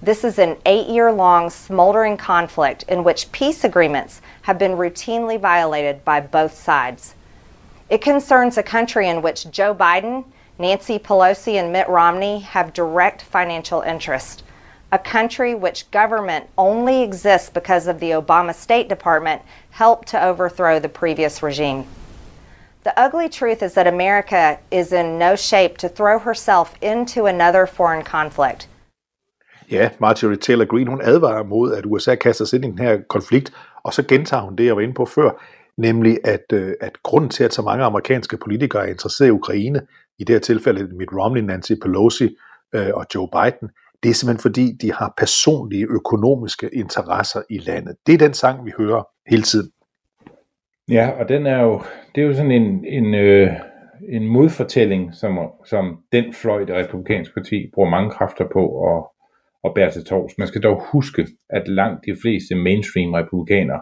This 0.02 0.24
is 0.24 0.40
an 0.40 0.56
eight 0.66 0.88
year 0.88 1.12
long 1.12 1.50
smoldering 1.50 2.16
conflict 2.16 2.82
in 2.88 3.04
which 3.04 3.30
peace 3.30 3.62
agreements 3.62 4.20
have 4.42 4.58
been 4.58 4.72
routinely 4.72 5.38
violated 5.38 6.04
by 6.04 6.18
both 6.18 6.54
sides. 6.54 7.14
It 7.90 8.02
concerns 8.02 8.58
a 8.58 8.62
country 8.64 9.08
in 9.08 9.22
which 9.22 9.52
Joe 9.52 9.72
Biden, 9.72 10.24
Nancy 10.58 10.98
Pelosi, 10.98 11.60
and 11.60 11.72
Mitt 11.72 11.88
Romney 11.88 12.40
have 12.40 12.72
direct 12.72 13.22
financial 13.22 13.82
interest. 13.82 14.42
A 14.90 14.98
country 14.98 15.54
which 15.54 15.88
government 15.92 16.48
only 16.58 17.02
exists 17.02 17.50
because 17.50 17.86
of 17.86 18.00
the 18.00 18.10
Obama 18.10 18.52
State 18.52 18.88
Department 18.88 19.42
helped 19.70 20.08
to 20.08 20.20
overthrow 20.20 20.80
the 20.80 20.88
previous 20.88 21.40
regime. 21.40 21.86
The 22.84 22.92
ugly 23.06 23.28
truth 23.28 23.62
is 23.62 23.72
that 23.72 23.86
America 23.86 24.58
is 24.70 24.92
in 24.92 25.18
no 25.18 25.36
shape 25.36 25.78
to 25.78 25.88
throw 25.88 26.18
herself 26.18 26.74
into 26.80 27.26
another 27.26 27.66
foreign 27.66 28.04
conflict. 28.04 28.68
Ja, 29.70 29.90
Marjorie 30.00 30.36
Taylor 30.36 30.64
Greene, 30.64 30.90
hun 30.90 31.00
advarer 31.02 31.42
mod, 31.42 31.72
at 31.72 31.84
USA 31.86 32.14
kaster 32.14 32.44
sig 32.44 32.56
ind 32.56 32.64
i 32.64 32.68
den 32.68 32.78
her 32.78 32.98
konflikt, 33.08 33.52
og 33.84 33.94
så 33.94 34.02
gentager 34.02 34.42
hun 34.42 34.56
det, 34.56 34.66
jeg 34.66 34.76
var 34.76 34.82
inde 34.82 34.94
på 34.94 35.06
før, 35.06 35.30
nemlig 35.76 36.18
at, 36.24 36.44
øh, 36.52 36.74
at 36.80 37.02
grunden 37.02 37.30
til, 37.30 37.44
at 37.44 37.54
så 37.54 37.62
mange 37.62 37.84
amerikanske 37.84 38.36
politikere 38.36 38.86
er 38.86 38.90
interesseret 38.90 39.28
i 39.28 39.30
Ukraine, 39.30 39.80
i 40.18 40.24
det 40.24 40.34
her 40.34 40.40
tilfælde 40.40 40.96
Mitt 40.96 41.10
Romney, 41.12 41.40
Nancy 41.40 41.72
Pelosi 41.82 42.36
øh, 42.74 42.90
og 42.94 43.06
Joe 43.14 43.28
Biden, 43.32 43.68
det 44.02 44.10
er 44.10 44.14
simpelthen 44.14 44.42
fordi, 44.42 44.72
de 44.80 44.92
har 44.92 45.14
personlige 45.16 45.86
økonomiske 45.90 46.68
interesser 46.72 47.42
i 47.50 47.58
landet. 47.58 47.96
Det 48.06 48.14
er 48.14 48.18
den 48.18 48.34
sang, 48.34 48.64
vi 48.66 48.72
hører 48.78 49.02
hele 49.30 49.42
tiden. 49.42 49.70
Ja, 50.88 51.10
og 51.10 51.28
den 51.28 51.46
er 51.46 51.62
jo, 51.62 51.82
det 52.14 52.22
er 52.22 52.26
jo 52.26 52.34
sådan 52.34 52.50
en, 52.50 52.84
en, 52.84 53.14
øh, 53.14 53.50
en 54.08 54.26
modfortælling, 54.26 55.14
som, 55.14 55.38
som 55.64 55.98
den 56.12 56.32
fløj, 56.32 56.64
det 56.64 56.74
republikanske 56.74 57.34
parti, 57.34 57.70
bruger 57.74 57.90
mange 57.90 58.10
kræfter 58.10 58.48
på 58.52 58.62
at, 58.90 59.04
at 59.64 59.74
bære 59.74 59.90
til 59.90 60.04
tors. 60.04 60.38
Man 60.38 60.48
skal 60.48 60.62
dog 60.62 60.82
huske, 60.92 61.26
at 61.50 61.68
langt 61.68 62.04
de 62.06 62.16
fleste 62.22 62.54
mainstream 62.54 63.12
republikanere 63.12 63.80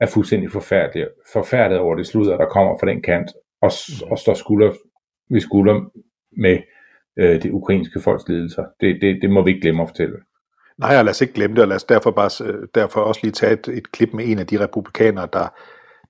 er 0.00 0.06
fuldstændig 0.06 0.50
forfærdelige, 0.50 1.08
forfærdet 1.32 1.78
over 1.78 1.94
det 1.96 2.06
sludder, 2.06 2.36
der 2.36 2.46
kommer 2.46 2.78
fra 2.80 2.86
den 2.86 3.02
kant, 3.02 3.30
og, 3.62 3.70
og 4.10 4.18
står 4.18 4.34
skulder 4.34 4.72
ved 5.30 5.40
skulder 5.40 5.90
med 6.36 6.58
øh, 7.16 7.42
det 7.42 7.50
ukrainske 7.50 8.00
folks 8.00 8.28
lidelser. 8.28 8.64
Det, 8.80 8.98
det, 9.02 9.18
det 9.22 9.30
må 9.30 9.44
vi 9.44 9.50
ikke 9.50 9.60
glemme 9.60 9.82
at 9.82 9.88
fortælle. 9.88 10.16
Nej, 10.78 10.98
og 10.98 11.04
lad 11.04 11.10
os 11.10 11.20
ikke 11.20 11.34
glemme 11.34 11.56
det, 11.56 11.62
og 11.62 11.68
lad 11.68 11.76
os 11.76 11.84
derfor, 11.84 12.10
bare, 12.10 12.64
derfor 12.74 13.00
også 13.00 13.20
lige 13.22 13.32
tage 13.32 13.52
et, 13.52 13.68
et 13.68 13.92
klip 13.92 14.12
med 14.12 14.24
en 14.26 14.38
af 14.38 14.46
de 14.46 14.60
republikanere, 14.60 15.28
der, 15.32 15.54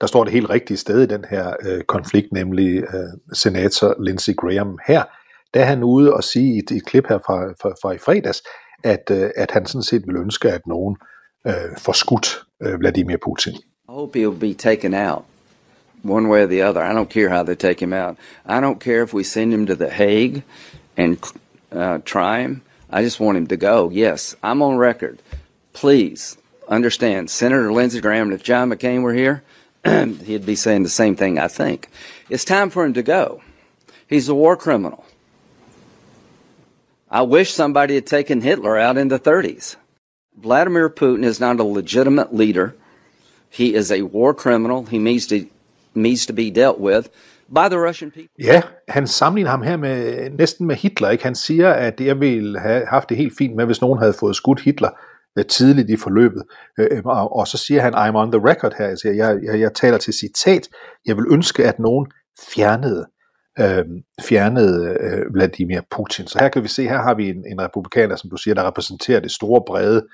der 0.00 0.06
står 0.06 0.24
det 0.24 0.32
helt 0.32 0.50
rigtige 0.50 0.76
sted 0.76 1.02
i 1.02 1.06
den 1.06 1.24
her 1.30 1.52
øh, 1.66 1.82
konflikt, 1.82 2.32
nemlig 2.32 2.76
øh, 2.76 3.10
senator 3.32 3.94
Lindsey 4.02 4.36
Graham 4.36 4.78
her. 4.86 5.04
Der 5.54 5.60
er 5.60 5.64
han 5.64 5.82
ude 5.82 6.14
og 6.14 6.24
sige 6.24 6.54
i 6.54 6.58
et, 6.58 6.70
et 6.70 6.86
klip 6.86 7.08
her 7.08 7.18
fra, 7.18 7.54
fra, 7.62 7.68
fra 7.82 7.92
i 7.92 7.98
fredags, 7.98 8.42
at, 8.84 9.10
øh, 9.10 9.30
at 9.36 9.50
han 9.50 9.66
sådan 9.66 9.82
set 9.82 10.02
vil 10.06 10.16
ønske, 10.16 10.52
at 10.52 10.66
nogen 10.66 10.96
øh, 11.46 11.52
får 11.78 11.92
skudt 11.92 12.42
øh, 12.62 12.80
Vladimir 12.80 13.16
Putin. 13.24 13.52
I 13.54 13.92
hope 13.92 14.18
he'll 14.18 14.40
be 14.40 14.54
taken 14.54 14.94
out 14.94 15.24
one 16.04 16.28
way 16.28 16.42
or 16.42 16.46
the 16.46 16.68
other. 16.68 16.80
I 16.82 16.94
don't 16.94 17.10
care 17.10 17.28
how 17.28 17.42
they 17.42 17.56
take 17.56 17.80
him 17.80 17.92
out. 17.92 18.16
I 18.46 18.60
don't 18.60 18.80
care 18.80 19.02
if 19.02 19.14
we 19.14 19.24
send 19.24 19.52
him 19.52 19.66
to 19.66 19.74
The 19.74 19.90
Hague 19.90 20.42
and 20.96 21.18
uh, 21.72 21.98
try 22.04 22.40
him. 22.40 22.62
I 22.92 23.02
just 23.02 23.20
want 23.20 23.38
him 23.38 23.46
to 23.48 23.56
go. 23.56 23.90
Yes, 23.92 24.36
I'm 24.42 24.62
on 24.62 24.78
record. 24.78 25.18
Please 25.72 26.36
understand, 26.68 27.30
Senator 27.30 27.72
Lindsey 27.72 28.00
Graham, 28.00 28.32
if 28.32 28.42
John 28.42 28.70
McCain 28.70 29.02
were 29.02 29.14
here, 29.14 29.42
he'd 30.24 30.46
be 30.46 30.56
saying 30.56 30.82
the 30.82 30.88
same 30.88 31.16
thing, 31.16 31.38
I 31.38 31.48
think. 31.48 31.88
It's 32.28 32.44
time 32.44 32.70
for 32.70 32.84
him 32.84 32.94
to 32.94 33.02
go. 33.02 33.42
He's 34.06 34.28
a 34.28 34.34
war 34.34 34.56
criminal. 34.56 35.04
I 37.10 37.22
wish 37.22 37.52
somebody 37.52 37.94
had 37.94 38.06
taken 38.06 38.40
Hitler 38.40 38.78
out 38.78 38.96
in 38.96 39.08
the 39.08 39.18
30s. 39.18 39.76
Vladimir 40.36 40.88
Putin 40.88 41.24
is 41.24 41.40
not 41.40 41.58
a 41.60 41.64
legitimate 41.64 42.34
leader. 42.34 42.74
He 43.50 43.74
is 43.74 43.90
a 43.90 44.02
war 44.02 44.32
criminal. 44.32 44.84
He 44.84 44.98
needs 44.98 45.26
to 45.26 45.46
needs 45.94 46.26
to 46.26 46.32
be 46.32 46.50
dealt 46.50 46.78
with 46.78 47.10
by 47.48 47.68
the 47.68 47.78
Russian 47.78 48.10
people. 48.10 48.30
Ja, 48.38 48.62
han 48.88 49.06
sammenligner 49.06 49.50
ham 49.50 49.62
her 49.62 49.76
med 49.76 50.30
næsten 50.30 50.66
med 50.66 50.76
Hitler. 50.76 51.10
Ikke? 51.10 51.24
Han 51.24 51.34
siger, 51.34 51.72
at 51.72 52.00
jeg 52.00 52.20
ville 52.20 52.58
have 52.58 52.86
haft 52.86 53.08
det 53.08 53.16
helt 53.16 53.36
fint 53.38 53.56
med, 53.56 53.66
hvis 53.66 53.80
nogen 53.80 53.98
havde 53.98 54.12
fået 54.12 54.36
skudt 54.36 54.60
Hitler 54.60 54.90
øh, 55.38 55.44
tidligt 55.46 55.90
i 55.90 55.96
forløbet. 55.96 56.42
Øh, 56.78 56.88
øh, 56.90 57.04
og, 57.04 57.36
og 57.36 57.48
så 57.48 57.58
siger 57.58 57.80
han, 57.80 57.94
I'm 57.94 58.16
on 58.16 58.32
the 58.32 58.50
record 58.50 58.72
her. 58.78 58.86
Altså, 58.86 59.08
jeg, 59.08 59.38
jeg, 59.42 59.60
jeg 59.60 59.74
taler 59.74 59.98
til 59.98 60.14
citat. 60.14 60.68
Jeg 61.06 61.16
vil 61.16 61.24
ønske, 61.30 61.64
at 61.64 61.78
nogen 61.78 62.06
fjernede 62.54 63.06
øh, 63.60 63.84
fjernede 64.20 64.96
øh, 65.00 65.34
Vladimir 65.34 65.80
Putin. 65.90 66.26
Så 66.26 66.38
her 66.38 66.48
kan 66.48 66.62
vi 66.62 66.68
se, 66.68 66.82
her 66.82 67.02
har 67.02 67.14
vi 67.14 67.28
en, 67.28 67.44
en 67.46 67.60
republikaner, 67.60 68.16
som 68.16 68.30
du 68.30 68.36
siger, 68.36 68.54
der 68.54 68.66
repræsenterer 68.66 69.20
det 69.20 69.30
store 69.30 69.62
brede 69.66 70.06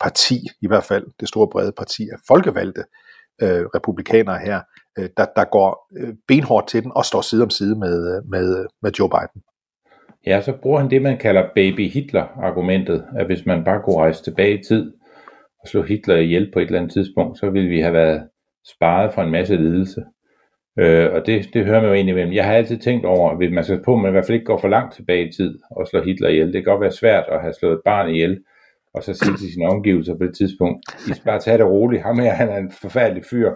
parti, 0.00 0.46
i 0.62 0.66
hvert 0.66 0.84
fald 0.84 1.06
det 1.20 1.28
store 1.28 1.48
brede 1.48 1.72
parti 1.72 2.08
af 2.12 2.18
folkevalgte 2.28 2.84
øh, 3.42 3.66
republikanere 3.74 4.38
her, 4.38 4.60
øh, 4.98 5.08
der, 5.16 5.26
der 5.36 5.44
går 5.44 5.88
øh, 5.98 6.14
benhårdt 6.28 6.68
til 6.68 6.82
den 6.82 6.92
og 6.94 7.04
står 7.04 7.20
side 7.20 7.42
om 7.42 7.50
side 7.50 7.78
med, 7.78 8.16
øh, 8.16 8.30
med, 8.30 8.66
med 8.82 8.92
Joe 8.98 9.08
Biden. 9.08 9.42
Ja, 10.26 10.40
så 10.40 10.52
bruger 10.52 10.80
han 10.80 10.90
det, 10.90 11.02
man 11.02 11.18
kalder 11.18 11.48
baby 11.54 11.88
Hitler-argumentet, 11.90 13.04
at 13.16 13.26
hvis 13.26 13.46
man 13.46 13.64
bare 13.64 13.82
kunne 13.84 13.96
rejse 13.96 14.24
tilbage 14.24 14.58
i 14.58 14.62
tid 14.62 14.92
og 15.62 15.68
slå 15.68 15.82
Hitler 15.82 16.16
ihjel 16.16 16.50
på 16.52 16.58
et 16.58 16.66
eller 16.66 16.78
andet 16.78 16.92
tidspunkt, 16.92 17.38
så 17.38 17.50
ville 17.50 17.68
vi 17.68 17.80
have 17.80 17.92
været 17.92 18.28
sparet 18.66 19.14
for 19.14 19.22
en 19.22 19.30
masse 19.30 19.56
lidelse. 19.56 20.04
Øh, 20.78 21.12
og 21.12 21.26
det, 21.26 21.50
det 21.54 21.64
hører 21.64 21.80
man 21.80 21.88
jo 21.88 21.94
egentlig 21.94 22.12
imellem. 22.12 22.34
Jeg 22.34 22.44
har 22.44 22.54
altid 22.54 22.78
tænkt 22.78 23.06
over, 23.06 23.30
at 23.30 23.52
man 23.52 23.64
skal 23.64 23.82
på, 23.84 23.94
at 23.94 24.00
man 24.00 24.10
i 24.10 24.12
hvert 24.12 24.26
fald 24.26 24.34
ikke 24.34 24.46
går 24.46 24.58
for 24.58 24.68
langt 24.68 24.94
tilbage 24.94 25.28
i 25.28 25.32
tid 25.32 25.58
og 25.70 25.86
slår 25.86 26.02
Hitler 26.02 26.28
ihjel. 26.28 26.46
Det 26.46 26.54
kan 26.54 26.72
godt 26.72 26.80
være 26.80 26.92
svært 26.92 27.24
at 27.28 27.40
have 27.40 27.52
slået 27.52 27.72
et 27.72 27.80
barn 27.84 28.10
ihjel, 28.10 28.38
og 28.94 29.02
så 29.02 29.14
sige 29.14 29.36
til 29.36 29.52
sine 29.52 29.66
omgivelser 29.66 30.18
på 30.18 30.24
det 30.24 30.36
tidspunkt, 30.36 30.78
I 31.08 31.10
skal 31.10 31.24
bare 31.24 31.40
tage 31.40 31.58
det 31.58 31.66
roligt. 31.66 32.02
Ham 32.02 32.18
her, 32.18 32.32
han 32.32 32.48
er 32.48 32.56
en 32.56 32.70
forfærdelig 32.70 33.24
fyr 33.30 33.50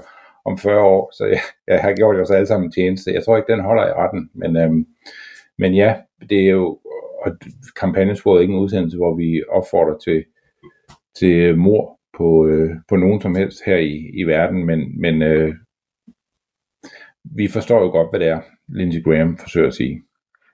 om 0.45 0.59
40 0.59 0.81
år, 0.81 1.13
så 1.17 1.25
jeg, 1.25 1.41
jeg 1.69 1.81
har 1.81 1.93
gjort 1.93 2.17
os 2.17 2.31
alle 2.31 2.47
sammen 2.47 2.67
en 2.69 2.73
tjeneste. 2.73 3.13
Jeg 3.13 3.25
tror 3.25 3.37
ikke, 3.37 3.53
den 3.53 3.61
holder 3.61 3.87
i 3.87 3.93
retten, 3.93 4.31
men, 4.35 4.57
øhm, 4.57 4.87
men 5.59 5.75
ja, 5.75 5.95
det 6.31 6.41
er 6.47 6.51
jo, 6.51 6.79
og 7.25 7.33
kampagnesporet 7.81 8.37
er 8.39 8.41
ikke 8.41 8.55
en 8.55 8.61
udsendelse, 8.61 8.97
hvor 8.97 9.15
vi 9.17 9.43
opfordrer 9.49 9.99
til, 9.99 10.25
til 11.19 11.59
mor 11.59 11.99
på, 12.17 12.47
øh, 12.47 12.71
på 12.89 12.97
nogen 12.97 13.21
som 13.21 13.35
helst 13.35 13.59
her 13.67 13.77
i, 13.77 14.11
i 14.21 14.23
verden, 14.23 14.67
men, 14.67 15.01
men 15.01 15.23
øh, 15.23 15.55
vi 17.25 17.49
forstår 17.49 17.81
jo 17.83 17.91
godt, 17.91 18.11
hvad 18.11 18.21
det 18.21 18.29
er, 18.29 18.41
Lindsey 18.69 19.05
Graham 19.05 19.37
forsøger 19.37 19.67
at 19.67 19.75
sige. 19.75 20.03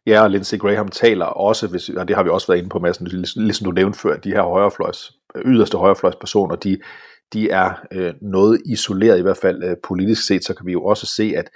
Ja, 0.06 0.22
og 0.22 0.30
Lindsey 0.30 0.59
Graham 0.59 0.88
taler 0.88 1.24
også, 1.24 1.68
hvis, 1.68 1.88
og 1.88 2.09
det 2.09 2.16
har 2.16 2.22
vi 2.22 2.30
også 2.30 2.46
været 2.46 2.59
inde 2.59 2.70
på, 2.70 2.78
Madsen, 2.78 3.06
ligesom 3.37 3.64
du 3.64 3.70
nævnte 3.70 3.98
før, 3.98 4.16
de 4.16 4.30
her 4.30 4.42
højrefløjs, 4.42 5.12
yderste 5.44 5.78
højrefløjspersoner, 5.78 6.56
de, 6.56 6.78
de 7.33 7.50
er 7.50 7.87
øh, 7.92 8.14
noget 8.22 8.62
isoleret, 8.66 9.18
i 9.18 9.22
hvert 9.22 9.37
fald 9.37 9.64
øh, 9.64 9.76
politisk 9.83 10.26
set, 10.26 10.44
så 10.44 10.54
kan 10.54 10.66
vi 10.66 10.72
jo 10.72 10.85
også 10.85 11.06
se, 11.06 11.33
at, 11.37 11.50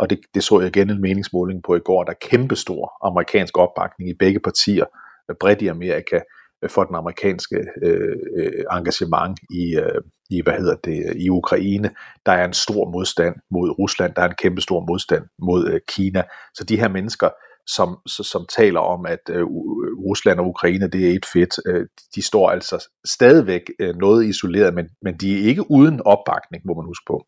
og 0.00 0.10
det, 0.10 0.20
det 0.34 0.44
så 0.44 0.60
jeg 0.60 0.76
igen 0.76 0.90
en 0.90 1.00
meningsmåling 1.00 1.62
på 1.62 1.76
i 1.76 1.80
går, 1.80 2.04
der 2.04 2.10
er 2.10 2.28
kæmpestor 2.30 3.06
amerikansk 3.06 3.58
opbakning 3.58 4.10
i 4.10 4.14
begge 4.14 4.40
partier, 4.40 4.84
øh, 5.30 5.36
bredt 5.40 5.62
i 5.62 5.66
Amerika, 5.66 6.20
øh, 6.62 6.70
for 6.70 6.84
den 6.84 6.94
amerikanske 6.94 7.56
øh, 7.82 8.16
øh, 8.36 8.64
engagement 8.72 9.40
i, 9.50 9.76
øh, 9.76 10.00
i, 10.30 10.42
hvad 10.42 10.52
hedder 10.52 10.76
det, 10.84 11.16
i 11.16 11.30
Ukraine. 11.30 11.90
Der 12.26 12.32
er 12.32 12.44
en 12.44 12.52
stor 12.52 12.90
modstand 12.90 13.34
mod 13.50 13.78
Rusland, 13.78 14.14
der 14.14 14.22
er 14.22 14.28
en 14.28 14.34
kæmpe 14.42 14.60
stor 14.60 14.84
modstand 14.88 15.24
mod 15.38 15.68
øh, 15.68 15.80
Kina. 15.88 16.22
Så 16.54 16.64
de 16.64 16.76
her 16.76 16.88
mennesker, 16.88 17.28
som, 17.66 17.98
som 18.06 18.46
taler 18.58 18.80
om, 18.80 19.06
at 19.06 19.24
øh, 19.30 19.36
øh, 19.36 19.46
Rusland 20.08 20.40
og 20.40 20.46
Ukraine, 20.46 20.88
det 20.90 21.10
er 21.10 21.14
et 21.14 21.26
fedt, 21.32 21.54
øh, 21.66 21.86
de 22.14 22.22
står 22.22 22.50
altså 22.50 22.88
stadigvæk 23.06 23.62
øh, 23.80 23.94
noget 23.96 24.26
isoleret, 24.26 24.74
men, 24.74 24.88
men 25.02 25.14
de 25.16 25.34
er 25.34 25.48
ikke 25.48 25.70
uden 25.70 26.00
opbakning, 26.04 26.62
må 26.66 26.74
man 26.74 26.84
huske 26.84 27.04
på. 27.06 27.26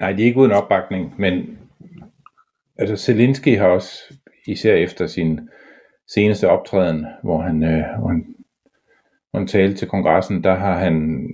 Nej, 0.00 0.12
det 0.12 0.22
er 0.22 0.26
ikke 0.26 0.40
uden 0.40 0.52
opbakning, 0.52 1.14
men 1.18 1.58
altså 2.78 2.96
Zelensky 2.96 3.58
har 3.58 3.66
også, 3.66 4.14
især 4.46 4.74
efter 4.74 5.06
sin 5.06 5.48
seneste 6.08 6.48
optræden, 6.48 7.06
hvor 7.22 7.42
han, 7.42 7.62
øh, 7.62 7.84
hvor 7.98 8.08
han, 8.08 8.34
hvor 9.30 9.38
han 9.38 9.46
talte 9.46 9.76
til 9.76 9.88
kongressen, 9.88 10.44
der 10.44 10.54
har 10.54 10.78
han, 10.78 11.28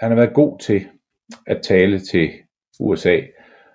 han 0.00 0.10
har 0.10 0.14
været 0.14 0.34
god 0.34 0.58
til 0.58 0.86
at 1.46 1.62
tale 1.62 1.98
til 1.98 2.30
USA, 2.80 3.20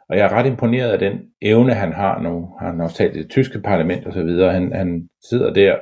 og 0.10 0.18
jeg 0.18 0.26
er 0.26 0.34
ret 0.34 0.48
imponeret 0.48 0.92
af 0.92 1.00
den 1.00 1.20
evne, 1.42 1.74
han 1.74 1.94
har 1.94 2.22
nu. 2.22 2.56
Han 2.60 2.78
har 2.78 2.84
også 2.84 2.98
talt 2.98 3.16
i 3.16 3.20
det 3.20 3.30
tyske 3.30 3.60
parlament 3.60 4.06
og 4.06 4.14
så 4.14 4.24
videre. 4.24 4.54
Han, 4.54 4.74
han 4.74 5.10
sidder 5.30 5.54
der 5.54 5.80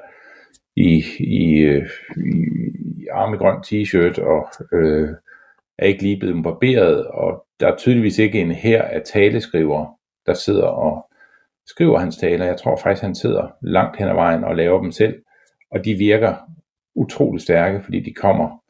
i, 0.76 1.04
i, 1.20 1.58
øh, 1.58 1.90
i, 2.18 3.08
armegrøn 3.12 3.58
t-shirt 3.66 4.22
og 4.22 4.48
øh, 4.74 5.10
er 5.82 5.86
ikke 5.86 6.02
lige 6.02 6.20
blevet 6.20 6.44
barberet, 6.44 7.08
og 7.08 7.46
der 7.60 7.68
er 7.68 7.76
tydeligvis 7.76 8.18
ikke 8.20 8.42
en 8.42 8.52
her 8.52 8.82
af 8.84 9.02
taleskriver, 9.06 10.00
der 10.26 10.34
sidder 10.34 10.68
og 10.68 11.12
skriver 11.68 12.00
hans 12.00 12.18
taler. 12.18 12.46
Jeg 12.46 12.58
tror 12.58 12.76
faktisk, 12.76 13.04
han 13.04 13.16
sidder 13.16 13.48
langt 13.62 13.98
hen 13.98 14.08
ad 14.08 14.14
vejen 14.14 14.44
og 14.44 14.56
laver 14.56 14.82
dem 14.82 14.92
selv, 14.92 15.22
og 15.72 15.86
de 15.86 15.94
virker 15.94 16.36
utrolig 16.96 17.42
stærke, 17.42 17.84
fordi 17.84 18.00
de 18.00 18.14
kommer, 18.14 18.64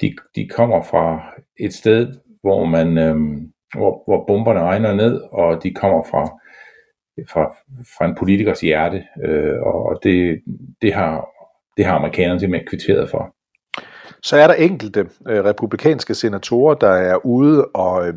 de, 0.00 0.16
de 0.36 0.48
kommer 0.48 0.82
fra 0.82 1.34
et 1.56 1.74
sted, 1.74 2.14
hvor 2.40 2.64
man, 2.64 2.98
øhm, 2.98 3.52
hvor, 3.74 4.02
hvor 4.06 4.24
bomberne 4.26 4.60
regner 4.60 4.94
ned, 4.94 5.20
og 5.32 5.62
de 5.62 5.74
kommer 5.74 6.02
fra, 6.10 6.24
fra, 7.28 7.56
fra 7.98 8.06
en 8.06 8.14
politikers 8.14 8.60
hjerte, 8.60 9.04
øh, 9.24 9.62
og 9.62 10.00
det, 10.02 10.42
det, 10.82 10.94
har, 10.94 11.28
det 11.76 11.84
har 11.84 11.94
amerikanerne 11.94 12.40
simpelthen 12.40 12.68
kvitteret 12.68 13.10
for. 13.10 13.34
Så 14.22 14.36
er 14.36 14.46
der 14.46 14.54
enkelte 14.54 15.00
øh, 15.28 15.44
republikanske 15.44 16.14
senatorer, 16.14 16.74
der 16.74 16.90
er 16.90 17.26
ude 17.26 17.64
og, 17.64 18.08
øh, 18.08 18.14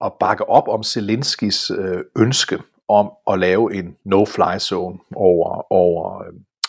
og 0.00 0.16
bakke 0.20 0.48
op 0.48 0.68
om 0.68 0.82
Zelenskis 0.82 1.70
øh, 1.70 2.04
ønske 2.18 2.58
om 2.88 3.10
at 3.30 3.38
lave 3.38 3.74
en 3.74 3.96
no-fly 4.04 4.58
zone 4.58 4.98
over, 5.16 5.72
over, 5.72 6.24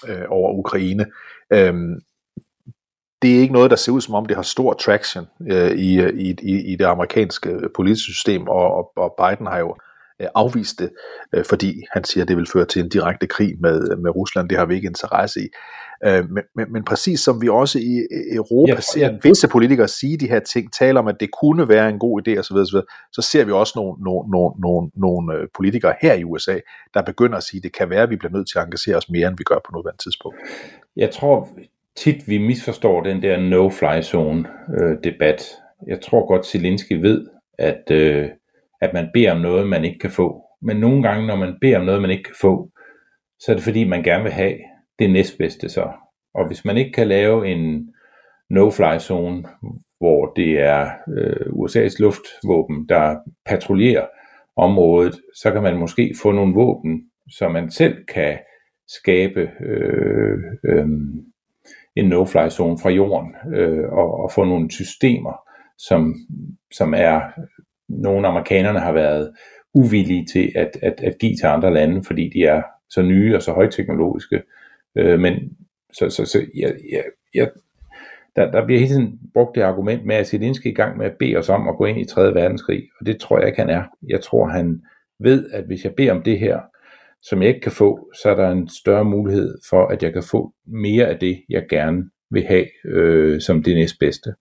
øh, 0.08 0.22
øh, 0.22 0.26
over 0.30 0.54
Ukraine. 0.54 1.06
Øhm, 1.54 2.02
det 3.22 3.36
er 3.36 3.40
ikke 3.40 3.54
noget, 3.54 3.72
der 3.72 3.78
ser 3.78 3.92
ud 3.92 4.02
som 4.02 4.16
om, 4.16 4.26
det 4.26 4.36
har 4.36 4.44
stor 4.44 4.74
traction 4.74 5.28
øh, 5.52 5.72
i, 5.72 6.10
i, 6.10 6.36
i, 6.72 6.76
det 6.76 6.86
amerikanske 6.86 7.70
politiske 7.76 8.14
system, 8.14 8.48
og, 8.48 8.76
og, 8.76 8.92
og 8.96 9.16
Biden 9.18 9.48
har 9.48 9.60
jo 9.60 9.76
øh, 10.22 10.28
afvist 10.36 10.80
det, 10.80 10.90
øh, 11.34 11.46
fordi 11.46 11.82
han 11.92 12.04
siger, 12.04 12.24
at 12.24 12.28
det 12.28 12.38
vil 12.38 12.48
føre 12.54 12.66
til 12.66 12.82
en 12.84 12.90
direkte 12.90 13.28
krig 13.28 13.56
med, 13.60 13.98
med 13.98 14.16
Rusland. 14.16 14.50
Det 14.50 14.58
har 14.58 14.66
vi 14.66 14.76
ikke 14.76 14.88
interesse 14.88 15.40
i. 15.40 15.48
Øh, 16.06 16.30
men, 16.30 16.44
men, 16.56 16.74
men 16.74 16.84
præcis 16.84 17.20
som 17.20 17.42
vi 17.42 17.50
også 17.50 17.80
i 17.80 18.08
Europa 18.36 18.74
ja, 18.74 18.82
ser 18.94 19.08
ja. 19.08 19.18
visse 19.24 19.48
politikere 19.48 19.88
sige 19.88 20.18
de 20.18 20.28
her 20.28 20.40
ting, 20.40 20.74
taler 20.74 21.00
om, 21.00 21.08
at 21.08 21.20
det 21.20 21.30
kunne 21.42 21.70
være 21.70 21.90
en 21.90 22.00
god 22.00 22.22
idé 22.22 22.40
osv., 22.40 22.56
osv. 22.56 22.80
så 23.12 23.22
ser 23.22 23.46
vi 23.46 23.52
også 23.52 23.74
nogle, 23.76 24.04
nogle, 24.04 24.30
nogle, 24.32 24.54
nogle, 24.60 24.92
nogle 24.96 25.48
politikere 25.56 25.94
her 26.02 26.14
i 26.14 26.24
USA, 26.24 26.60
der 26.94 27.02
begynder 27.02 27.38
at 27.38 27.44
sige, 27.44 27.60
at 27.60 27.64
det 27.64 27.74
kan 27.74 27.90
være, 27.90 28.04
at 28.04 28.10
vi 28.10 28.16
bliver 28.16 28.32
nødt 28.32 28.48
til 28.50 28.60
at 28.60 28.66
engagere 28.66 28.98
os 28.98 29.10
mere, 29.10 29.28
end 29.28 29.38
vi 29.38 29.44
gør 29.44 29.60
på 29.66 29.72
nuværende 29.74 30.04
tidspunkt. 30.04 30.38
Jeg 30.96 31.12
tror 31.12 31.50
tit, 31.98 32.28
vi 32.28 32.38
misforstår 32.38 33.04
den 33.04 33.22
der 33.22 33.38
no-fly 33.38 34.02
zone 34.02 34.46
øh, 34.80 34.98
debat. 35.04 35.44
Jeg 35.88 36.02
tror 36.02 36.28
godt, 36.28 36.46
Zelensky 36.46 36.94
ved, 36.94 37.28
at, 37.60 37.92
øh, 37.92 38.30
at 38.82 38.94
man 38.94 39.10
beder 39.14 39.32
om 39.32 39.42
noget, 39.42 39.68
man 39.68 39.86
ikke 39.86 40.00
kan 40.00 40.12
få. 40.12 40.44
Men 40.62 40.78
nogle 40.78 41.04
gange, 41.04 41.28
når 41.28 41.36
man 41.36 41.58
beder 41.62 41.80
om 41.80 41.86
noget, 41.86 42.02
man 42.02 42.12
ikke 42.12 42.24
kan 42.24 42.36
få, 42.42 42.70
så 43.40 43.52
er 43.52 43.56
det 43.56 43.64
fordi, 43.64 43.84
man 43.84 44.04
gerne 44.04 44.24
vil 44.24 44.32
have 44.32 44.58
det 45.00 45.10
næstbedste 45.10 45.70
så. 45.70 45.92
Og 46.34 46.48
hvis 46.48 46.66
man 46.66 46.78
ikke 46.78 46.92
kan 46.92 47.08
lave 47.08 47.48
en 47.48 47.94
no-fly 48.50 49.00
zone, 49.00 49.44
hvor 50.00 50.34
det 50.36 50.60
er 50.60 50.90
øh, 51.18 51.48
USA's 51.48 51.96
luftvåben, 52.00 52.90
der 52.90 53.18
patruljerer 53.46 54.08
området, 54.56 55.22
så 55.36 55.52
kan 55.52 55.64
man 55.64 55.78
måske 55.78 56.14
få 56.22 56.32
nogle 56.32 56.54
våben, 56.54 57.04
så 57.30 57.50
man 57.50 57.72
selv 57.72 58.06
kan 58.06 58.40
skabe 58.88 59.52
øh, 59.66 60.38
øh, 60.64 60.88
en 61.96 62.14
no-fly 62.14 62.50
zone 62.50 62.78
fra 62.82 62.90
jorden 62.90 63.36
øh, 63.56 63.92
og, 63.92 64.20
og 64.24 64.32
få 64.32 64.44
nogle 64.44 64.72
systemer, 64.72 65.34
som, 65.78 66.16
som 66.72 66.94
er 66.94 67.22
nogle 67.92 68.28
amerikanerne 68.28 68.80
har 68.80 68.92
været 68.92 69.32
uvillige 69.74 70.26
til 70.26 70.52
at, 70.56 70.78
at, 70.82 70.94
at 71.04 71.18
give 71.20 71.36
til 71.36 71.46
andre 71.46 71.74
lande, 71.74 72.04
fordi 72.04 72.32
de 72.34 72.44
er 72.44 72.62
så 72.90 73.02
nye 73.02 73.36
og 73.36 73.42
så 73.42 73.52
højteknologiske. 73.52 74.42
Øh, 74.98 75.20
men 75.20 75.34
så, 75.94 76.10
så, 76.10 76.26
så 76.26 76.46
jeg, 76.56 76.74
jeg, 76.92 77.04
jeg, 77.34 77.50
der, 78.36 78.52
der 78.52 78.66
bliver 78.66 78.80
hele 78.80 78.92
tiden 78.92 79.20
brugt 79.34 79.56
det 79.56 79.62
argument 79.62 80.06
med, 80.06 80.16
at 80.16 80.28
Zelensky 80.28 80.68
er 80.68 80.72
i 80.72 80.74
gang 80.74 80.98
med 80.98 81.06
at 81.06 81.18
bede 81.20 81.36
os 81.36 81.50
om 81.50 81.68
at 81.68 81.78
gå 81.78 81.86
ind 81.86 82.00
i 82.00 82.06
3. 82.06 82.34
verdenskrig, 82.34 82.84
og 83.00 83.06
det 83.06 83.20
tror 83.20 83.40
jeg 83.40 83.48
ikke, 83.48 83.60
han 83.60 83.70
er. 83.70 83.84
Jeg 84.08 84.22
tror, 84.22 84.48
han 84.48 84.82
ved, 85.20 85.50
at 85.52 85.64
hvis 85.64 85.84
jeg 85.84 85.96
beder 85.96 86.12
om 86.12 86.24
det 86.24 86.40
her, 86.40 86.60
som 87.22 87.42
jeg 87.42 87.48
ikke 87.48 87.62
kan 87.62 87.72
få, 87.72 88.10
så 88.22 88.30
er 88.30 88.36
der 88.36 88.50
en 88.50 88.70
større 88.70 89.06
mulighed 89.06 89.58
for, 89.70 89.88
at 89.88 90.04
jeg 90.04 90.14
kan 90.14 90.24
få 90.24 90.54
mere 90.66 91.08
af 91.08 91.20
det, 91.20 91.44
jeg 91.50 91.66
gerne 91.70 92.10
vil 92.32 92.44
have 92.44 92.66
øh, 92.86 93.42
som 93.42 93.64
det 93.64 93.76
næstbedste. 93.76 94.34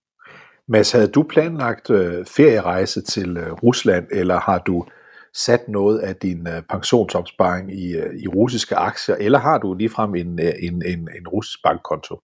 Mads, 0.67 0.91
havde 0.91 1.07
du 1.07 1.23
planlagt 1.23 1.89
øh, 1.89 2.25
ferierejse 2.25 3.01
til 3.01 3.37
øh, 3.37 3.51
Rusland, 3.51 4.07
eller 4.11 4.39
har 4.39 4.59
du 4.59 4.85
sat 5.33 5.67
noget 5.67 5.99
af 5.99 6.15
din 6.15 6.47
øh, 6.47 6.61
pensionsopsparing 6.69 7.71
i, 7.79 7.97
øh, 7.97 8.13
i 8.23 8.27
russiske 8.27 8.75
aktier, 8.75 9.15
eller 9.19 9.39
har 9.39 9.57
du 9.57 9.73
ligefrem 9.73 10.15
en, 10.15 10.39
øh, 10.39 10.53
en, 10.59 10.81
en, 10.85 10.99
en 10.99 11.27
russisk 11.27 11.59
bankkonto? 11.63 12.19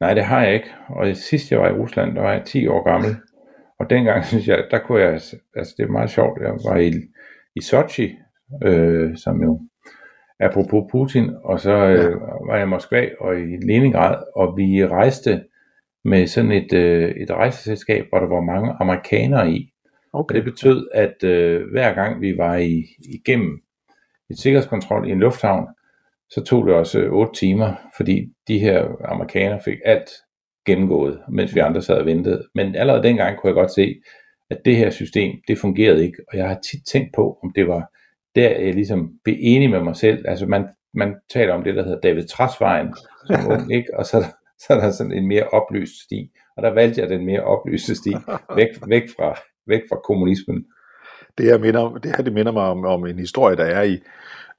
Nej, 0.00 0.14
det 0.14 0.24
har 0.24 0.42
jeg 0.42 0.54
ikke. 0.54 0.70
Og 0.88 1.16
sidst 1.16 1.50
jeg 1.50 1.60
var 1.60 1.68
i 1.68 1.72
Rusland, 1.72 2.14
der 2.14 2.22
var 2.22 2.32
jeg 2.32 2.44
10 2.44 2.66
år 2.68 2.90
gammel. 2.90 3.16
Og 3.80 3.90
dengang 3.90 4.24
synes 4.30 4.48
jeg, 4.48 4.64
der 4.70 4.78
kunne 4.78 5.00
jeg, 5.00 5.12
altså 5.56 5.74
det 5.76 5.82
er 5.84 5.88
meget 5.88 6.10
sjovt, 6.10 6.40
jeg 6.40 6.52
var 6.64 6.76
i, 6.76 6.92
i 7.56 7.60
Sochi, 7.60 8.18
øh, 8.64 9.16
som 9.16 9.42
jo 9.42 9.60
apropos 10.40 10.84
Putin, 10.90 11.30
og 11.44 11.60
så 11.60 11.72
øh, 11.72 12.20
var 12.20 12.56
jeg 12.56 12.66
i 12.66 12.68
Moskva 12.68 13.08
og 13.20 13.40
i 13.40 13.56
Leningrad, 13.66 14.16
og 14.36 14.56
vi 14.56 14.86
rejste 14.86 15.44
med 16.04 16.26
sådan 16.26 16.52
et, 16.52 16.72
øh, 16.72 17.10
et 17.10 17.30
rejseselskab, 17.30 18.06
hvor 18.08 18.18
der 18.18 18.26
var 18.26 18.40
mange 18.40 18.74
amerikanere 18.80 19.50
i. 19.50 19.70
Okay. 20.12 20.34
Og 20.34 20.44
det 20.44 20.52
betød, 20.52 20.88
at 20.94 21.24
øh, 21.24 21.70
hver 21.70 21.94
gang 21.94 22.20
vi 22.20 22.38
var 22.38 22.56
i, 22.56 22.84
igennem 22.98 23.60
et 24.30 24.38
sikkerhedskontrol 24.38 25.08
i 25.08 25.12
en 25.12 25.20
lufthavn, 25.20 25.66
så 26.30 26.44
tog 26.44 26.66
det 26.66 26.74
også 26.74 27.08
8 27.10 27.30
øh, 27.30 27.34
timer, 27.34 27.74
fordi 27.96 28.32
de 28.48 28.58
her 28.58 28.88
amerikanere 29.04 29.60
fik 29.64 29.78
alt 29.84 30.10
gennemgået, 30.66 31.20
mens 31.28 31.54
vi 31.54 31.60
andre 31.60 31.82
sad 31.82 31.98
og 31.98 32.06
ventede. 32.06 32.48
Men 32.54 32.74
allerede 32.74 33.02
dengang 33.02 33.38
kunne 33.38 33.48
jeg 33.48 33.54
godt 33.54 33.74
se, 33.74 33.94
at 34.50 34.58
det 34.64 34.76
her 34.76 34.90
system, 34.90 35.32
det 35.48 35.58
fungerede 35.58 36.04
ikke, 36.04 36.18
og 36.32 36.38
jeg 36.38 36.48
har 36.48 36.60
tit 36.70 36.86
tænkt 36.86 37.14
på, 37.14 37.38
om 37.42 37.52
det 37.54 37.68
var 37.68 37.90
der, 38.34 38.60
jeg 38.60 38.74
ligesom 38.74 39.12
blev 39.24 39.36
enig 39.40 39.70
med 39.70 39.80
mig 39.80 39.96
selv. 39.96 40.24
Altså 40.28 40.46
man, 40.46 40.64
man 40.94 41.14
taler 41.30 41.54
om 41.54 41.64
det, 41.64 41.74
der 41.74 41.84
hedder 41.84 42.00
David 42.00 42.24
Trasvejen, 42.24 42.94
som 43.26 43.52
ung, 43.52 43.72
ikke? 43.76 43.88
og 43.98 44.06
så, 44.06 44.24
så 44.66 44.72
er 44.74 44.80
der 44.80 44.90
sådan 44.90 45.12
en 45.12 45.28
mere 45.28 45.48
oplyst 45.48 46.02
sti, 46.04 46.30
og 46.56 46.62
der 46.62 46.70
valgte 46.70 47.00
jeg 47.00 47.10
den 47.10 47.26
mere 47.26 47.44
oplyste 47.44 47.94
sti, 47.94 48.10
væk, 48.58 48.68
væk, 48.86 49.02
fra, 49.16 49.38
væk 49.66 49.82
fra 49.90 50.00
kommunismen. 50.04 50.64
Det 51.38 51.46
her, 51.46 51.58
minder, 51.58 51.98
det 52.02 52.16
her 52.16 52.24
det 52.24 52.32
minder 52.32 52.52
mig 52.52 52.62
om, 52.62 52.84
om 52.84 53.06
en 53.06 53.18
historie, 53.18 53.56
der 53.56 53.64
er 53.64 53.82
i 53.82 53.98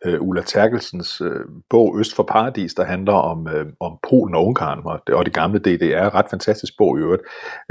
uh, 0.08 0.28
Ulla 0.28 0.42
Terkelsens 0.42 1.22
uh, 1.22 1.42
bog 1.70 2.00
Øst 2.00 2.16
for 2.16 2.24
Paradis, 2.24 2.74
der 2.74 2.84
handler 2.84 3.14
om, 3.14 3.40
uh, 3.40 3.66
om 3.80 3.98
Polen 4.10 4.36
og 4.36 4.46
Ungarn, 4.46 4.82
og 4.86 5.00
det, 5.08 5.16
og 5.16 5.26
det 5.26 5.34
gamle 5.34 5.60
DDR. 5.60 6.16
Ret 6.16 6.30
fantastisk 6.30 6.74
bog 6.78 6.98
i 6.98 7.02
øvrigt. 7.02 7.24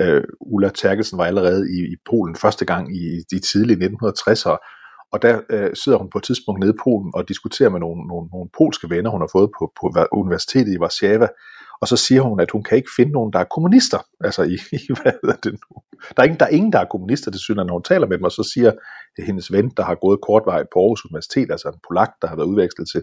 Uh, 0.03 0.23
Ulla 0.41 0.69
Terkelsen 0.69 1.19
var 1.19 1.25
allerede 1.25 1.71
i, 1.71 1.79
i 1.93 1.97
Polen 2.11 2.37
første 2.37 2.65
gang 2.65 2.97
i 2.97 3.23
de 3.31 3.39
tidlige 3.39 3.87
1960'ere, 3.87 4.57
og 5.13 5.23
der 5.23 5.35
uh, 5.37 5.71
sidder 5.75 5.99
hun 5.99 6.11
på 6.11 6.19
et 6.19 6.25
tidspunkt 6.25 6.61
nede 6.61 6.75
i 6.75 6.81
Polen 6.85 7.11
og 7.15 7.29
diskuterer 7.29 7.71
med 7.71 7.81
nogle, 7.81 8.07
nogle, 8.07 8.29
nogle 8.33 8.49
polske 8.59 8.91
venner, 8.91 9.11
hun 9.11 9.21
har 9.21 9.31
fået 9.33 9.51
på, 9.59 9.73
på 9.81 9.85
universitetet 10.13 10.75
i 10.75 10.79
Warszawa, 10.79 11.29
og 11.85 11.89
så 11.89 11.97
siger 11.97 12.23
hun, 12.23 12.41
at 12.41 12.51
hun 12.51 12.63
kan 12.63 12.77
ikke 12.77 12.91
finde 12.97 13.13
nogen, 13.13 13.33
der 13.33 13.39
er 13.39 13.45
kommunister. 13.45 13.99
Altså, 14.25 14.43
i, 14.43 14.57
i 14.73 14.89
hvad 15.03 15.13
er 15.33 15.37
det 15.45 15.53
nu? 15.53 15.83
Der 16.17 16.23
er, 16.23 16.25
ingen, 16.25 16.41
der 16.41 16.47
er 16.47 16.51
ingen, 16.59 16.73
der 16.73 16.79
er 16.79 16.85
kommunister 16.85 17.31
til 17.31 17.41
synes, 17.41 17.57
når 17.57 17.73
hun 17.73 17.83
taler 17.83 18.07
med 18.07 18.17
dem, 18.19 18.25
og 18.25 18.33
så 18.33 18.51
siger 18.55 18.73
hendes 19.27 19.53
ven, 19.53 19.71
der 19.77 19.85
har 19.85 19.95
gået 19.95 20.19
kort 20.29 20.43
vej 20.47 20.63
på 20.73 20.79
Aarhus 20.81 21.05
Universitet, 21.05 21.51
altså 21.51 21.69
en 21.69 21.81
polak, 21.89 22.11
der 22.23 22.29
har 22.29 22.37
været 22.37 22.47
udvekslet 22.47 22.89
til, 22.93 23.03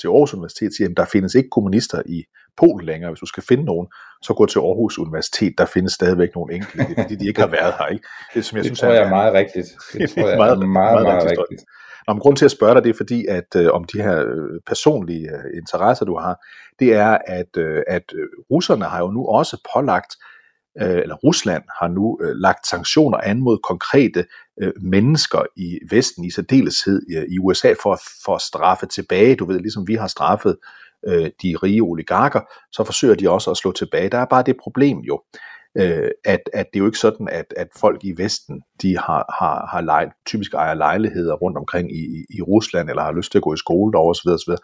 til 0.00 0.08
Aarhus 0.08 0.34
Universitet, 0.34 0.70
siger, 0.76 0.88
at 0.88 0.96
der 0.96 1.04
findes 1.04 1.34
ikke 1.34 1.50
kommunister 1.56 2.02
i 2.06 2.18
Polen 2.56 2.86
længere. 2.86 3.10
Hvis 3.10 3.20
du 3.20 3.26
skal 3.26 3.42
finde 3.42 3.64
nogen, 3.64 3.86
så 4.22 4.34
gå 4.34 4.46
til 4.46 4.58
Aarhus 4.58 4.98
Universitet. 4.98 5.52
Der 5.58 5.66
findes 5.66 5.92
stadigvæk 5.92 6.30
nogle 6.34 6.54
enkelte, 6.54 6.84
fordi 7.02 7.14
de 7.20 7.26
ikke 7.28 7.40
har 7.40 7.52
været 7.58 7.74
her. 7.78 7.86
Ikke? 7.86 8.06
Det, 8.34 8.44
som 8.44 8.56
jeg 8.56 8.64
det 8.64 8.68
synes, 8.68 8.80
tror 8.80 8.92
jeg 8.92 9.02
er 9.02 9.14
meget 9.18 9.32
rigtigt. 9.40 9.68
Det 9.92 10.10
tror 10.10 10.26
jeg 10.28 10.32
er 10.32 10.42
meget, 10.44 10.58
meget, 10.58 10.68
meget, 10.68 11.06
meget 11.06 11.24
rigtigt. 11.30 11.62
Nå, 12.08 12.14
men 12.14 12.20
grund 12.20 12.36
til 12.36 12.44
at 12.44 12.50
spørge 12.50 12.74
dig, 12.74 12.84
det 12.84 12.90
er 12.90 12.96
fordi, 12.96 13.26
at 13.26 13.56
øh, 13.56 13.70
om 13.72 13.84
de 13.84 14.02
her 14.02 14.20
øh, 14.20 14.60
personlige 14.66 15.30
øh, 15.30 15.56
interesser, 15.56 16.04
du 16.04 16.18
har, 16.18 16.44
det 16.78 16.94
er, 16.94 17.18
at, 17.26 17.56
øh, 17.56 17.82
at 17.86 18.02
øh, 18.14 18.26
russerne 18.50 18.84
har 18.84 19.00
jo 19.00 19.10
nu 19.10 19.26
også 19.26 19.68
pålagt, 19.74 20.16
øh, 20.80 20.98
eller 20.98 21.14
Rusland 21.14 21.62
har 21.80 21.88
nu 21.88 22.18
øh, 22.22 22.36
lagt 22.36 22.66
sanktioner 22.66 23.18
an 23.18 23.40
mod 23.40 23.58
konkrete 23.58 24.26
øh, 24.62 24.72
mennesker 24.82 25.42
i 25.56 25.78
Vesten, 25.90 26.24
i 26.24 26.30
særdeleshed 26.30 27.02
øh, 27.16 27.24
i 27.28 27.38
USA, 27.38 27.74
for, 27.82 28.00
for 28.24 28.34
at 28.34 28.42
straffe 28.42 28.86
tilbage. 28.86 29.36
Du 29.36 29.44
ved, 29.44 29.60
ligesom 29.60 29.88
vi 29.88 29.94
har 29.94 30.06
straffet 30.06 30.56
øh, 31.06 31.30
de 31.42 31.56
rige 31.62 31.82
oligarker, 31.82 32.40
så 32.72 32.84
forsøger 32.84 33.14
de 33.14 33.30
også 33.30 33.50
at 33.50 33.56
slå 33.56 33.72
tilbage. 33.72 34.08
Der 34.08 34.18
er 34.18 34.24
bare 34.24 34.42
det 34.42 34.56
problem 34.56 34.98
jo, 34.98 35.22
øh, 35.78 36.10
at, 36.24 36.40
at 36.52 36.66
det 36.72 36.78
er 36.78 36.80
jo 36.80 36.86
ikke 36.86 36.98
sådan, 36.98 37.28
at, 37.28 37.54
at 37.56 37.68
folk 37.76 38.04
i 38.04 38.14
Vesten, 38.16 38.62
de 38.82 38.98
har, 38.98 39.34
har, 39.38 39.66
har 39.72 39.80
lej, 39.80 40.10
typisk 40.26 40.54
ejer 40.54 40.74
lejligheder 40.74 41.34
rundt 41.34 41.58
omkring 41.58 41.96
i, 41.96 42.24
i 42.30 42.42
Rusland, 42.42 42.90
eller 42.90 43.02
har 43.02 43.12
lyst 43.12 43.30
til 43.30 43.38
at 43.38 43.42
gå 43.42 43.54
i 43.54 43.56
skole 43.56 43.92
derovre 43.92 44.10
osv. 44.10 44.28
osv. 44.28 44.54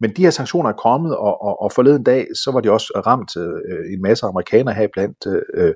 Men 0.00 0.16
de 0.16 0.22
her 0.22 0.30
sanktioner 0.30 0.70
er 0.70 0.76
kommet, 0.76 1.16
og, 1.16 1.42
og, 1.42 1.62
og 1.62 1.72
forleden 1.72 2.04
dag, 2.04 2.26
så 2.44 2.50
var 2.52 2.60
de 2.60 2.70
også 2.70 3.02
ramt 3.06 3.36
øh, 3.36 3.92
en 3.92 4.02
masse 4.02 4.26
amerikanere 4.26 4.74
her 4.74 4.88
blandt 4.92 5.26
øh, 5.54 5.74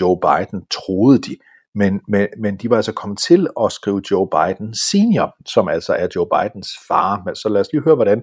Joe 0.00 0.18
Biden, 0.20 0.66
troede 0.70 1.18
de. 1.18 1.36
Men, 1.74 2.00
men, 2.08 2.26
men 2.38 2.56
de 2.56 2.70
var 2.70 2.76
altså 2.76 2.92
kommet 2.92 3.18
til 3.18 3.48
at 3.64 3.72
skrive 3.72 4.02
Joe 4.10 4.28
Biden 4.28 4.74
senior, 4.90 5.36
som 5.46 5.68
altså 5.68 5.92
er 5.92 6.08
Joe 6.16 6.26
Bidens 6.34 6.68
far. 6.88 7.22
Men 7.24 7.36
så 7.36 7.48
lad 7.48 7.60
os 7.60 7.72
lige 7.72 7.82
høre, 7.82 7.94
hvordan 7.94 8.22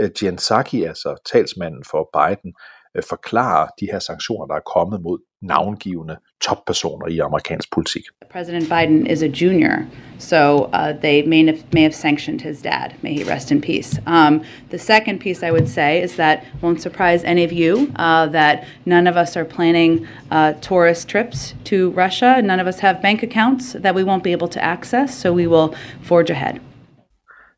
øh, 0.00 0.10
Jen 0.22 0.36
Psaki, 0.36 0.82
altså 0.82 1.30
talsmanden 1.32 1.84
for 1.90 2.10
Biden, 2.18 2.54
øh, 2.96 3.02
forklare 3.08 3.68
de 3.80 3.86
her 3.92 3.98
sanktioner, 3.98 4.46
der 4.46 4.54
er 4.54 4.60
kommet 4.74 5.02
mod 5.02 5.18
navngivende 5.42 6.16
toppersoner 6.40 7.06
i 7.06 7.18
amerikansk 7.18 7.70
politik. 7.72 8.02
President 8.30 8.68
Biden 8.68 9.06
is 9.06 9.22
a 9.22 9.28
junior, 9.28 9.86
so 10.18 10.70
uh, 10.72 11.00
they 11.00 11.22
may 11.22 11.46
have, 11.46 11.58
may 11.72 11.82
have 11.82 11.94
sanctioned 11.94 12.40
his 12.40 12.62
dad. 12.62 12.88
May 13.02 13.14
he 13.14 13.24
rest 13.32 13.50
in 13.50 13.60
peace. 13.60 14.00
Um, 14.06 14.42
the 14.70 14.78
second 14.78 15.20
piece 15.20 15.42
I 15.48 15.50
would 15.50 15.68
say 15.68 16.02
is 16.02 16.16
that 16.16 16.38
won't 16.62 16.80
surprise 16.80 17.24
any 17.24 17.44
of 17.44 17.52
you 17.52 17.92
uh, 17.96 18.26
that 18.32 18.64
none 18.84 19.06
of 19.10 19.16
us 19.16 19.36
are 19.36 19.44
planning 19.44 20.06
uh, 20.30 20.52
tourist 20.60 21.08
trips 21.08 21.54
to 21.64 21.90
Russia. 21.90 22.40
None 22.42 22.60
of 22.60 22.66
us 22.66 22.80
have 22.80 23.02
bank 23.02 23.22
accounts 23.22 23.72
that 23.72 23.94
we 23.94 24.04
won't 24.04 24.24
be 24.24 24.32
able 24.32 24.48
to 24.48 24.60
access, 24.62 25.18
so 25.22 25.32
we 25.32 25.46
will 25.46 25.74
forge 26.02 26.30
ahead. 26.30 26.60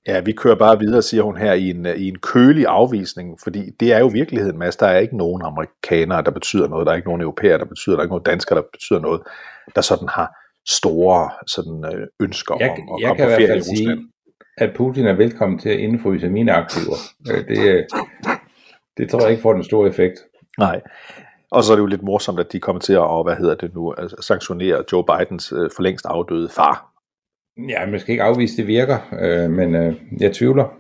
Ja, 0.07 0.21
vi 0.21 0.33
kører 0.33 0.55
bare 0.55 0.79
videre, 0.79 1.03
siger 1.03 1.23
hun 1.23 1.37
her, 1.37 1.53
i 1.53 1.71
en, 1.71 1.87
i 1.97 2.09
en 2.09 2.19
kølig 2.19 2.67
afvisning, 2.67 3.39
fordi 3.45 3.71
det 3.81 3.93
er 3.93 3.99
jo 3.99 4.07
virkeligheden, 4.07 4.59
Mads. 4.59 4.77
Der 4.77 4.87
er 4.87 4.99
ikke 4.99 5.17
nogen 5.17 5.43
amerikanere, 5.45 6.23
der 6.23 6.31
betyder 6.31 6.69
noget. 6.69 6.87
Der 6.87 6.93
er 6.93 6.97
ikke 6.97 7.09
nogen 7.09 7.23
europæer, 7.23 7.59
der 7.59 7.65
betyder 7.65 7.97
Der 7.97 8.01
er 8.01 8.05
ikke 8.05 8.13
nogen 8.13 8.25
danskere, 8.25 8.59
der 8.59 8.65
betyder 8.73 9.01
noget, 9.01 9.21
der 9.75 9.81
sådan 9.81 10.09
har 10.09 10.37
store 10.69 11.31
sådan, 11.47 11.85
øh, 11.85 12.07
ønsker 12.21 12.55
jeg, 12.61 12.71
om 12.71 12.97
at 12.97 13.01
jeg 13.01 13.09
komme 13.09 13.17
kan 13.17 13.27
på 13.27 13.31
ferie 13.31 13.57
i 13.57 13.59
Rusland. 13.59 13.77
sige, 13.77 13.99
at 14.59 14.71
Putin 14.77 15.07
er 15.07 15.13
velkommen 15.13 15.59
til 15.59 15.69
at 15.69 15.79
indfryse 15.79 16.29
mine 16.29 16.53
aktiver. 16.53 16.97
Øh, 17.31 17.49
Det, 17.49 17.59
øh, 17.59 17.85
det 18.97 19.11
tror 19.11 19.21
jeg 19.21 19.31
ikke 19.31 19.43
får 19.43 19.53
den 19.53 19.65
store 19.65 19.89
effekt. 19.89 20.19
Nej. 20.59 20.81
Og 21.51 21.65
så 21.65 21.73
er 21.73 21.77
det 21.77 21.83
jo 21.83 21.87
lidt 21.87 22.03
morsomt, 22.03 22.41
at 22.41 22.53
de 22.53 22.61
kommer 22.61 22.81
til 22.81 22.93
at, 22.93 23.25
hvad 23.25 23.37
hedder 23.37 23.55
det 23.55 23.75
nu, 23.75 23.95
sanktionere 24.21 24.85
Joe 24.93 25.05
Bidens 25.05 25.53
øh, 25.53 25.71
for 25.77 25.83
længst 25.83 26.07
afdøde 26.07 26.49
far. 26.49 26.94
Ja, 27.59 27.87
man 27.87 28.01
skal 28.01 28.13
ikke 28.13 28.23
afvise, 28.23 28.57
det 28.57 28.67
virker, 28.67 28.99
øh, 29.21 29.51
men 29.51 29.75
øh, 29.75 29.95
jeg 30.21 30.33
tvivler. 30.33 30.79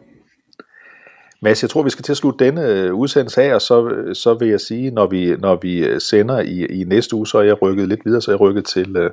Mads, 1.42 1.62
jeg 1.62 1.70
tror, 1.70 1.82
vi 1.82 1.90
skal 1.90 2.02
til 2.02 2.12
at 2.12 2.16
slutte 2.16 2.44
denne 2.44 2.68
øh, 2.68 2.94
udsendelse 2.94 3.42
af, 3.42 3.54
og 3.54 3.60
så, 3.60 4.04
så 4.14 4.38
vil 4.38 4.48
jeg 4.48 4.60
sige, 4.60 4.90
når 4.90 5.06
vi, 5.06 5.36
når 5.36 5.58
vi 5.62 5.86
øh, 5.86 6.00
sender 6.00 6.40
i, 6.40 6.66
i 6.66 6.84
næste 6.84 7.16
uge, 7.16 7.26
så 7.26 7.38
er 7.38 7.42
jeg 7.42 7.62
rykket 7.62 7.88
lidt 7.88 8.00
videre, 8.04 8.20
så 8.20 8.30
er 8.30 8.32
jeg 8.32 8.40
rykket 8.40 8.64
til, 8.64 8.96
øh, 8.96 9.10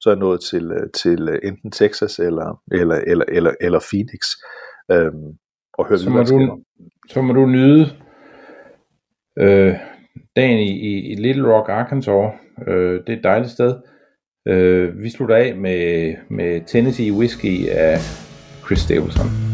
så 0.00 0.10
er 0.10 0.14
jeg 0.14 0.20
nået 0.20 0.40
til, 0.40 0.72
til 0.94 1.38
enten 1.42 1.70
Texas 1.70 2.18
eller, 2.18 2.62
eller, 2.72 2.94
eller, 3.06 3.24
eller, 3.28 3.52
eller 3.60 3.80
Phoenix, 3.90 4.20
øhm, 4.90 5.38
og 5.78 5.86
høre 5.88 5.98
Så 5.98 6.10
må, 6.10 6.22
du, 6.22 6.62
så 7.08 7.22
må 7.22 7.32
du 7.32 7.46
nyde 7.46 7.90
øh, 9.38 9.74
dagen 10.36 10.58
i, 10.58 10.70
i, 10.70 11.12
i 11.12 11.14
Little 11.14 11.52
Rock, 11.52 11.68
Arkansas. 11.68 12.32
Øh, 12.68 13.00
det 13.06 13.12
er 13.12 13.16
et 13.16 13.24
dejligt 13.24 13.52
sted. 13.52 13.74
Øh, 14.50 15.02
vi 15.02 15.10
slutter 15.10 15.36
af 15.36 15.54
med, 15.56 16.14
med 16.28 16.60
Tennessee 16.66 17.12
Whiskey 17.12 17.68
af 17.68 17.98
Chris 18.66 18.78
Stapleton. 18.78 19.49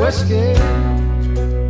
Whiskey. 0.00 1.69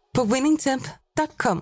på 0.13 0.23
winningtemp.com. 0.23 1.61